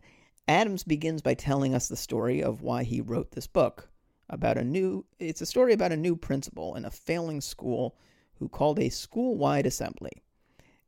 Adams 0.47 0.83
begins 0.83 1.21
by 1.21 1.33
telling 1.33 1.75
us 1.75 1.87
the 1.87 1.97
story 1.97 2.41
of 2.41 2.61
why 2.61 2.83
he 2.83 3.01
wrote 3.01 3.31
this 3.31 3.47
book 3.47 3.89
about 4.29 4.57
a 4.57 4.63
new 4.63 5.05
it's 5.19 5.41
a 5.41 5.45
story 5.45 5.73
about 5.73 5.91
a 5.91 5.97
new 5.97 6.15
principal 6.15 6.75
in 6.75 6.85
a 6.85 6.91
failing 6.91 7.41
school 7.41 7.95
who 8.35 8.47
called 8.49 8.79
a 8.79 8.89
school-wide 8.89 9.65
assembly. 9.65 10.11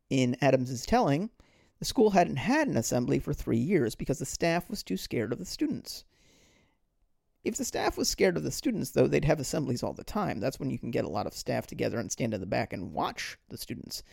In 0.10 0.38
Adams's 0.42 0.86
telling, 0.86 1.30
the 1.80 1.86
school 1.86 2.12
hadn't 2.12 2.36
had 2.36 2.68
an 2.68 2.78
assembly 2.78 3.20
for 3.20 3.34
3 3.34 3.58
years 3.58 3.96
because 3.96 4.20
the 4.20 4.26
staff 4.26 4.70
was 4.70 4.84
too 4.84 4.98
scared 4.98 5.32
of 5.32 5.40
the 5.40 5.46
students. 5.46 6.04
If 7.44 7.56
the 7.56 7.66
staff 7.66 7.98
was 7.98 8.10
scared 8.10 8.36
of 8.36 8.44
the 8.44 8.52
students, 8.52 8.92
though, 8.92 9.08
they'd 9.08 9.26
have 9.26 9.40
assemblies 9.40 9.82
all 9.82 9.94
the 9.94 10.04
time. 10.04 10.40
That's 10.40 10.60
when 10.60 10.70
you 10.70 10.78
can 10.78 10.92
get 10.92 11.06
a 11.06 11.10
lot 11.10 11.26
of 11.26 11.34
staff 11.34 11.68
together 11.68 11.98
and 11.98 12.12
stand 12.12 12.34
in 12.34 12.42
the 12.42 12.46
back 12.46 12.74
and 12.74 12.92
watch 12.92 13.38
the 13.48 13.58
students. 13.58 14.04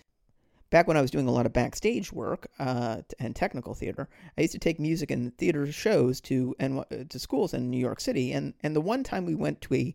Back 0.70 0.88
when 0.88 0.96
I 0.96 1.00
was 1.00 1.10
doing 1.10 1.28
a 1.28 1.32
lot 1.32 1.46
of 1.46 1.52
backstage 1.52 2.12
work 2.12 2.48
uh, 2.58 3.02
and 3.18 3.34
technical 3.34 3.74
theater, 3.74 4.08
I 4.36 4.42
used 4.42 4.52
to 4.52 4.58
take 4.58 4.80
music 4.80 5.10
and 5.10 5.36
theater 5.38 5.70
shows 5.70 6.20
to 6.22 6.54
and 6.58 6.84
to 7.08 7.18
schools 7.18 7.54
in 7.54 7.70
New 7.70 7.78
York 7.78 8.00
City. 8.00 8.32
And 8.32 8.54
and 8.62 8.74
the 8.74 8.80
one 8.80 9.04
time 9.04 9.26
we 9.26 9.34
went 9.34 9.60
to 9.62 9.74
a 9.74 9.94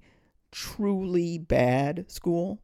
truly 0.51 1.37
bad 1.37 2.09
school, 2.09 2.61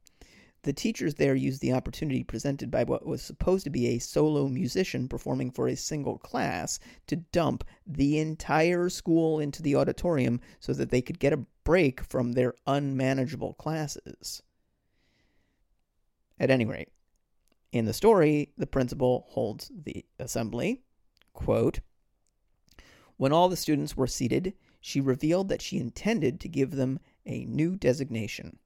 the 0.68 0.74
teachers 0.74 1.16
there 1.16 1.34
used 1.34 1.62
the 1.62 1.72
opportunity 1.72 2.26
presented 2.26 2.70
by 2.70 2.84
what 2.84 3.06
was 3.06 3.22
supposed 3.22 3.64
to 3.64 3.70
be 3.70 3.88
a 3.88 4.00
solo 4.00 4.50
musician 4.50 5.08
performing 5.08 5.50
for 5.50 5.70
a 5.70 5.78
single 5.78 6.18
class 6.18 6.78
to 7.08 7.16
dump 7.16 7.64
the 7.86 8.20
entire 8.20 8.90
school 8.90 9.40
into 9.40 9.64
the 9.64 9.78
auditorium 9.78 10.42
so 10.60 10.74
that 10.74 10.90
they 10.90 11.02
could 11.02 11.20
get 11.20 11.32
a 11.32 11.46
break 11.64 12.02
from 12.04 12.34
their 12.34 12.54
unmanageable 12.68 13.54
classes. 13.54 14.44
At 16.38 16.52
any 16.52 16.66
rate, 16.66 16.90
in 17.72 17.86
the 17.86 17.94
story, 17.94 18.52
the 18.58 18.68
principal 18.68 19.26
holds 19.30 19.72
the 19.74 20.04
assembly. 20.20 20.82
Quote 21.32 21.80
When 23.16 23.32
all 23.32 23.48
the 23.48 23.56
students 23.56 23.96
were 23.96 24.06
seated, 24.06 24.54
she 24.82 25.00
revealed 25.00 25.48
that 25.48 25.62
she 25.62 25.78
intended 25.78 26.42
to 26.42 26.50
give 26.50 26.72
them 26.72 27.00
a 27.26 27.46
new 27.46 27.78
designation. 27.78 28.60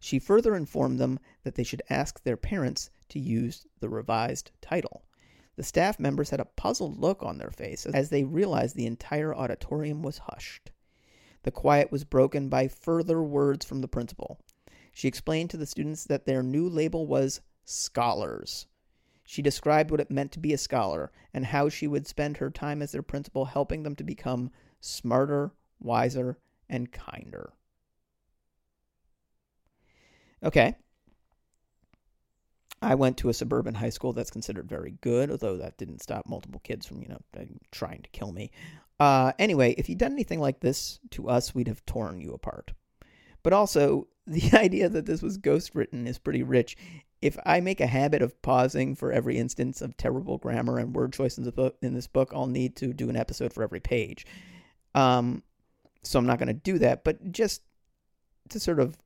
She 0.00 0.18
further 0.18 0.54
informed 0.54 0.98
them 0.98 1.18
that 1.42 1.56
they 1.56 1.64
should 1.64 1.82
ask 1.90 2.22
their 2.22 2.36
parents 2.36 2.90
to 3.08 3.18
use 3.18 3.66
the 3.80 3.88
revised 3.88 4.50
title. 4.60 5.04
The 5.56 5.64
staff 5.64 5.98
members 5.98 6.30
had 6.30 6.38
a 6.38 6.44
puzzled 6.44 6.98
look 6.98 7.22
on 7.22 7.38
their 7.38 7.50
faces 7.50 7.94
as 7.94 8.10
they 8.10 8.22
realized 8.22 8.76
the 8.76 8.86
entire 8.86 9.34
auditorium 9.34 10.02
was 10.02 10.18
hushed. 10.18 10.70
The 11.42 11.50
quiet 11.50 11.90
was 11.90 12.04
broken 12.04 12.48
by 12.48 12.68
further 12.68 13.22
words 13.22 13.64
from 13.64 13.80
the 13.80 13.88
principal. 13.88 14.40
She 14.92 15.08
explained 15.08 15.50
to 15.50 15.56
the 15.56 15.66
students 15.66 16.04
that 16.04 16.26
their 16.26 16.42
new 16.42 16.68
label 16.68 17.06
was 17.06 17.40
scholars. 17.64 18.66
She 19.24 19.42
described 19.42 19.90
what 19.90 20.00
it 20.00 20.10
meant 20.10 20.32
to 20.32 20.40
be 20.40 20.52
a 20.52 20.58
scholar 20.58 21.12
and 21.34 21.46
how 21.46 21.68
she 21.68 21.86
would 21.86 22.06
spend 22.06 22.36
her 22.36 22.50
time 22.50 22.80
as 22.80 22.92
their 22.92 23.02
principal 23.02 23.46
helping 23.46 23.82
them 23.82 23.96
to 23.96 24.04
become 24.04 24.50
smarter, 24.80 25.52
wiser, 25.80 26.38
and 26.68 26.92
kinder. 26.92 27.52
Okay. 30.44 30.74
I 32.80 32.94
went 32.94 33.16
to 33.18 33.28
a 33.28 33.34
suburban 33.34 33.74
high 33.74 33.90
school 33.90 34.12
that's 34.12 34.30
considered 34.30 34.68
very 34.68 34.94
good, 35.00 35.30
although 35.30 35.56
that 35.56 35.78
didn't 35.78 36.02
stop 36.02 36.28
multiple 36.28 36.60
kids 36.62 36.86
from, 36.86 37.02
you 37.02 37.08
know, 37.08 37.20
trying 37.72 38.02
to 38.02 38.10
kill 38.10 38.30
me. 38.30 38.50
Uh, 39.00 39.32
anyway, 39.38 39.74
if 39.78 39.88
you'd 39.88 39.98
done 39.98 40.12
anything 40.12 40.40
like 40.40 40.60
this 40.60 41.00
to 41.10 41.28
us, 41.28 41.54
we'd 41.54 41.68
have 41.68 41.84
torn 41.86 42.20
you 42.20 42.32
apart. 42.32 42.72
But 43.42 43.52
also, 43.52 44.06
the 44.26 44.52
idea 44.56 44.88
that 44.88 45.06
this 45.06 45.22
was 45.22 45.38
ghost 45.38 45.74
written 45.74 46.06
is 46.06 46.18
pretty 46.18 46.42
rich. 46.42 46.76
If 47.20 47.36
I 47.44 47.60
make 47.60 47.80
a 47.80 47.86
habit 47.86 48.22
of 48.22 48.40
pausing 48.42 48.94
for 48.94 49.12
every 49.12 49.38
instance 49.38 49.82
of 49.82 49.96
terrible 49.96 50.38
grammar 50.38 50.78
and 50.78 50.94
word 50.94 51.12
choice 51.12 51.36
in, 51.36 51.44
the 51.44 51.50
book, 51.52 51.76
in 51.82 51.94
this 51.94 52.06
book, 52.06 52.30
I'll 52.32 52.46
need 52.46 52.76
to 52.76 52.92
do 52.92 53.08
an 53.08 53.16
episode 53.16 53.52
for 53.52 53.64
every 53.64 53.80
page. 53.80 54.24
Um, 54.94 55.42
so 56.04 56.18
I'm 56.18 56.26
not 56.26 56.38
going 56.38 56.48
to 56.48 56.54
do 56.54 56.78
that, 56.78 57.02
but 57.02 57.32
just 57.32 57.62
to 58.50 58.60
sort 58.60 58.78
of, 58.78 58.96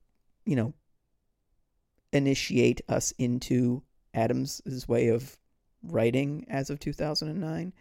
you 0.45 0.57
know, 0.57 0.75
initiate 2.13 2.81
us 2.89 3.13
into 3.19 3.83
Adams's 4.15 4.87
way 4.87 5.09
of 5.09 5.37
writing 5.83 6.45
as 6.49 6.71
of 6.71 6.79
2009. 6.79 7.73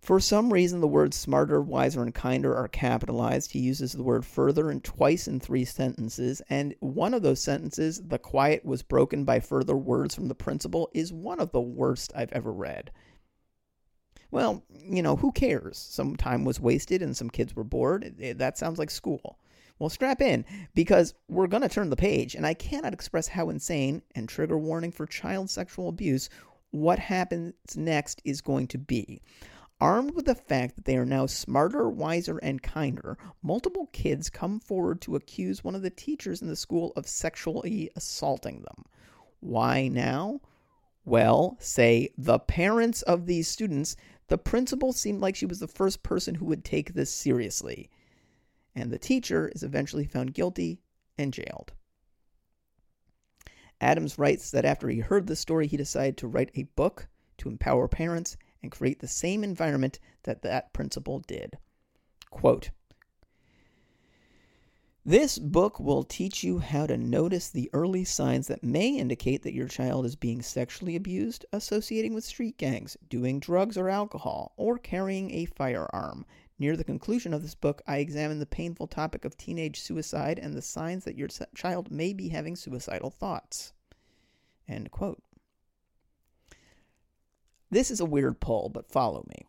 For 0.00 0.20
some 0.20 0.52
reason, 0.52 0.80
the 0.80 0.86
words 0.86 1.16
smarter, 1.16 1.60
wiser, 1.60 2.00
and 2.00 2.14
kinder 2.14 2.54
are 2.54 2.68
capitalized. 2.68 3.50
He 3.50 3.58
uses 3.58 3.92
the 3.92 4.04
word 4.04 4.24
further 4.24 4.70
and 4.70 4.84
twice 4.84 5.26
in 5.26 5.40
three 5.40 5.64
sentences, 5.64 6.40
and 6.48 6.76
one 6.78 7.12
of 7.12 7.22
those 7.22 7.40
sentences, 7.40 8.00
the 8.00 8.18
quiet 8.18 8.64
was 8.64 8.82
broken 8.82 9.24
by 9.24 9.40
further 9.40 9.76
words 9.76 10.14
from 10.14 10.28
the 10.28 10.34
principal, 10.36 10.88
is 10.94 11.12
one 11.12 11.40
of 11.40 11.50
the 11.50 11.60
worst 11.60 12.12
I've 12.14 12.32
ever 12.32 12.52
read. 12.52 12.92
Well, 14.30 14.62
you 14.70 15.02
know, 15.02 15.16
who 15.16 15.32
cares? 15.32 15.76
Some 15.78 16.14
time 16.14 16.44
was 16.44 16.60
wasted 16.60 17.02
and 17.02 17.16
some 17.16 17.30
kids 17.30 17.56
were 17.56 17.64
bored. 17.64 18.14
That 18.18 18.58
sounds 18.58 18.78
like 18.78 18.90
school. 18.90 19.40
Well, 19.78 19.90
strap 19.90 20.22
in 20.22 20.44
because 20.74 21.14
we're 21.28 21.48
going 21.48 21.62
to 21.62 21.68
turn 21.68 21.90
the 21.90 21.96
page, 21.96 22.34
and 22.34 22.46
I 22.46 22.54
cannot 22.54 22.94
express 22.94 23.28
how 23.28 23.50
insane 23.50 24.02
and 24.14 24.28
trigger 24.28 24.56
warning 24.56 24.90
for 24.90 25.06
child 25.06 25.50
sexual 25.50 25.88
abuse 25.88 26.30
what 26.70 26.98
happens 26.98 27.54
next 27.76 28.22
is 28.24 28.40
going 28.40 28.68
to 28.68 28.78
be. 28.78 29.20
Armed 29.78 30.14
with 30.14 30.24
the 30.24 30.34
fact 30.34 30.76
that 30.76 30.86
they 30.86 30.96
are 30.96 31.04
now 31.04 31.26
smarter, 31.26 31.90
wiser, 31.90 32.38
and 32.38 32.62
kinder, 32.62 33.18
multiple 33.42 33.90
kids 33.92 34.30
come 34.30 34.58
forward 34.58 35.02
to 35.02 35.16
accuse 35.16 35.62
one 35.62 35.74
of 35.74 35.82
the 35.82 35.90
teachers 35.90 36.40
in 36.40 36.48
the 36.48 36.56
school 36.56 36.94
of 36.96 37.06
sexually 37.06 37.90
assaulting 37.94 38.62
them. 38.62 38.84
Why 39.40 39.88
now? 39.88 40.40
Well, 41.04 41.58
say 41.60 42.08
the 42.16 42.38
parents 42.38 43.02
of 43.02 43.26
these 43.26 43.48
students, 43.48 43.96
the 44.28 44.38
principal 44.38 44.94
seemed 44.94 45.20
like 45.20 45.36
she 45.36 45.46
was 45.46 45.60
the 45.60 45.68
first 45.68 46.02
person 46.02 46.36
who 46.36 46.46
would 46.46 46.64
take 46.64 46.94
this 46.94 47.12
seriously 47.12 47.90
and 48.76 48.90
the 48.90 48.98
teacher 48.98 49.50
is 49.54 49.62
eventually 49.62 50.04
found 50.04 50.34
guilty 50.34 50.80
and 51.16 51.32
jailed. 51.32 51.72
Adams 53.80 54.18
writes 54.18 54.50
that 54.50 54.64
after 54.64 54.88
he 54.88 55.00
heard 55.00 55.26
the 55.26 55.34
story, 55.34 55.66
he 55.66 55.76
decided 55.76 56.16
to 56.16 56.28
write 56.28 56.50
a 56.54 56.62
book 56.76 57.08
to 57.38 57.48
empower 57.48 57.88
parents 57.88 58.36
and 58.62 58.70
create 58.70 59.00
the 59.00 59.08
same 59.08 59.42
environment 59.42 59.98
that 60.24 60.42
that 60.42 60.72
principal 60.72 61.20
did. 61.20 61.58
Quote, 62.30 62.70
this 65.04 65.38
book 65.38 65.78
will 65.78 66.02
teach 66.02 66.42
you 66.42 66.58
how 66.58 66.84
to 66.86 66.96
notice 66.96 67.48
the 67.48 67.70
early 67.72 68.02
signs 68.02 68.48
that 68.48 68.64
may 68.64 68.88
indicate 68.88 69.44
that 69.44 69.54
your 69.54 69.68
child 69.68 70.04
is 70.04 70.16
being 70.16 70.42
sexually 70.42 70.96
abused, 70.96 71.46
associating 71.52 72.12
with 72.12 72.24
street 72.24 72.58
gangs, 72.58 72.96
doing 73.08 73.38
drugs 73.38 73.78
or 73.78 73.88
alcohol, 73.88 74.52
or 74.56 74.78
carrying 74.78 75.30
a 75.30 75.44
firearm, 75.44 76.26
Near 76.58 76.76
the 76.76 76.84
conclusion 76.84 77.34
of 77.34 77.42
this 77.42 77.54
book, 77.54 77.82
I 77.86 77.98
examine 77.98 78.38
the 78.38 78.46
painful 78.46 78.86
topic 78.86 79.24
of 79.24 79.36
teenage 79.36 79.80
suicide 79.80 80.38
and 80.38 80.54
the 80.54 80.62
signs 80.62 81.04
that 81.04 81.16
your 81.16 81.28
child 81.54 81.90
may 81.90 82.14
be 82.14 82.30
having 82.30 82.56
suicidal 82.56 83.10
thoughts. 83.10 83.74
End 84.66 84.90
quote. 84.90 85.22
This 87.70 87.90
is 87.90 88.00
a 88.00 88.06
weird 88.06 88.40
pull, 88.40 88.70
but 88.70 88.90
follow 88.90 89.26
me. 89.28 89.46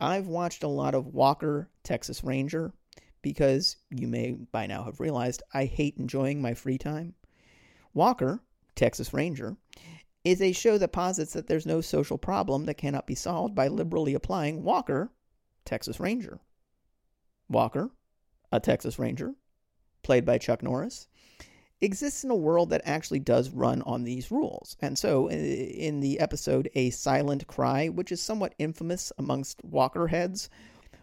I've 0.00 0.26
watched 0.26 0.64
a 0.64 0.68
lot 0.68 0.96
of 0.96 1.14
Walker, 1.14 1.70
Texas 1.84 2.24
Ranger, 2.24 2.72
because 3.20 3.76
you 3.90 4.08
may 4.08 4.32
by 4.32 4.66
now 4.66 4.82
have 4.82 4.98
realized 4.98 5.44
I 5.54 5.66
hate 5.66 5.96
enjoying 5.96 6.42
my 6.42 6.54
free 6.54 6.78
time. 6.78 7.14
Walker, 7.94 8.40
Texas 8.74 9.14
Ranger, 9.14 9.56
is 10.24 10.42
a 10.42 10.50
show 10.50 10.76
that 10.78 10.92
posits 10.92 11.34
that 11.34 11.46
there's 11.46 11.66
no 11.66 11.80
social 11.80 12.18
problem 12.18 12.64
that 12.64 12.74
cannot 12.74 13.06
be 13.06 13.14
solved 13.14 13.54
by 13.54 13.68
liberally 13.68 14.14
applying 14.14 14.64
Walker 14.64 15.12
Texas 15.64 16.00
Ranger. 16.00 16.40
Walker, 17.48 17.90
a 18.50 18.60
Texas 18.60 18.98
Ranger, 18.98 19.34
played 20.02 20.24
by 20.24 20.38
Chuck 20.38 20.62
Norris, 20.62 21.06
exists 21.80 22.24
in 22.24 22.30
a 22.30 22.36
world 22.36 22.70
that 22.70 22.82
actually 22.84 23.18
does 23.18 23.50
run 23.50 23.82
on 23.82 24.04
these 24.04 24.30
rules. 24.30 24.76
And 24.80 24.98
so, 24.98 25.28
in 25.28 26.00
the 26.00 26.20
episode 26.20 26.70
A 26.74 26.90
Silent 26.90 27.46
Cry, 27.46 27.88
which 27.88 28.12
is 28.12 28.20
somewhat 28.20 28.54
infamous 28.58 29.12
amongst 29.18 29.62
Walker 29.64 30.06
heads, 30.06 30.48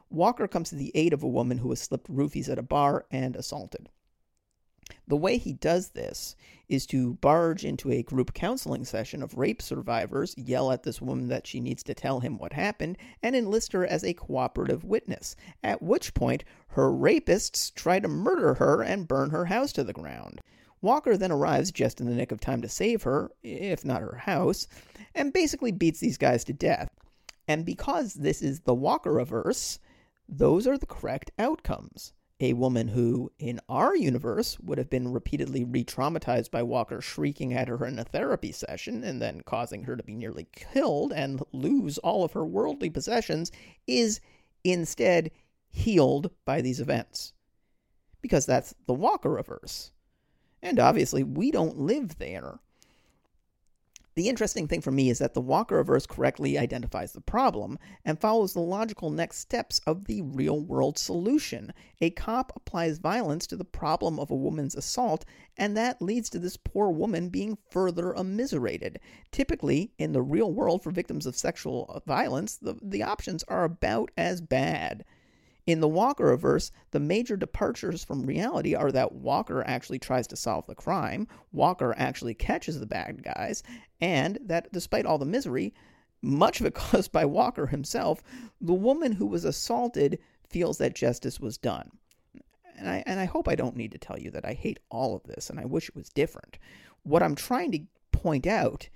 Walker 0.10 0.47
comes 0.47 0.70
to 0.70 0.76
the 0.76 0.91
aid 0.95 1.14
of 1.14 1.22
a 1.22 1.28
woman 1.28 1.60
who 1.60 1.70
has 1.70 1.82
slipped 1.82 2.12
roofies 2.12 2.49
at 2.49 2.57
a 2.57 2.64
bar 2.64 3.05
and 3.12 3.36
assaulted. 3.36 3.89
The 5.08 5.18
way 5.18 5.38
he 5.38 5.54
does 5.54 5.90
this 5.90 6.36
is 6.68 6.86
to 6.88 7.16
barge 7.16 7.66
into 7.66 7.92
a 7.92 8.04
group 8.04 8.34
counseling 8.34 8.86
session 8.86 9.24
of 9.24 9.38
rape 9.38 9.62
survivors, 9.62 10.36
yell 10.38 10.72
at 10.72 10.84
this 10.84 11.02
woman 11.02 11.28
that 11.28 11.48
she 11.48 11.60
needs 11.60 11.84
to 11.84 11.94
tell 11.94 12.20
him 12.20 12.38
what 12.38 12.54
happened, 12.54 12.98
and 13.24 13.36
enlist 13.36 13.74
her 13.74 13.86
as 13.86 14.04
a 14.04 14.14
cooperative 14.14 14.84
witness, 14.84 15.36
at 15.64 15.82
which 15.82 16.14
point 16.14 16.44
her 16.70 16.92
rapists 16.92 17.74
try 17.74 18.00
to 18.00 18.08
murder 18.08 18.56
her 18.56 18.82
and 18.82 19.08
burn 19.08 19.32
her 19.32 19.46
house 19.46 19.72
to 19.74 19.84
the 19.84 19.94
ground. 19.94 20.42
Walker 20.82 21.18
then 21.18 21.32
arrives 21.32 21.72
just 21.72 22.00
in 22.00 22.08
the 22.08 22.16
nick 22.16 22.32
of 22.32 22.40
time 22.40 22.62
to 22.62 22.70
save 22.70 23.04
her, 23.04 23.32
if 23.44 23.84
not 23.84 24.02
her 24.02 24.16
house, 24.16 24.68
and 25.14 25.34
basically 25.34 25.72
beats 25.72 26.00
these 26.00 26.18
guys 26.18 26.44
to 26.46 26.54
death. 26.54 26.90
And 27.48 27.66
because 27.66 28.14
this 28.14 28.42
is 28.42 28.62
the 28.62 28.76
Walker 28.76 29.20
averse, 29.20 29.80
those 30.28 30.68
are 30.68 30.78
the 30.78 30.86
correct 30.86 31.32
outcomes 31.40 32.14
a 32.40 32.54
woman 32.54 32.88
who, 32.88 33.32
in 33.38 33.60
our 33.68 33.96
universe, 33.96 34.60
would 34.60 34.78
have 34.78 34.90
been 34.90 35.12
repeatedly 35.12 35.64
re 35.64 35.84
traumatized 35.84 36.52
by 36.52 36.64
Walker 36.64 37.02
shrieking 37.02 37.54
at 37.54 37.68
her 37.68 37.86
in 37.86 38.00
a 38.00 38.04
therapy 38.04 38.52
session 38.52 39.04
and 39.04 39.22
then 39.22 39.42
causing 39.42 39.84
her 39.84 39.98
to 39.98 40.04
be 40.04 40.16
nearly 40.16 40.48
killed 40.56 41.12
and 41.12 41.44
lose 41.52 41.98
all 41.98 42.24
of 42.24 42.34
her 42.34 42.46
worldly 42.46 42.90
possessions, 42.90 43.52
is 43.88 44.22
instead 44.64 45.32
healed 45.68 46.32
by 46.46 46.62
these 46.62 46.80
events. 46.80 47.34
Because 48.22 48.46
that's 48.46 48.74
the 48.86 48.94
Walker 48.94 49.30
reverse. 49.30 49.92
And 50.62 50.80
obviously, 50.80 51.24
we 51.24 51.52
don't 51.52 51.78
live 51.78 52.18
there. 52.18 52.60
The 54.20 54.28
interesting 54.28 54.68
thing 54.68 54.82
for 54.82 54.92
me 54.92 55.10
is 55.10 55.20
that 55.20 55.34
the 55.34 55.40
Walker 55.40 55.78
reverse 55.78 56.06
correctly 56.06 56.58
identifies 56.58 57.14
the 57.14 57.22
problem 57.22 57.80
and 58.04 58.20
follows 58.20 58.52
the 58.52 58.60
logical 58.60 59.12
next 59.12 59.38
steps 59.38 59.80
of 59.88 60.08
the 60.08 60.22
real 60.24 60.60
world 60.60 60.98
solution. 60.98 61.72
A 62.02 62.10
cop 62.10 62.52
applies 62.54 62.98
violence 62.98 63.48
to 63.48 63.56
the 63.56 63.64
problem 63.64 64.20
of 64.20 64.30
a 64.30 64.36
woman's 64.36 64.76
assault, 64.76 65.24
and 65.56 65.78
that 65.78 66.02
leads 66.02 66.30
to 66.32 66.40
this 66.40 66.58
poor 66.58 66.90
woman 66.90 67.30
being 67.30 67.58
further 67.72 68.14
immiserated. 68.14 69.00
Typically, 69.32 69.94
in 69.98 70.12
the 70.12 70.22
real 70.22 70.52
world 70.52 70.84
for 70.84 70.92
victims 70.92 71.26
of 71.26 71.38
sexual 71.38 72.04
violence, 72.06 72.58
the, 72.58 72.78
the 72.82 73.04
options 73.04 73.44
are 73.44 73.64
about 73.64 74.12
as 74.18 74.42
bad. 74.42 75.06
In 75.66 75.82
the 75.82 75.88
Walker 75.88 76.36
verse, 76.38 76.72
the 76.91 76.99
major 76.99 77.38
departures 77.38 78.03
from 78.03 78.26
reality 78.26 78.74
are 78.76 78.91
that 78.91 79.14
Walker 79.14 79.64
actually 79.68 79.99
tries 79.99 80.28
to 80.28 80.36
solve 80.36 80.66
the 80.68 80.76
crime, 80.76 81.28
Walker 81.51 81.93
actually 81.97 82.34
catches 82.34 82.80
the 82.80 82.86
bad 82.86 83.24
guys, 83.24 83.62
and 84.01 84.39
that 84.41 84.72
despite 84.72 85.05
all 85.05 85.18
the 85.18 85.26
misery, 85.26 85.74
much 86.22 86.60
of 86.60 86.66
it 86.66 86.74
caused 86.76 87.12
by 87.12 87.26
Walker 87.26 87.68
himself, 87.68 88.24
the 88.60 88.74
woman 88.74 89.14
who 89.14 89.28
was 89.28 89.45
assaulted 89.45 90.20
feels 90.49 90.78
that 90.80 90.95
justice 90.95 91.39
was 91.39 91.57
done. 91.57 91.91
And 92.78 92.89
I, 92.89 93.03
and 93.05 93.20
I 93.20 93.26
hope 93.26 93.47
I 93.47 93.55
don't 93.55 93.76
need 93.76 93.91
to 93.91 93.97
tell 93.97 94.18
you 94.18 94.32
that 94.32 94.45
I 94.45 94.53
hate 94.53 94.80
all 94.89 95.16
of 95.16 95.24
this 95.24 95.49
and 95.49 95.60
I 95.60 95.66
wish 95.66 95.89
it 95.89 95.95
was 95.95 96.10
different. 96.10 96.57
What 97.03 97.22
I'm 97.22 97.36
trying 97.36 97.72
to 97.74 97.82
point 98.12 98.47
out 98.47 98.89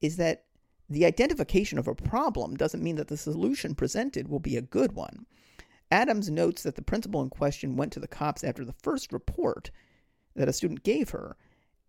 is 0.00 0.16
that 0.16 0.44
the 0.88 1.06
identification 1.06 1.78
of 1.78 1.88
a 1.88 1.94
problem 1.94 2.56
doesn't 2.56 2.82
mean 2.82 2.96
that 2.96 3.08
the 3.08 3.16
solution 3.16 3.74
presented 3.74 4.28
will 4.28 4.40
be 4.40 4.56
a 4.56 4.62
good 4.62 4.92
one. 4.92 5.24
Adams 5.90 6.30
notes 6.30 6.62
that 6.62 6.76
the 6.76 6.82
principal 6.82 7.20
in 7.20 7.30
question 7.30 7.76
went 7.76 7.92
to 7.92 8.00
the 8.00 8.08
cops 8.08 8.44
after 8.44 8.64
the 8.64 8.74
first 8.82 9.12
report 9.12 9.70
that 10.34 10.48
a 10.48 10.52
student 10.52 10.82
gave 10.82 11.10
her, 11.10 11.36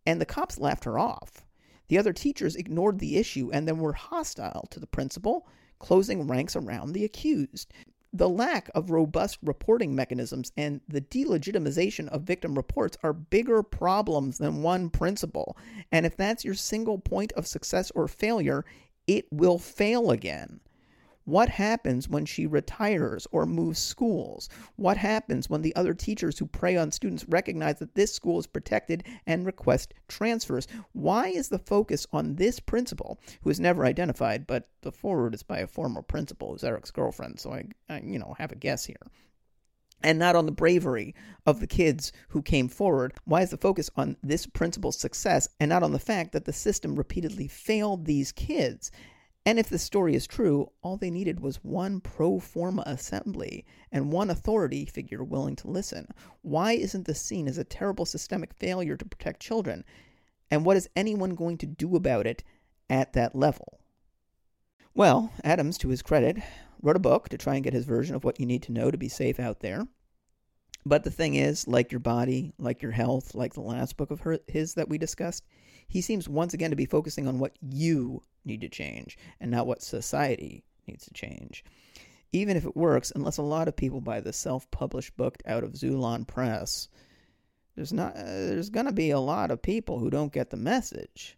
and 0.06 0.20
the 0.20 0.26
cops 0.26 0.58
laughed 0.58 0.86
her 0.86 0.98
off. 0.98 1.46
The 1.88 1.98
other 1.98 2.14
teachers 2.14 2.56
ignored 2.56 3.00
the 3.00 3.18
issue 3.18 3.52
and 3.52 3.68
then 3.68 3.78
were 3.78 3.94
hostile 3.94 4.68
to 4.72 4.80
the 4.80 4.88
principal, 4.88 5.48
closing 5.78 6.28
ranks 6.28 6.56
around 6.56 6.94
the 6.94 7.04
accused. 7.04 7.72
The 8.14 8.30
lack 8.30 8.70
of 8.76 8.92
robust 8.92 9.38
reporting 9.42 9.96
mechanisms 9.96 10.52
and 10.58 10.82
the 10.88 11.02
delegitimization 11.02 12.08
of 12.10 12.24
victim 12.24 12.56
reports 12.56 12.98
are 13.04 13.14
bigger 13.14 13.64
problems 13.64 14.38
than 14.38 14.64
one 14.64 14.90
principal. 14.90 15.58
And 15.92 16.06
if 16.06 16.18
that's 16.18 16.44
your 16.44 16.56
single 16.56 16.98
point 16.98 17.32
of 17.34 17.48
success 17.48 17.92
or 17.92 18.08
failure, 18.08 18.66
it 19.08 19.28
will 19.32 19.58
fail 19.58 20.12
again. 20.12 20.60
What 21.26 21.50
happens 21.50 22.10
when 22.10 22.26
she 22.26 22.48
retires 22.48 23.28
or 23.32 23.46
moves 23.46 23.80
schools? 23.80 24.50
What 24.76 24.98
happens 24.98 25.50
when 25.50 25.62
the 25.62 25.76
other 25.76 25.94
teachers 25.94 26.40
who 26.40 26.48
prey 26.48 26.76
on 26.76 26.92
students 26.92 27.26
recognize 27.30 27.80
that 27.80 27.96
this 27.96 28.14
school 28.14 28.40
is 28.40 28.48
protected 28.48 29.04
and 29.28 29.46
request 29.46 29.94
transfers? 30.08 30.68
Why 30.94 31.28
is 31.28 31.50
the 31.50 31.60
focus 31.60 32.08
on 32.12 32.36
this 32.36 32.60
principal, 32.60 33.20
who 33.44 33.50
is 33.50 33.60
never 33.60 33.86
identified, 33.86 34.48
but 34.48 34.70
the 34.82 34.92
foreword 34.92 35.36
is 35.36 35.44
by 35.44 35.60
a 35.60 35.68
former 35.68 36.02
principal 36.02 36.52
who's 36.52 36.64
Eric's 36.64 36.92
girlfriend, 36.92 37.40
so 37.40 37.54
I, 37.54 37.66
I 37.90 38.00
you 38.00 38.18
know, 38.18 38.36
have 38.40 38.52
a 38.52 38.56
guess 38.56 38.86
here 38.86 39.12
and 40.04 40.18
not 40.20 40.36
on 40.36 40.46
the 40.46 40.52
bravery 40.52 41.14
of 41.46 41.60
the 41.60 41.68
kids 41.68 42.12
who 42.30 42.42
came 42.42 42.68
forward? 42.68 43.14
Why 43.26 43.42
is 43.42 43.52
the 43.52 43.58
focus 43.58 43.90
on 43.96 44.18
this 44.24 44.46
principal's 44.46 44.98
success 45.00 45.48
and 45.60 45.70
not 45.70 45.84
on 45.84 45.92
the 45.92 46.00
fact 46.00 46.32
that 46.32 46.46
the 46.46 46.54
system 46.54 46.96
repeatedly 46.96 47.48
failed 47.48 48.06
these 48.06 48.32
kids? 48.32 48.92
And 49.46 49.58
if 49.58 49.70
the 49.70 49.80
story 49.80 50.14
is 50.14 50.28
true, 50.28 50.72
all 50.84 50.98
they 50.98 51.10
needed 51.10 51.40
was 51.40 51.64
one 51.64 52.00
pro 52.00 52.40
forma 52.40 52.84
assembly 52.86 53.66
and 53.92 54.12
one 54.12 54.30
authority 54.30 54.86
figure 54.86 55.24
willing 55.24 55.56
to 55.58 55.70
listen. 55.70 56.08
Why 56.42 56.74
isn't 56.74 57.08
this 57.08 57.22
seen 57.22 57.48
as 57.48 57.58
a 57.58 57.64
terrible 57.64 58.06
systemic 58.06 58.54
failure 58.54 58.96
to 58.96 59.06
protect 59.06 59.42
children? 59.42 59.84
And 60.52 60.64
what 60.64 60.78
is 60.78 60.90
anyone 60.96 61.34
going 61.34 61.58
to 61.60 61.66
do 61.66 61.96
about 61.96 62.28
it 62.28 62.44
at 62.90 63.14
that 63.14 63.36
level? 63.36 63.80
Well, 64.94 65.32
Adams, 65.44 65.78
to 65.80 65.90
his 65.90 66.02
credit, 66.02 66.38
wrote 66.82 66.98
a 66.98 67.00
book 67.00 67.30
to 67.30 67.38
try 67.38 67.56
and 67.56 67.64
get 67.64 67.74
his 67.74 67.86
version 67.86 68.16
of 68.16 68.24
what 68.24 68.40
you 68.40 68.46
need 68.46 68.62
to 68.64 68.72
know 68.72 68.92
to 68.92 68.98
be 68.98 69.10
safe 69.10 69.40
out 69.40 69.62
there. 69.62 69.88
But 70.86 71.04
the 71.04 71.12
thing 71.12 71.36
is, 71.36 71.68
like 71.68 71.92
your 71.92 72.00
body, 72.00 72.54
like 72.58 72.82
your 72.82 72.92
health, 72.92 73.34
like 73.34 73.54
the 73.54 73.62
last 73.62 73.98
book 73.98 74.12
of 74.12 74.22
her, 74.22 74.40
his 74.48 74.74
that 74.76 74.90
we 74.90 74.98
discussed, 74.98 75.46
he 75.92 76.00
seems 76.00 76.30
once 76.30 76.54
again 76.54 76.70
to 76.70 76.78
be 76.78 76.86
focusing 76.86 77.28
on 77.28 77.38
what 77.38 77.52
you 77.62 78.24
need 78.46 78.62
to 78.62 78.70
change 78.70 79.18
and 79.42 79.52
not 79.52 79.68
what 79.68 79.82
society 79.82 80.64
needs 80.88 81.04
to 81.04 81.14
change. 81.14 81.66
Even 82.32 82.56
if 82.56 82.64
it 82.64 82.78
works, 82.78 83.12
unless 83.14 83.38
a 83.38 83.42
lot 83.42 83.68
of 83.68 83.76
people 83.76 84.00
buy 84.00 84.22
the 84.22 84.32
self-published 84.32 85.18
book 85.18 85.40
out 85.46 85.66
of 85.66 85.74
Xulon 85.74 86.26
Press, 86.26 86.88
there's 87.76 87.92
not 87.92 88.16
uh, 88.16 88.24
there's 88.24 88.70
going 88.70 88.86
to 88.86 88.94
be 88.94 89.10
a 89.10 89.20
lot 89.20 89.52
of 89.52 89.62
people 89.62 90.00
who 90.00 90.10
don't 90.10 90.32
get 90.32 90.50
the 90.50 90.56
message. 90.56 91.38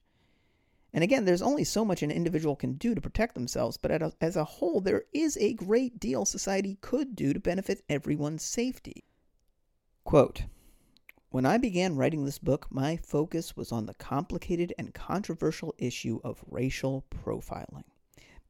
And 0.93 1.04
again, 1.04 1.26
there's 1.26 1.41
only 1.41 1.64
so 1.64 1.84
much 1.84 2.04
an 2.04 2.12
individual 2.12 2.56
can 2.56 2.74
do 2.74 2.93
to 2.93 3.01
protect 3.01 3.34
themselves, 3.34 3.78
but 3.78 4.14
as 4.22 4.36
a 4.36 4.43
whole, 4.43 4.82
there 4.82 5.06
is 5.12 5.36
a 5.38 5.56
great 5.56 5.99
deal 5.99 6.26
society 6.26 6.78
could 6.80 7.16
do 7.16 7.34
to 7.34 7.39
benefit 7.39 7.84
everyone's 7.89 8.43
safety. 8.43 9.04
Quote 10.04 10.43
when 11.34 11.47
I 11.47 11.57
began 11.57 11.95
writing 11.95 12.25
this 12.25 12.38
book, 12.38 12.67
my 12.69 12.95
focus 12.95 13.57
was 13.57 13.71
on 13.71 13.88
the 13.88 13.95
complicated 13.95 14.71
and 14.77 14.93
controversial 14.93 15.73
issue 15.79 16.19
of 16.23 16.43
racial 16.47 17.05
profiling, 17.09 17.86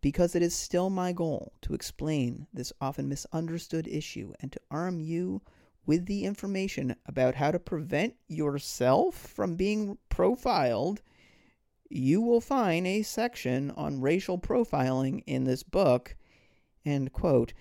because 0.01 0.35
it 0.35 0.41
is 0.41 0.53
still 0.53 0.89
my 0.89 1.13
goal 1.13 1.53
to 1.61 1.73
explain 1.73 2.45
this 2.51 2.73
often 2.81 3.07
misunderstood 3.07 3.87
issue 3.87 4.33
and 4.41 4.51
to 4.51 4.59
arm 4.69 4.99
you 4.99 5.41
with 5.85 6.07
the 6.07 6.25
information 6.25 6.93
about 7.05 7.35
how 7.35 7.51
to 7.51 7.57
prevent 7.57 8.15
yourself 8.27 9.15
from 9.15 9.55
being 9.55 9.97
profiled. 10.09 11.01
You 11.89 12.21
will 12.21 12.41
find 12.41 12.85
a 12.85 13.01
section 13.03 13.71
on 13.71 14.01
racial 14.01 14.37
profiling 14.37 15.23
in 15.25 15.45
this 15.45 15.63
book. 15.63 16.17
End 16.83 17.13
quote 17.13 17.53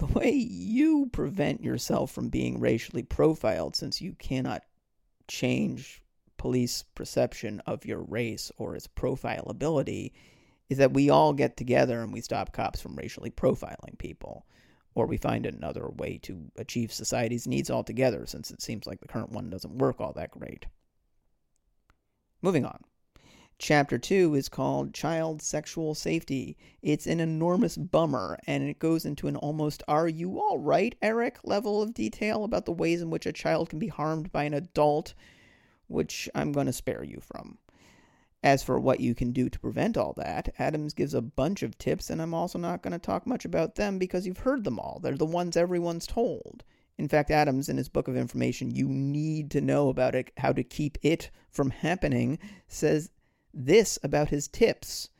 the 0.00 0.06
way 0.18 0.30
you 0.30 1.08
prevent 1.12 1.62
yourself 1.62 2.10
from 2.10 2.28
being 2.28 2.58
racially 2.58 3.02
profiled, 3.02 3.76
since 3.76 4.00
you 4.00 4.14
cannot 4.18 4.62
change 5.28 6.02
police 6.36 6.84
perception 6.94 7.60
of 7.66 7.84
your 7.84 8.02
race 8.02 8.50
or 8.56 8.74
its 8.74 8.88
profilability, 8.88 10.12
is 10.68 10.78
that 10.78 10.92
we 10.92 11.10
all 11.10 11.32
get 11.32 11.56
together 11.56 12.02
and 12.02 12.12
we 12.12 12.20
stop 12.20 12.52
cops 12.52 12.80
from 12.80 12.96
racially 12.96 13.30
profiling 13.30 13.98
people. 13.98 14.46
Or 14.96 15.06
we 15.06 15.18
find 15.18 15.46
another 15.46 15.88
way 15.88 16.18
to 16.22 16.50
achieve 16.56 16.92
society's 16.92 17.46
needs 17.46 17.70
altogether, 17.70 18.26
since 18.26 18.50
it 18.50 18.60
seems 18.60 18.86
like 18.86 19.00
the 19.00 19.08
current 19.08 19.30
one 19.30 19.48
doesn't 19.48 19.78
work 19.78 20.00
all 20.00 20.12
that 20.14 20.32
great. 20.32 20.66
Moving 22.42 22.64
on. 22.64 22.80
Chapter 23.62 23.98
2 23.98 24.36
is 24.36 24.48
called 24.48 24.94
Child 24.94 25.42
Sexual 25.42 25.94
Safety. 25.94 26.56
It's 26.80 27.06
an 27.06 27.20
enormous 27.20 27.76
bummer, 27.76 28.38
and 28.46 28.62
it 28.62 28.78
goes 28.78 29.04
into 29.04 29.28
an 29.28 29.36
almost 29.36 29.82
are 29.86 30.08
you 30.08 30.40
all 30.40 30.58
right, 30.58 30.96
Eric 31.02 31.40
level 31.44 31.82
of 31.82 31.92
detail 31.92 32.44
about 32.44 32.64
the 32.64 32.72
ways 32.72 33.02
in 33.02 33.10
which 33.10 33.26
a 33.26 33.34
child 33.34 33.68
can 33.68 33.78
be 33.78 33.88
harmed 33.88 34.32
by 34.32 34.44
an 34.44 34.54
adult, 34.54 35.12
which 35.88 36.26
I'm 36.34 36.52
going 36.52 36.68
to 36.68 36.72
spare 36.72 37.04
you 37.04 37.20
from. 37.20 37.58
As 38.42 38.62
for 38.62 38.80
what 38.80 39.00
you 39.00 39.14
can 39.14 39.30
do 39.30 39.50
to 39.50 39.60
prevent 39.60 39.98
all 39.98 40.14
that, 40.14 40.54
Adams 40.58 40.94
gives 40.94 41.12
a 41.12 41.20
bunch 41.20 41.62
of 41.62 41.76
tips, 41.76 42.08
and 42.08 42.22
I'm 42.22 42.32
also 42.32 42.58
not 42.58 42.80
going 42.80 42.92
to 42.92 42.98
talk 42.98 43.26
much 43.26 43.44
about 43.44 43.74
them 43.74 43.98
because 43.98 44.26
you've 44.26 44.38
heard 44.38 44.64
them 44.64 44.78
all. 44.78 45.00
They're 45.02 45.18
the 45.18 45.26
ones 45.26 45.54
everyone's 45.54 46.06
told. 46.06 46.64
In 46.96 47.08
fact, 47.08 47.30
Adams, 47.30 47.68
in 47.68 47.76
his 47.76 47.90
book 47.90 48.08
of 48.08 48.16
information, 48.16 48.70
you 48.70 48.88
need 48.88 49.50
to 49.50 49.60
know 49.60 49.90
about 49.90 50.14
it, 50.14 50.30
how 50.38 50.54
to 50.54 50.62
keep 50.62 50.96
it 51.02 51.30
from 51.50 51.68
happening, 51.68 52.38
says 52.66 53.10
this 53.52 53.98
about 54.02 54.28
his 54.28 54.48
tips. 54.48 55.10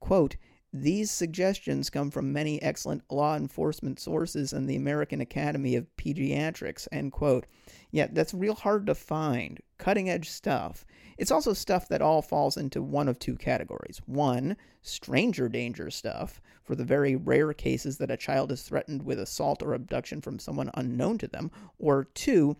Quote, 0.00 0.36
these 0.72 1.10
suggestions 1.10 1.90
come 1.90 2.12
from 2.12 2.32
many 2.32 2.62
excellent 2.62 3.02
law 3.10 3.36
enforcement 3.36 3.98
sources 3.98 4.52
and 4.52 4.70
the 4.70 4.76
American 4.76 5.20
Academy 5.20 5.74
of 5.74 5.88
Pediatrics, 5.96 6.86
end 6.92 7.10
quote. 7.10 7.46
Yeah, 7.90 8.06
that's 8.12 8.32
real 8.32 8.54
hard 8.54 8.86
to 8.86 8.94
find. 8.94 9.58
Cutting 9.78 10.08
edge 10.08 10.28
stuff. 10.28 10.86
It's 11.18 11.32
also 11.32 11.54
stuff 11.54 11.88
that 11.88 12.00
all 12.00 12.22
falls 12.22 12.56
into 12.56 12.82
one 12.82 13.08
of 13.08 13.18
two 13.18 13.34
categories. 13.34 14.00
One, 14.06 14.56
stranger 14.80 15.48
danger 15.48 15.90
stuff, 15.90 16.40
for 16.62 16.76
the 16.76 16.84
very 16.84 17.16
rare 17.16 17.52
cases 17.52 17.98
that 17.98 18.10
a 18.12 18.16
child 18.16 18.52
is 18.52 18.62
threatened 18.62 19.02
with 19.02 19.18
assault 19.18 19.64
or 19.64 19.74
abduction 19.74 20.20
from 20.20 20.38
someone 20.38 20.70
unknown 20.74 21.18
to 21.18 21.26
them. 21.26 21.50
Or 21.80 22.04
two, 22.14 22.56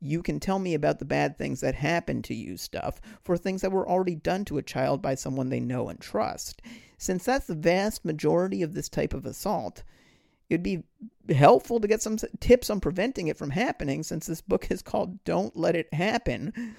you 0.00 0.22
can 0.22 0.40
tell 0.40 0.58
me 0.58 0.74
about 0.74 0.98
the 0.98 1.04
bad 1.04 1.36
things 1.36 1.60
that 1.60 1.74
happened 1.74 2.24
to 2.24 2.34
you 2.34 2.56
stuff 2.56 3.00
for 3.22 3.36
things 3.36 3.62
that 3.62 3.72
were 3.72 3.88
already 3.88 4.14
done 4.14 4.44
to 4.46 4.58
a 4.58 4.62
child 4.62 5.02
by 5.02 5.14
someone 5.14 5.48
they 5.48 5.60
know 5.60 5.88
and 5.88 6.00
trust. 6.00 6.62
Since 6.96 7.24
that's 7.24 7.46
the 7.46 7.54
vast 7.54 8.04
majority 8.04 8.62
of 8.62 8.74
this 8.74 8.88
type 8.88 9.14
of 9.14 9.26
assault, 9.26 9.82
it'd 10.48 10.62
be 10.62 10.82
helpful 11.28 11.80
to 11.80 11.88
get 11.88 12.02
some 12.02 12.16
tips 12.40 12.70
on 12.70 12.80
preventing 12.80 13.28
it 13.28 13.36
from 13.36 13.50
happening 13.50 14.02
since 14.02 14.26
this 14.26 14.40
book 14.40 14.70
is 14.70 14.82
called 14.82 15.22
Don't 15.24 15.56
Let 15.56 15.76
It 15.76 15.92
Happen. 15.92 16.74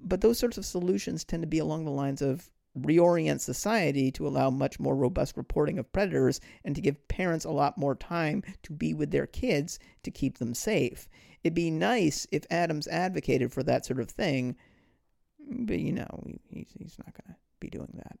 But 0.00 0.20
those 0.20 0.38
sorts 0.38 0.58
of 0.58 0.66
solutions 0.66 1.24
tend 1.24 1.42
to 1.42 1.46
be 1.46 1.58
along 1.58 1.84
the 1.84 1.90
lines 1.90 2.20
of 2.20 2.50
reorient 2.78 3.40
society 3.40 4.10
to 4.10 4.26
allow 4.26 4.50
much 4.50 4.80
more 4.80 4.96
robust 4.96 5.36
reporting 5.36 5.78
of 5.78 5.92
predators 5.92 6.40
and 6.64 6.74
to 6.74 6.80
give 6.80 7.08
parents 7.08 7.44
a 7.44 7.50
lot 7.50 7.78
more 7.78 7.94
time 7.94 8.42
to 8.62 8.72
be 8.72 8.92
with 8.94 9.10
their 9.10 9.26
kids 9.26 9.78
to 10.02 10.10
keep 10.10 10.38
them 10.38 10.54
safe. 10.54 11.08
It'd 11.42 11.54
be 11.54 11.70
nice 11.70 12.26
if 12.32 12.46
Adams 12.50 12.88
advocated 12.88 13.52
for 13.52 13.62
that 13.62 13.86
sort 13.86 14.00
of 14.00 14.10
thing, 14.10 14.56
but 15.48 15.78
you 15.78 15.92
know, 15.92 16.24
he's, 16.50 16.72
he's 16.78 16.98
not 16.98 17.14
going 17.14 17.34
to 17.34 17.40
be 17.60 17.68
doing 17.68 17.92
that. 17.94 18.18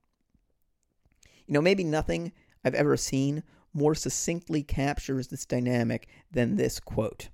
You 1.46 1.54
know, 1.54 1.62
maybe 1.62 1.84
nothing 1.84 2.32
I've 2.64 2.74
ever 2.74 2.96
seen 2.96 3.42
more 3.72 3.94
succinctly 3.94 4.62
captures 4.62 5.28
this 5.28 5.44
dynamic 5.44 6.08
than 6.30 6.56
this 6.56 6.78
quote. 6.78 7.28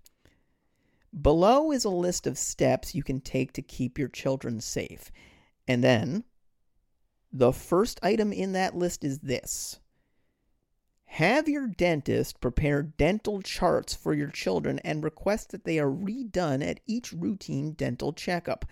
Below 1.20 1.72
is 1.72 1.84
a 1.84 1.90
list 1.90 2.26
of 2.26 2.38
steps 2.38 2.94
you 2.94 3.02
can 3.02 3.20
take 3.20 3.52
to 3.52 3.62
keep 3.62 3.98
your 3.98 4.08
children 4.08 4.60
safe. 4.60 5.10
And 5.68 5.84
then, 5.84 6.24
the 7.32 7.52
first 7.52 8.00
item 8.02 8.32
in 8.32 8.52
that 8.52 8.76
list 8.76 9.04
is 9.04 9.20
this 9.20 9.78
Have 11.04 11.48
your 11.48 11.68
dentist 11.68 12.40
prepare 12.40 12.82
dental 12.82 13.40
charts 13.42 13.94
for 13.94 14.14
your 14.14 14.30
children 14.30 14.78
and 14.80 15.04
request 15.04 15.50
that 15.50 15.64
they 15.64 15.78
are 15.78 15.90
redone 15.90 16.66
at 16.66 16.80
each 16.86 17.12
routine 17.12 17.72
dental 17.72 18.12
checkup. 18.12 18.64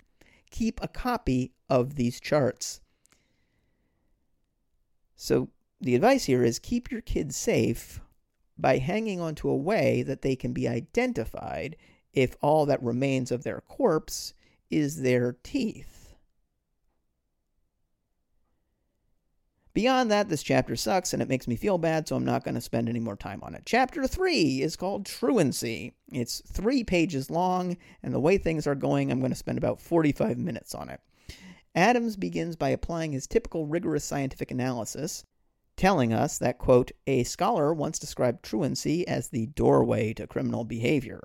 Keep 0.50 0.80
a 0.82 0.88
copy 0.88 1.52
of 1.68 1.96
these 1.96 2.20
charts. 2.20 2.80
So, 5.14 5.50
the 5.80 5.94
advice 5.94 6.24
here 6.24 6.42
is 6.42 6.58
keep 6.58 6.90
your 6.90 7.00
kids 7.00 7.36
safe 7.36 8.00
by 8.56 8.78
hanging 8.78 9.20
onto 9.20 9.48
a 9.48 9.56
way 9.56 10.02
that 10.02 10.22
they 10.22 10.34
can 10.34 10.52
be 10.52 10.66
identified 10.66 11.76
if 12.12 12.36
all 12.40 12.66
that 12.66 12.82
remains 12.82 13.30
of 13.30 13.44
their 13.44 13.60
corpse 13.60 14.34
is 14.70 15.02
their 15.02 15.36
teeth. 15.42 15.97
Beyond 19.78 20.10
that, 20.10 20.28
this 20.28 20.42
chapter 20.42 20.74
sucks 20.74 21.12
and 21.12 21.22
it 21.22 21.28
makes 21.28 21.46
me 21.46 21.54
feel 21.54 21.78
bad, 21.78 22.08
so 22.08 22.16
I'm 22.16 22.24
not 22.24 22.42
going 22.42 22.56
to 22.56 22.60
spend 22.60 22.88
any 22.88 22.98
more 22.98 23.14
time 23.14 23.38
on 23.44 23.54
it. 23.54 23.62
Chapter 23.64 24.08
3 24.08 24.60
is 24.60 24.74
called 24.74 25.06
Truancy. 25.06 25.92
It's 26.10 26.42
three 26.50 26.82
pages 26.82 27.30
long, 27.30 27.76
and 28.02 28.12
the 28.12 28.18
way 28.18 28.38
things 28.38 28.66
are 28.66 28.74
going, 28.74 29.12
I'm 29.12 29.20
going 29.20 29.30
to 29.30 29.36
spend 29.36 29.56
about 29.56 29.80
45 29.80 30.36
minutes 30.36 30.74
on 30.74 30.88
it. 30.88 31.00
Adams 31.76 32.16
begins 32.16 32.56
by 32.56 32.70
applying 32.70 33.12
his 33.12 33.28
typical 33.28 33.66
rigorous 33.66 34.04
scientific 34.04 34.50
analysis, 34.50 35.22
telling 35.76 36.12
us 36.12 36.38
that, 36.38 36.58
quote, 36.58 36.90
a 37.06 37.22
scholar 37.22 37.72
once 37.72 38.00
described 38.00 38.42
truancy 38.42 39.06
as 39.06 39.28
the 39.28 39.46
doorway 39.46 40.12
to 40.14 40.26
criminal 40.26 40.64
behavior. 40.64 41.22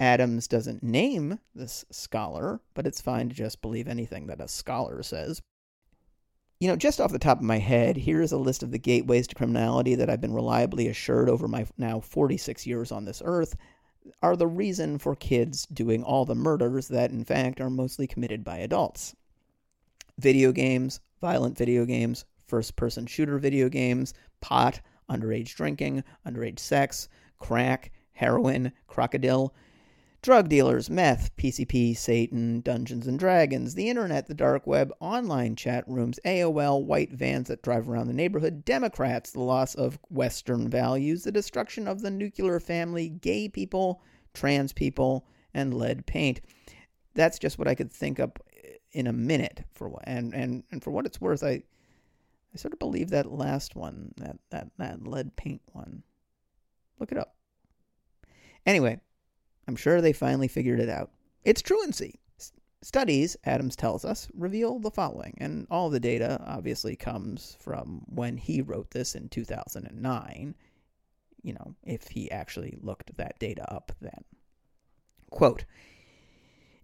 Adams 0.00 0.48
doesn't 0.48 0.82
name 0.82 1.38
this 1.54 1.84
scholar, 1.92 2.60
but 2.74 2.88
it's 2.88 3.00
fine 3.00 3.28
to 3.28 3.36
just 3.36 3.62
believe 3.62 3.86
anything 3.86 4.26
that 4.26 4.40
a 4.40 4.48
scholar 4.48 5.00
says. 5.04 5.40
You 6.60 6.66
know, 6.66 6.74
just 6.74 7.00
off 7.00 7.12
the 7.12 7.20
top 7.20 7.38
of 7.38 7.44
my 7.44 7.58
head, 7.58 7.96
here 7.96 8.20
is 8.20 8.32
a 8.32 8.36
list 8.36 8.64
of 8.64 8.72
the 8.72 8.80
gateways 8.80 9.28
to 9.28 9.34
criminality 9.36 9.94
that 9.94 10.10
I've 10.10 10.20
been 10.20 10.34
reliably 10.34 10.88
assured 10.88 11.28
over 11.28 11.46
my 11.46 11.64
now 11.76 12.00
46 12.00 12.66
years 12.66 12.90
on 12.90 13.04
this 13.04 13.22
earth 13.24 13.54
are 14.22 14.34
the 14.34 14.48
reason 14.48 14.98
for 14.98 15.14
kids 15.14 15.66
doing 15.66 16.02
all 16.02 16.24
the 16.24 16.34
murders 16.34 16.88
that, 16.88 17.12
in 17.12 17.24
fact, 17.24 17.60
are 17.60 17.70
mostly 17.70 18.08
committed 18.08 18.42
by 18.42 18.58
adults. 18.58 19.14
Video 20.18 20.50
games, 20.50 20.98
violent 21.20 21.56
video 21.56 21.84
games, 21.84 22.24
first 22.48 22.74
person 22.74 23.06
shooter 23.06 23.38
video 23.38 23.68
games, 23.68 24.12
pot, 24.40 24.80
underage 25.08 25.54
drinking, 25.54 26.02
underage 26.26 26.58
sex, 26.58 27.08
crack, 27.38 27.92
heroin, 28.14 28.72
crocodile, 28.88 29.54
drug 30.22 30.48
dealers, 30.48 30.90
meth, 30.90 31.34
PCP, 31.36 31.96
Satan, 31.96 32.60
Dungeons 32.60 33.06
and 33.06 33.18
Dragons, 33.18 33.74
the 33.74 33.88
internet, 33.88 34.26
the 34.26 34.34
dark 34.34 34.66
web, 34.66 34.92
online 35.00 35.54
chat 35.56 35.84
rooms, 35.86 36.18
AOL, 36.24 36.84
white 36.84 37.12
vans 37.12 37.48
that 37.48 37.62
drive 37.62 37.88
around 37.88 38.08
the 38.08 38.12
neighborhood, 38.12 38.64
Democrats, 38.64 39.30
the 39.30 39.40
loss 39.40 39.74
of 39.74 39.98
Western 40.08 40.68
values, 40.68 41.24
the 41.24 41.32
destruction 41.32 41.86
of 41.86 42.00
the 42.00 42.10
nuclear 42.10 42.58
family, 42.58 43.08
gay 43.08 43.48
people, 43.48 44.02
trans 44.34 44.72
people, 44.72 45.26
and 45.54 45.74
lead 45.74 46.06
paint. 46.06 46.40
That's 47.14 47.38
just 47.38 47.58
what 47.58 47.68
I 47.68 47.74
could 47.74 47.92
think 47.92 48.20
up 48.20 48.38
eh, 48.64 48.74
in 48.92 49.06
a 49.06 49.12
minute 49.12 49.64
for 49.72 50.00
and 50.04 50.34
and 50.34 50.64
and 50.70 50.82
for 50.82 50.90
what 50.90 51.06
it's 51.06 51.20
worth, 51.20 51.42
I 51.42 51.62
I 52.54 52.56
sort 52.56 52.72
of 52.72 52.78
believe 52.78 53.10
that 53.10 53.30
last 53.30 53.76
one, 53.76 54.12
that 54.16 54.38
that 54.50 54.68
that 54.78 55.06
lead 55.06 55.36
paint 55.36 55.62
one. 55.72 56.02
Look 56.98 57.12
it 57.12 57.18
up. 57.18 57.34
Anyway, 58.66 59.00
I'm 59.68 59.76
sure 59.76 60.00
they 60.00 60.14
finally 60.14 60.48
figured 60.48 60.80
it 60.80 60.88
out. 60.88 61.10
It's 61.44 61.60
truancy. 61.60 62.18
Studies, 62.80 63.36
Adams 63.44 63.76
tells 63.76 64.02
us, 64.02 64.28
reveal 64.34 64.78
the 64.78 64.90
following, 64.90 65.36
and 65.38 65.66
all 65.70 65.90
the 65.90 66.00
data 66.00 66.42
obviously 66.46 66.96
comes 66.96 67.56
from 67.60 68.02
when 68.06 68.38
he 68.38 68.62
wrote 68.62 68.90
this 68.92 69.14
in 69.14 69.28
2009. 69.28 70.54
You 71.42 71.52
know, 71.52 71.74
if 71.84 72.08
he 72.08 72.30
actually 72.30 72.78
looked 72.80 73.14
that 73.18 73.38
data 73.38 73.70
up 73.70 73.92
then. 74.00 74.24
Quote 75.28 75.66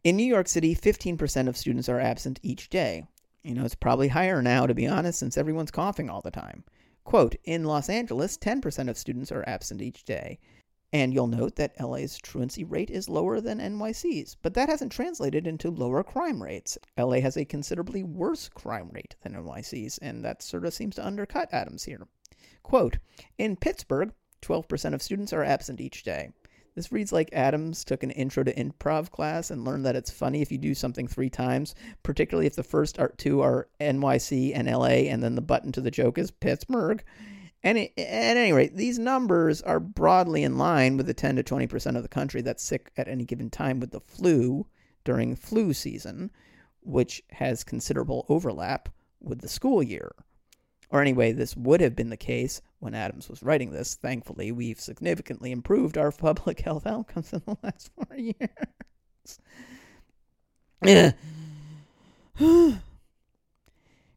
In 0.02 0.16
New 0.16 0.26
York 0.26 0.46
City, 0.46 0.74
15% 0.76 1.48
of 1.48 1.56
students 1.56 1.88
are 1.88 2.00
absent 2.00 2.38
each 2.42 2.68
day. 2.68 3.06
You 3.42 3.54
know, 3.54 3.64
it's 3.64 3.74
probably 3.74 4.08
higher 4.08 4.42
now, 4.42 4.66
to 4.66 4.74
be 4.74 4.86
honest, 4.86 5.18
since 5.18 5.38
everyone's 5.38 5.70
coughing 5.70 6.10
all 6.10 6.20
the 6.20 6.30
time. 6.30 6.64
Quote 7.04 7.34
In 7.44 7.64
Los 7.64 7.88
Angeles, 7.88 8.36
10% 8.36 8.90
of 8.90 8.98
students 8.98 9.32
are 9.32 9.44
absent 9.46 9.80
each 9.80 10.04
day. 10.04 10.38
And 10.94 11.12
you'll 11.12 11.26
note 11.26 11.56
that 11.56 11.74
LA's 11.80 12.16
truancy 12.18 12.62
rate 12.62 12.88
is 12.88 13.08
lower 13.08 13.40
than 13.40 13.58
NYC's, 13.58 14.36
but 14.40 14.54
that 14.54 14.68
hasn't 14.68 14.92
translated 14.92 15.44
into 15.44 15.68
lower 15.68 16.04
crime 16.04 16.40
rates. 16.40 16.78
LA 16.96 17.18
has 17.18 17.36
a 17.36 17.44
considerably 17.44 18.04
worse 18.04 18.48
crime 18.48 18.90
rate 18.92 19.16
than 19.22 19.34
NYC's, 19.34 19.98
and 19.98 20.24
that 20.24 20.40
sort 20.40 20.64
of 20.64 20.72
seems 20.72 20.94
to 20.94 21.04
undercut 21.04 21.48
Adams 21.50 21.82
here. 21.82 22.06
Quote 22.62 22.98
In 23.38 23.56
Pittsburgh, 23.56 24.12
12% 24.40 24.94
of 24.94 25.02
students 25.02 25.32
are 25.32 25.42
absent 25.42 25.80
each 25.80 26.04
day. 26.04 26.30
This 26.76 26.92
reads 26.92 27.12
like 27.12 27.28
Adams 27.32 27.84
took 27.84 28.04
an 28.04 28.12
intro 28.12 28.44
to 28.44 28.54
improv 28.54 29.10
class 29.10 29.50
and 29.50 29.64
learned 29.64 29.84
that 29.86 29.96
it's 29.96 30.12
funny 30.12 30.42
if 30.42 30.52
you 30.52 30.58
do 30.58 30.76
something 30.76 31.08
three 31.08 31.30
times, 31.30 31.74
particularly 32.04 32.46
if 32.46 32.54
the 32.54 32.62
first 32.62 33.00
two 33.16 33.40
are 33.40 33.68
NYC 33.80 34.52
and 34.54 34.70
LA, 34.70 35.10
and 35.10 35.24
then 35.24 35.34
the 35.34 35.42
button 35.42 35.72
to 35.72 35.80
the 35.80 35.90
joke 35.90 36.18
is 36.18 36.30
Pittsburgh. 36.30 37.02
And 37.64 37.78
at 37.78 37.90
any 37.96 38.52
rate, 38.52 38.76
these 38.76 38.98
numbers 38.98 39.62
are 39.62 39.80
broadly 39.80 40.42
in 40.42 40.58
line 40.58 40.98
with 40.98 41.06
the 41.06 41.14
10 41.14 41.36
to 41.36 41.42
20% 41.42 41.96
of 41.96 42.02
the 42.02 42.08
country 42.10 42.42
that's 42.42 42.62
sick 42.62 42.92
at 42.98 43.08
any 43.08 43.24
given 43.24 43.48
time 43.48 43.80
with 43.80 43.90
the 43.90 44.00
flu 44.00 44.66
during 45.02 45.34
flu 45.34 45.72
season, 45.72 46.30
which 46.82 47.22
has 47.30 47.64
considerable 47.64 48.26
overlap 48.28 48.90
with 49.18 49.40
the 49.40 49.48
school 49.48 49.82
year. 49.82 50.12
Or 50.90 51.00
anyway, 51.00 51.32
this 51.32 51.56
would 51.56 51.80
have 51.80 51.96
been 51.96 52.10
the 52.10 52.18
case 52.18 52.60
when 52.80 52.94
Adams 52.94 53.30
was 53.30 53.42
writing 53.42 53.70
this. 53.70 53.94
Thankfully, 53.94 54.52
we've 54.52 54.78
significantly 54.78 55.50
improved 55.50 55.96
our 55.96 56.12
public 56.16 56.60
health 56.60 56.86
outcomes 56.86 57.32
in 57.32 57.40
the 57.46 57.56
last 57.62 57.90
four 57.94 58.14
years. 60.82 61.14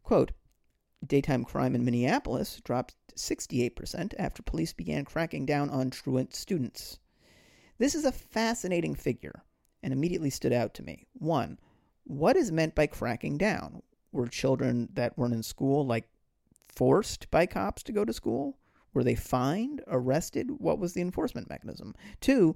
Quote 0.03 0.31
Daytime 1.05 1.43
crime 1.43 1.75
in 1.75 1.85
Minneapolis 1.85 2.59
dropped 2.63 2.95
68% 3.15 4.13
after 4.17 4.41
police 4.41 4.73
began 4.73 5.05
cracking 5.05 5.45
down 5.45 5.69
on 5.69 5.89
truant 5.89 6.35
students. 6.35 6.99
This 7.77 7.93
is 7.93 8.05
a 8.05 8.11
fascinating 8.11 8.95
figure 8.95 9.43
and 9.83 9.93
immediately 9.93 10.29
stood 10.29 10.53
out 10.53 10.73
to 10.75 10.83
me. 10.83 11.05
One, 11.13 11.59
what 12.03 12.35
is 12.35 12.51
meant 12.51 12.73
by 12.73 12.87
cracking 12.87 13.37
down? 13.37 13.83
Were 14.11 14.27
children 14.27 14.89
that 14.93 15.17
weren't 15.17 15.33
in 15.33 15.43
school 15.43 15.85
like 15.85 16.09
forced 16.67 17.29
by 17.29 17.45
cops 17.45 17.83
to 17.83 17.91
go 17.91 18.03
to 18.03 18.13
school? 18.13 18.57
Were 18.93 19.03
they 19.03 19.15
fined, 19.15 19.83
arrested? 19.87 20.49
What 20.57 20.79
was 20.79 20.93
the 20.93 21.01
enforcement 21.01 21.49
mechanism? 21.49 21.93
Two, 22.19 22.55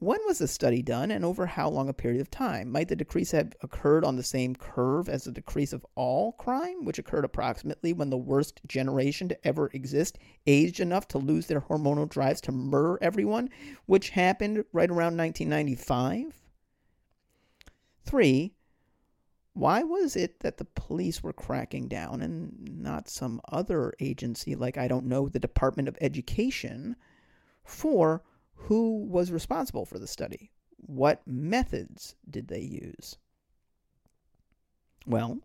when 0.00 0.18
was 0.26 0.38
the 0.38 0.48
study 0.48 0.80
done 0.80 1.10
and 1.10 1.26
over 1.26 1.44
how 1.44 1.68
long 1.68 1.90
a 1.90 1.92
period 1.92 2.22
of 2.22 2.30
time? 2.30 2.72
Might 2.72 2.88
the 2.88 2.96
decrease 2.96 3.32
have 3.32 3.52
occurred 3.62 4.02
on 4.02 4.16
the 4.16 4.22
same 4.22 4.56
curve 4.56 5.10
as 5.10 5.24
the 5.24 5.30
decrease 5.30 5.74
of 5.74 5.84
all 5.94 6.32
crime, 6.32 6.86
which 6.86 6.98
occurred 6.98 7.26
approximately 7.26 7.92
when 7.92 8.08
the 8.08 8.16
worst 8.16 8.62
generation 8.66 9.28
to 9.28 9.46
ever 9.46 9.70
exist 9.74 10.18
aged 10.46 10.80
enough 10.80 11.06
to 11.08 11.18
lose 11.18 11.46
their 11.46 11.60
hormonal 11.60 12.08
drives 12.08 12.40
to 12.40 12.52
murder 12.52 12.98
everyone, 13.02 13.50
which 13.84 14.10
happened 14.10 14.64
right 14.72 14.90
around 14.90 15.18
1995? 15.18 16.34
Three, 18.02 18.54
why 19.52 19.82
was 19.82 20.16
it 20.16 20.40
that 20.40 20.56
the 20.56 20.64
police 20.64 21.22
were 21.22 21.34
cracking 21.34 21.88
down 21.88 22.22
and 22.22 22.80
not 22.80 23.10
some 23.10 23.42
other 23.50 23.92
agency 24.00 24.54
like, 24.54 24.78
I 24.78 24.88
don't 24.88 25.04
know, 25.04 25.28
the 25.28 25.38
Department 25.38 25.88
of 25.88 25.98
Education? 26.00 26.96
Four, 27.64 28.22
who 28.62 29.04
was 29.04 29.32
responsible 29.32 29.84
for 29.84 29.98
the 29.98 30.06
study? 30.06 30.50
What 30.76 31.26
methods 31.26 32.14
did 32.28 32.48
they 32.48 32.60
use? 32.60 33.16
Well, 35.06 35.40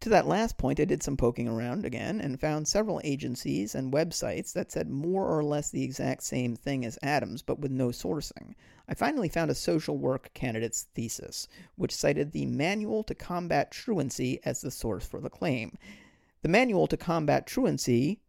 to 0.00 0.08
that 0.08 0.26
last 0.26 0.58
point, 0.58 0.80
I 0.80 0.84
did 0.84 1.00
some 1.00 1.16
poking 1.16 1.46
around 1.46 1.86
again 1.86 2.20
and 2.20 2.40
found 2.40 2.66
several 2.66 3.00
agencies 3.04 3.76
and 3.76 3.92
websites 3.92 4.52
that 4.52 4.72
said 4.72 4.90
more 4.90 5.28
or 5.28 5.44
less 5.44 5.70
the 5.70 5.84
exact 5.84 6.24
same 6.24 6.56
thing 6.56 6.84
as 6.84 6.98
Adams, 7.04 7.40
but 7.40 7.60
with 7.60 7.70
no 7.70 7.90
sourcing. 7.90 8.54
I 8.88 8.94
finally 8.94 9.28
found 9.28 9.52
a 9.52 9.54
social 9.54 9.96
work 9.96 10.34
candidate's 10.34 10.88
thesis, 10.94 11.46
which 11.76 11.94
cited 11.94 12.32
the 12.32 12.46
Manual 12.46 13.04
to 13.04 13.14
Combat 13.14 13.70
Truancy 13.70 14.40
as 14.44 14.60
the 14.60 14.72
source 14.72 15.06
for 15.06 15.20
the 15.20 15.30
claim. 15.30 15.78
The 16.42 16.48
Manual 16.48 16.88
to 16.88 16.96
Combat 16.96 17.46
Truancy 17.46 18.20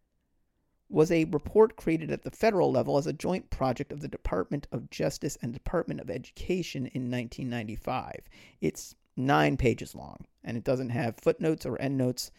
was 0.94 1.12
a 1.12 1.26
report 1.26 1.76
created 1.76 2.12
at 2.12 2.22
the 2.22 2.30
federal 2.30 2.72
level 2.72 3.00
as 3.00 3.08
a 3.08 3.14
joint 3.14 3.50
project 3.50 3.92
of 3.92 4.00
the 4.00 4.08
Department 4.08 4.68
of 4.72 4.92
Justice 4.92 5.40
and 5.42 5.52
Department 5.52 6.00
of 6.00 6.12
Education 6.12 6.86
in 6.86 7.10
1995. 7.10 8.14
It's 8.62 8.94
nine 9.18 9.58
pages 9.58 9.96
long, 9.96 10.26
and 10.44 10.56
it 10.56 10.64
doesn't 10.64 10.92
have 10.92 11.18
footnotes 11.18 11.66
or 11.66 11.82
endnotes. 11.82 12.30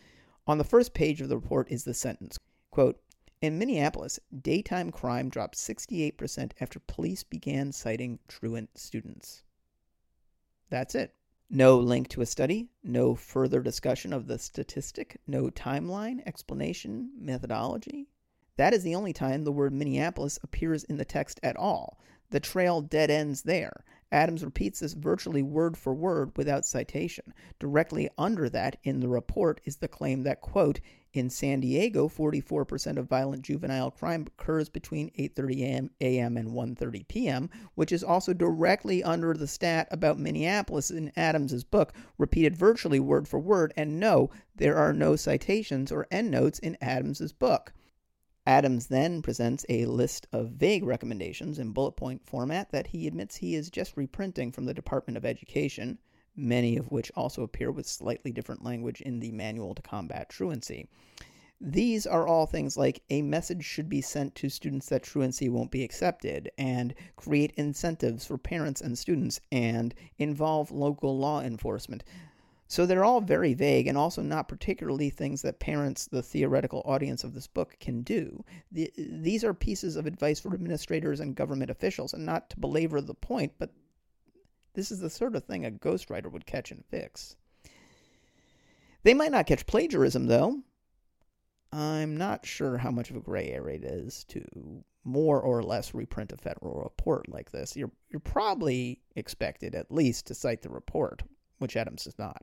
On 0.47 0.57
the 0.57 0.63
first 0.63 0.95
page 0.95 1.21
of 1.21 1.29
the 1.29 1.37
report 1.37 1.69
is 1.69 1.83
the 1.83 1.95
sentence 1.95 2.39
quote, 2.71 3.01
In 3.43 3.59
Minneapolis, 3.59 4.21
daytime 4.41 4.93
crime 4.93 5.29
dropped 5.31 5.57
68% 5.57 6.53
after 6.61 6.79
police 6.79 7.25
began 7.25 7.73
citing 7.73 8.21
truant 8.29 8.79
students. 8.79 9.43
That's 10.71 10.95
it. 10.95 11.13
No 11.51 11.77
link 11.77 12.07
to 12.11 12.21
a 12.21 12.27
study, 12.27 12.69
no 12.85 13.17
further 13.17 13.61
discussion 13.61 14.13
of 14.13 14.29
the 14.29 14.39
statistic, 14.39 15.21
no 15.27 15.51
timeline, 15.51 16.25
explanation, 16.25 17.11
methodology, 17.19 18.09
That 18.57 18.73
is 18.73 18.85
the 18.85 18.95
only 18.95 19.13
time 19.13 19.43
the 19.43 19.53
word 19.53 19.73
Minneapolis 19.73 20.39
appears 20.43 20.85
in 20.85 20.97
the 20.97 21.05
text 21.05 21.41
at 21.43 21.57
all. 21.57 21.99
The 22.31 22.41
trail 22.41 22.81
dead 22.81 23.11
ends 23.11 23.43
there. 23.43 23.85
Adams 24.13 24.45
repeats 24.45 24.79
this 24.79 24.93
virtually 24.93 25.43
word 25.43 25.77
for 25.77 25.93
word 25.93 26.31
without 26.37 26.65
citation. 26.65 27.35
Directly 27.59 28.09
under 28.17 28.49
that 28.49 28.77
in 28.85 29.01
the 29.01 29.09
report 29.09 29.61
is 29.65 29.79
the 29.79 29.89
claim 29.89 30.23
that, 30.23 30.41
quote, 30.41 30.79
in 31.13 31.31
San 31.31 31.59
Diego, 31.59 32.09
44% 32.09 32.97
of 32.97 33.09
violent 33.09 33.43
juvenile 33.43 33.91
crime 33.91 34.27
occurs 34.39 34.69
between 34.69 35.11
8:30 35.19 35.91
a.m. 36.01 36.37
and 36.37 36.51
1:30 36.51 37.09
p.m., 37.09 37.51
which 37.75 37.91
is 37.91 38.05
also 38.05 38.33
directly 38.33 39.03
under 39.03 39.35
the 39.35 39.49
stat 39.49 39.89
about 39.91 40.21
Minneapolis 40.21 40.93
in 40.93 41.11
Adams's 41.17 41.65
book, 41.65 41.93
repeated 42.19 42.57
virtually 42.57 43.01
word 43.01 43.27
for 43.27 43.41
word, 43.41 43.73
and 43.77 43.99
no, 43.99 44.31
there 44.55 44.77
are 44.77 44.93
no 44.93 45.17
citations 45.17 45.91
or 45.91 46.07
endnotes 46.13 46.61
in 46.61 46.79
Adams's 46.81 47.33
book. 47.33 47.73
Adams 48.47 48.89
then 48.89 49.23
presents 49.23 49.65
a 49.71 49.87
list 49.87 50.27
of 50.31 50.51
vague 50.51 50.85
recommendations 50.85 51.59
in 51.59 51.73
bullet 51.73 51.93
point 51.93 52.23
format 52.27 52.71
that 52.71 52.89
he 52.89 53.07
admits 53.07 53.37
he 53.37 53.55
is 53.55 53.71
just 53.71 53.97
reprinting 53.97 54.53
from 54.53 54.67
the 54.67 54.75
Department 54.75 55.17
of 55.17 55.25
Education, 55.25 55.99
many 56.37 56.77
of 56.77 56.91
which 56.91 57.11
also 57.17 57.43
appear 57.43 57.73
with 57.73 57.87
slightly 57.87 58.31
different 58.31 58.63
language 58.63 59.01
in 59.01 59.21
the 59.21 59.33
Manual 59.33 59.75
to 59.75 59.81
Combat 59.81 60.29
Truancy. 60.29 60.87
These 61.59 62.07
are 62.07 62.27
all 62.27 62.45
things 62.45 62.77
like 62.77 63.03
a 63.09 63.23
message 63.23 63.65
should 63.65 63.89
be 63.89 64.03
sent 64.03 64.35
to 64.35 64.51
students 64.51 64.91
that 64.91 65.05
truancy 65.05 65.49
won't 65.49 65.71
be 65.71 65.83
accepted, 65.83 66.51
and 66.59 66.95
create 67.17 67.53
incentives 67.57 68.27
for 68.27 68.37
parents 68.37 68.83
and 68.83 68.99
students, 68.99 69.41
and 69.53 69.95
involve 70.19 70.71
local 70.71 71.17
law 71.17 71.41
enforcement. 71.41 72.05
So 72.75 72.87
they're 72.87 73.05
all 73.05 73.21
very 73.21 73.55
vague 73.55 73.87
and 73.87 73.97
also 73.97 74.21
not 74.21 74.49
particularly 74.49 75.09
things 75.09 75.43
that 75.43 75.61
parents, 75.61 76.07
the 76.07 76.25
theoretical 76.25 76.83
audience 76.85 77.23
of 77.23 77.33
this 77.33 77.47
book, 77.47 77.77
can 77.79 78.03
do. 78.03 78.45
The, 78.73 78.91
these 78.99 79.45
are 79.45 79.55
pieces 79.55 79.95
of 79.95 80.07
advice 80.07 80.41
for 80.41 80.53
administrators 80.53 81.21
and 81.21 81.37
government 81.37 81.71
officials, 81.71 82.15
and 82.15 82.27
not 82.27 82.51
to 82.51 82.59
belabor 82.59 83.01
the 83.01 83.15
point, 83.15 83.53
but 83.61 83.71
this 84.73 84.91
is 84.91 84.99
the 84.99 85.09
sort 85.09 85.37
of 85.37 85.45
thing 85.45 85.65
a 85.65 85.71
ghostwriter 85.71 86.29
would 86.33 86.47
catch 86.47 86.73
and 86.73 86.85
fix. 86.87 87.37
They 89.05 89.15
might 89.15 89.31
not 89.31 89.47
catch 89.47 89.67
plagiarism, 89.67 90.27
though. 90.27 90.59
I'm 91.71 92.17
not 92.17 92.45
sure 92.45 92.79
how 92.79 92.91
much 92.91 93.09
of 93.09 93.15
a 93.15 93.21
gray 93.21 93.51
area 93.51 93.77
it 93.77 93.85
is 93.85 94.25
to 94.31 94.45
more 95.05 95.41
or 95.41 95.63
less 95.63 95.95
reprint 95.95 96.33
a 96.33 96.37
federal 96.37 96.83
report 96.83 97.29
like 97.29 97.53
this. 97.53 97.77
You're, 97.77 97.93
you're 98.11 98.19
probably 98.19 99.01
expected 99.15 99.77
at 99.77 99.93
least 99.93 100.27
to 100.27 100.35
cite 100.35 100.63
the 100.63 100.71
report, 100.71 101.23
which 101.59 101.77
Adams 101.77 102.03
does 102.03 102.19
not. 102.19 102.43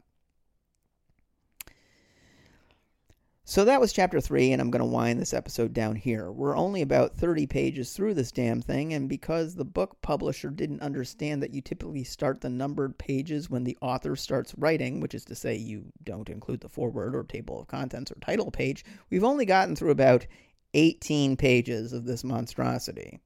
So 3.43 3.65
that 3.65 3.81
was 3.81 3.91
chapter 3.91 4.21
three, 4.21 4.51
and 4.51 4.61
I'm 4.61 4.69
going 4.69 4.81
to 4.81 4.85
wind 4.85 5.19
this 5.19 5.33
episode 5.33 5.73
down 5.73 5.95
here. 5.95 6.31
We're 6.31 6.55
only 6.55 6.83
about 6.83 7.15
30 7.15 7.47
pages 7.47 7.91
through 7.91 8.13
this 8.13 8.31
damn 8.31 8.61
thing, 8.61 8.93
and 8.93 9.09
because 9.09 9.55
the 9.55 9.65
book 9.65 9.97
publisher 10.01 10.51
didn't 10.51 10.83
understand 10.83 11.41
that 11.41 11.53
you 11.53 11.59
typically 11.59 12.03
start 12.03 12.41
the 12.41 12.49
numbered 12.49 12.99
pages 12.99 13.49
when 13.49 13.63
the 13.63 13.77
author 13.81 14.15
starts 14.15 14.53
writing, 14.57 14.99
which 14.99 15.15
is 15.15 15.25
to 15.25 15.35
say 15.35 15.55
you 15.55 15.91
don't 16.03 16.29
include 16.29 16.61
the 16.61 16.69
foreword 16.69 17.15
or 17.15 17.23
table 17.23 17.59
of 17.59 17.67
contents 17.67 18.11
or 18.11 18.15
title 18.21 18.51
page, 18.51 18.85
we've 19.09 19.23
only 19.23 19.45
gotten 19.45 19.75
through 19.75 19.91
about 19.91 20.27
18 20.75 21.35
pages 21.35 21.93
of 21.93 22.05
this 22.05 22.23
monstrosity. 22.23 23.19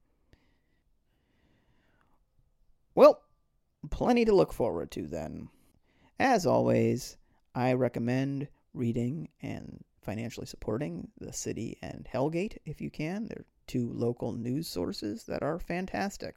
Well, 2.94 3.22
plenty 3.90 4.24
to 4.24 4.34
look 4.34 4.54
forward 4.54 4.90
to 4.92 5.06
then. 5.06 5.50
As 6.18 6.46
always, 6.46 7.18
I 7.54 7.74
recommend 7.74 8.48
reading 8.72 9.28
and 9.42 9.84
financially 10.06 10.46
supporting 10.46 11.08
the 11.18 11.32
city 11.32 11.76
and 11.82 12.06
Hell 12.10 12.30
Gate 12.30 12.62
if 12.64 12.80
you 12.80 12.90
can. 12.90 13.26
They're 13.26 13.44
two 13.66 13.90
local 13.92 14.32
news 14.32 14.68
sources 14.68 15.24
that 15.24 15.42
are 15.42 15.58
fantastic. 15.58 16.36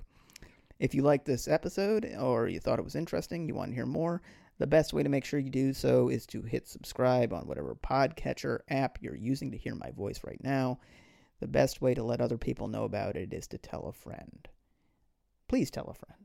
If 0.80 0.96
you 0.96 1.04
like 1.04 1.24
this 1.24 1.48
episode 1.48 2.10
or 2.20 2.48
you 2.48 2.60
thought 2.60 2.80
it 2.80 2.86
was 2.86 2.96
interesting, 2.96 3.48
you 3.48 3.54
want 3.54 3.72
to 3.72 3.76
hear 3.76 3.86
more, 3.86 4.22
the 4.58 4.68
best 4.68 4.92
way 4.92 5.04
to 5.04 5.10
make 5.10 5.24
sure 5.24 5.40
you 5.40 5.50
do 5.50 5.72
so 5.72 6.10
is 6.10 6.26
to 6.28 6.42
hit 6.42 6.68
subscribe 6.68 7.32
on 7.32 7.48
whatever 7.48 7.76
podcatcher 7.76 8.60
app 8.70 8.98
you're 9.02 9.16
using 9.16 9.52
to 9.52 9.58
hear 9.58 9.76
my 9.76 9.92
voice 9.92 10.20
right 10.26 10.44
now. 10.44 10.80
The 11.40 11.48
best 11.48 11.82
way 11.82 11.94
to 11.94 12.04
let 12.04 12.20
other 12.20 12.38
people 12.38 12.68
know 12.68 12.84
about 12.84 13.16
it 13.16 13.34
is 13.34 13.48
to 13.48 13.58
tell 13.58 13.86
a 13.86 13.94
friend. 13.94 14.48
Please 15.48 15.72
tell 15.72 15.88
a 15.88 15.94
friend. 15.94 16.16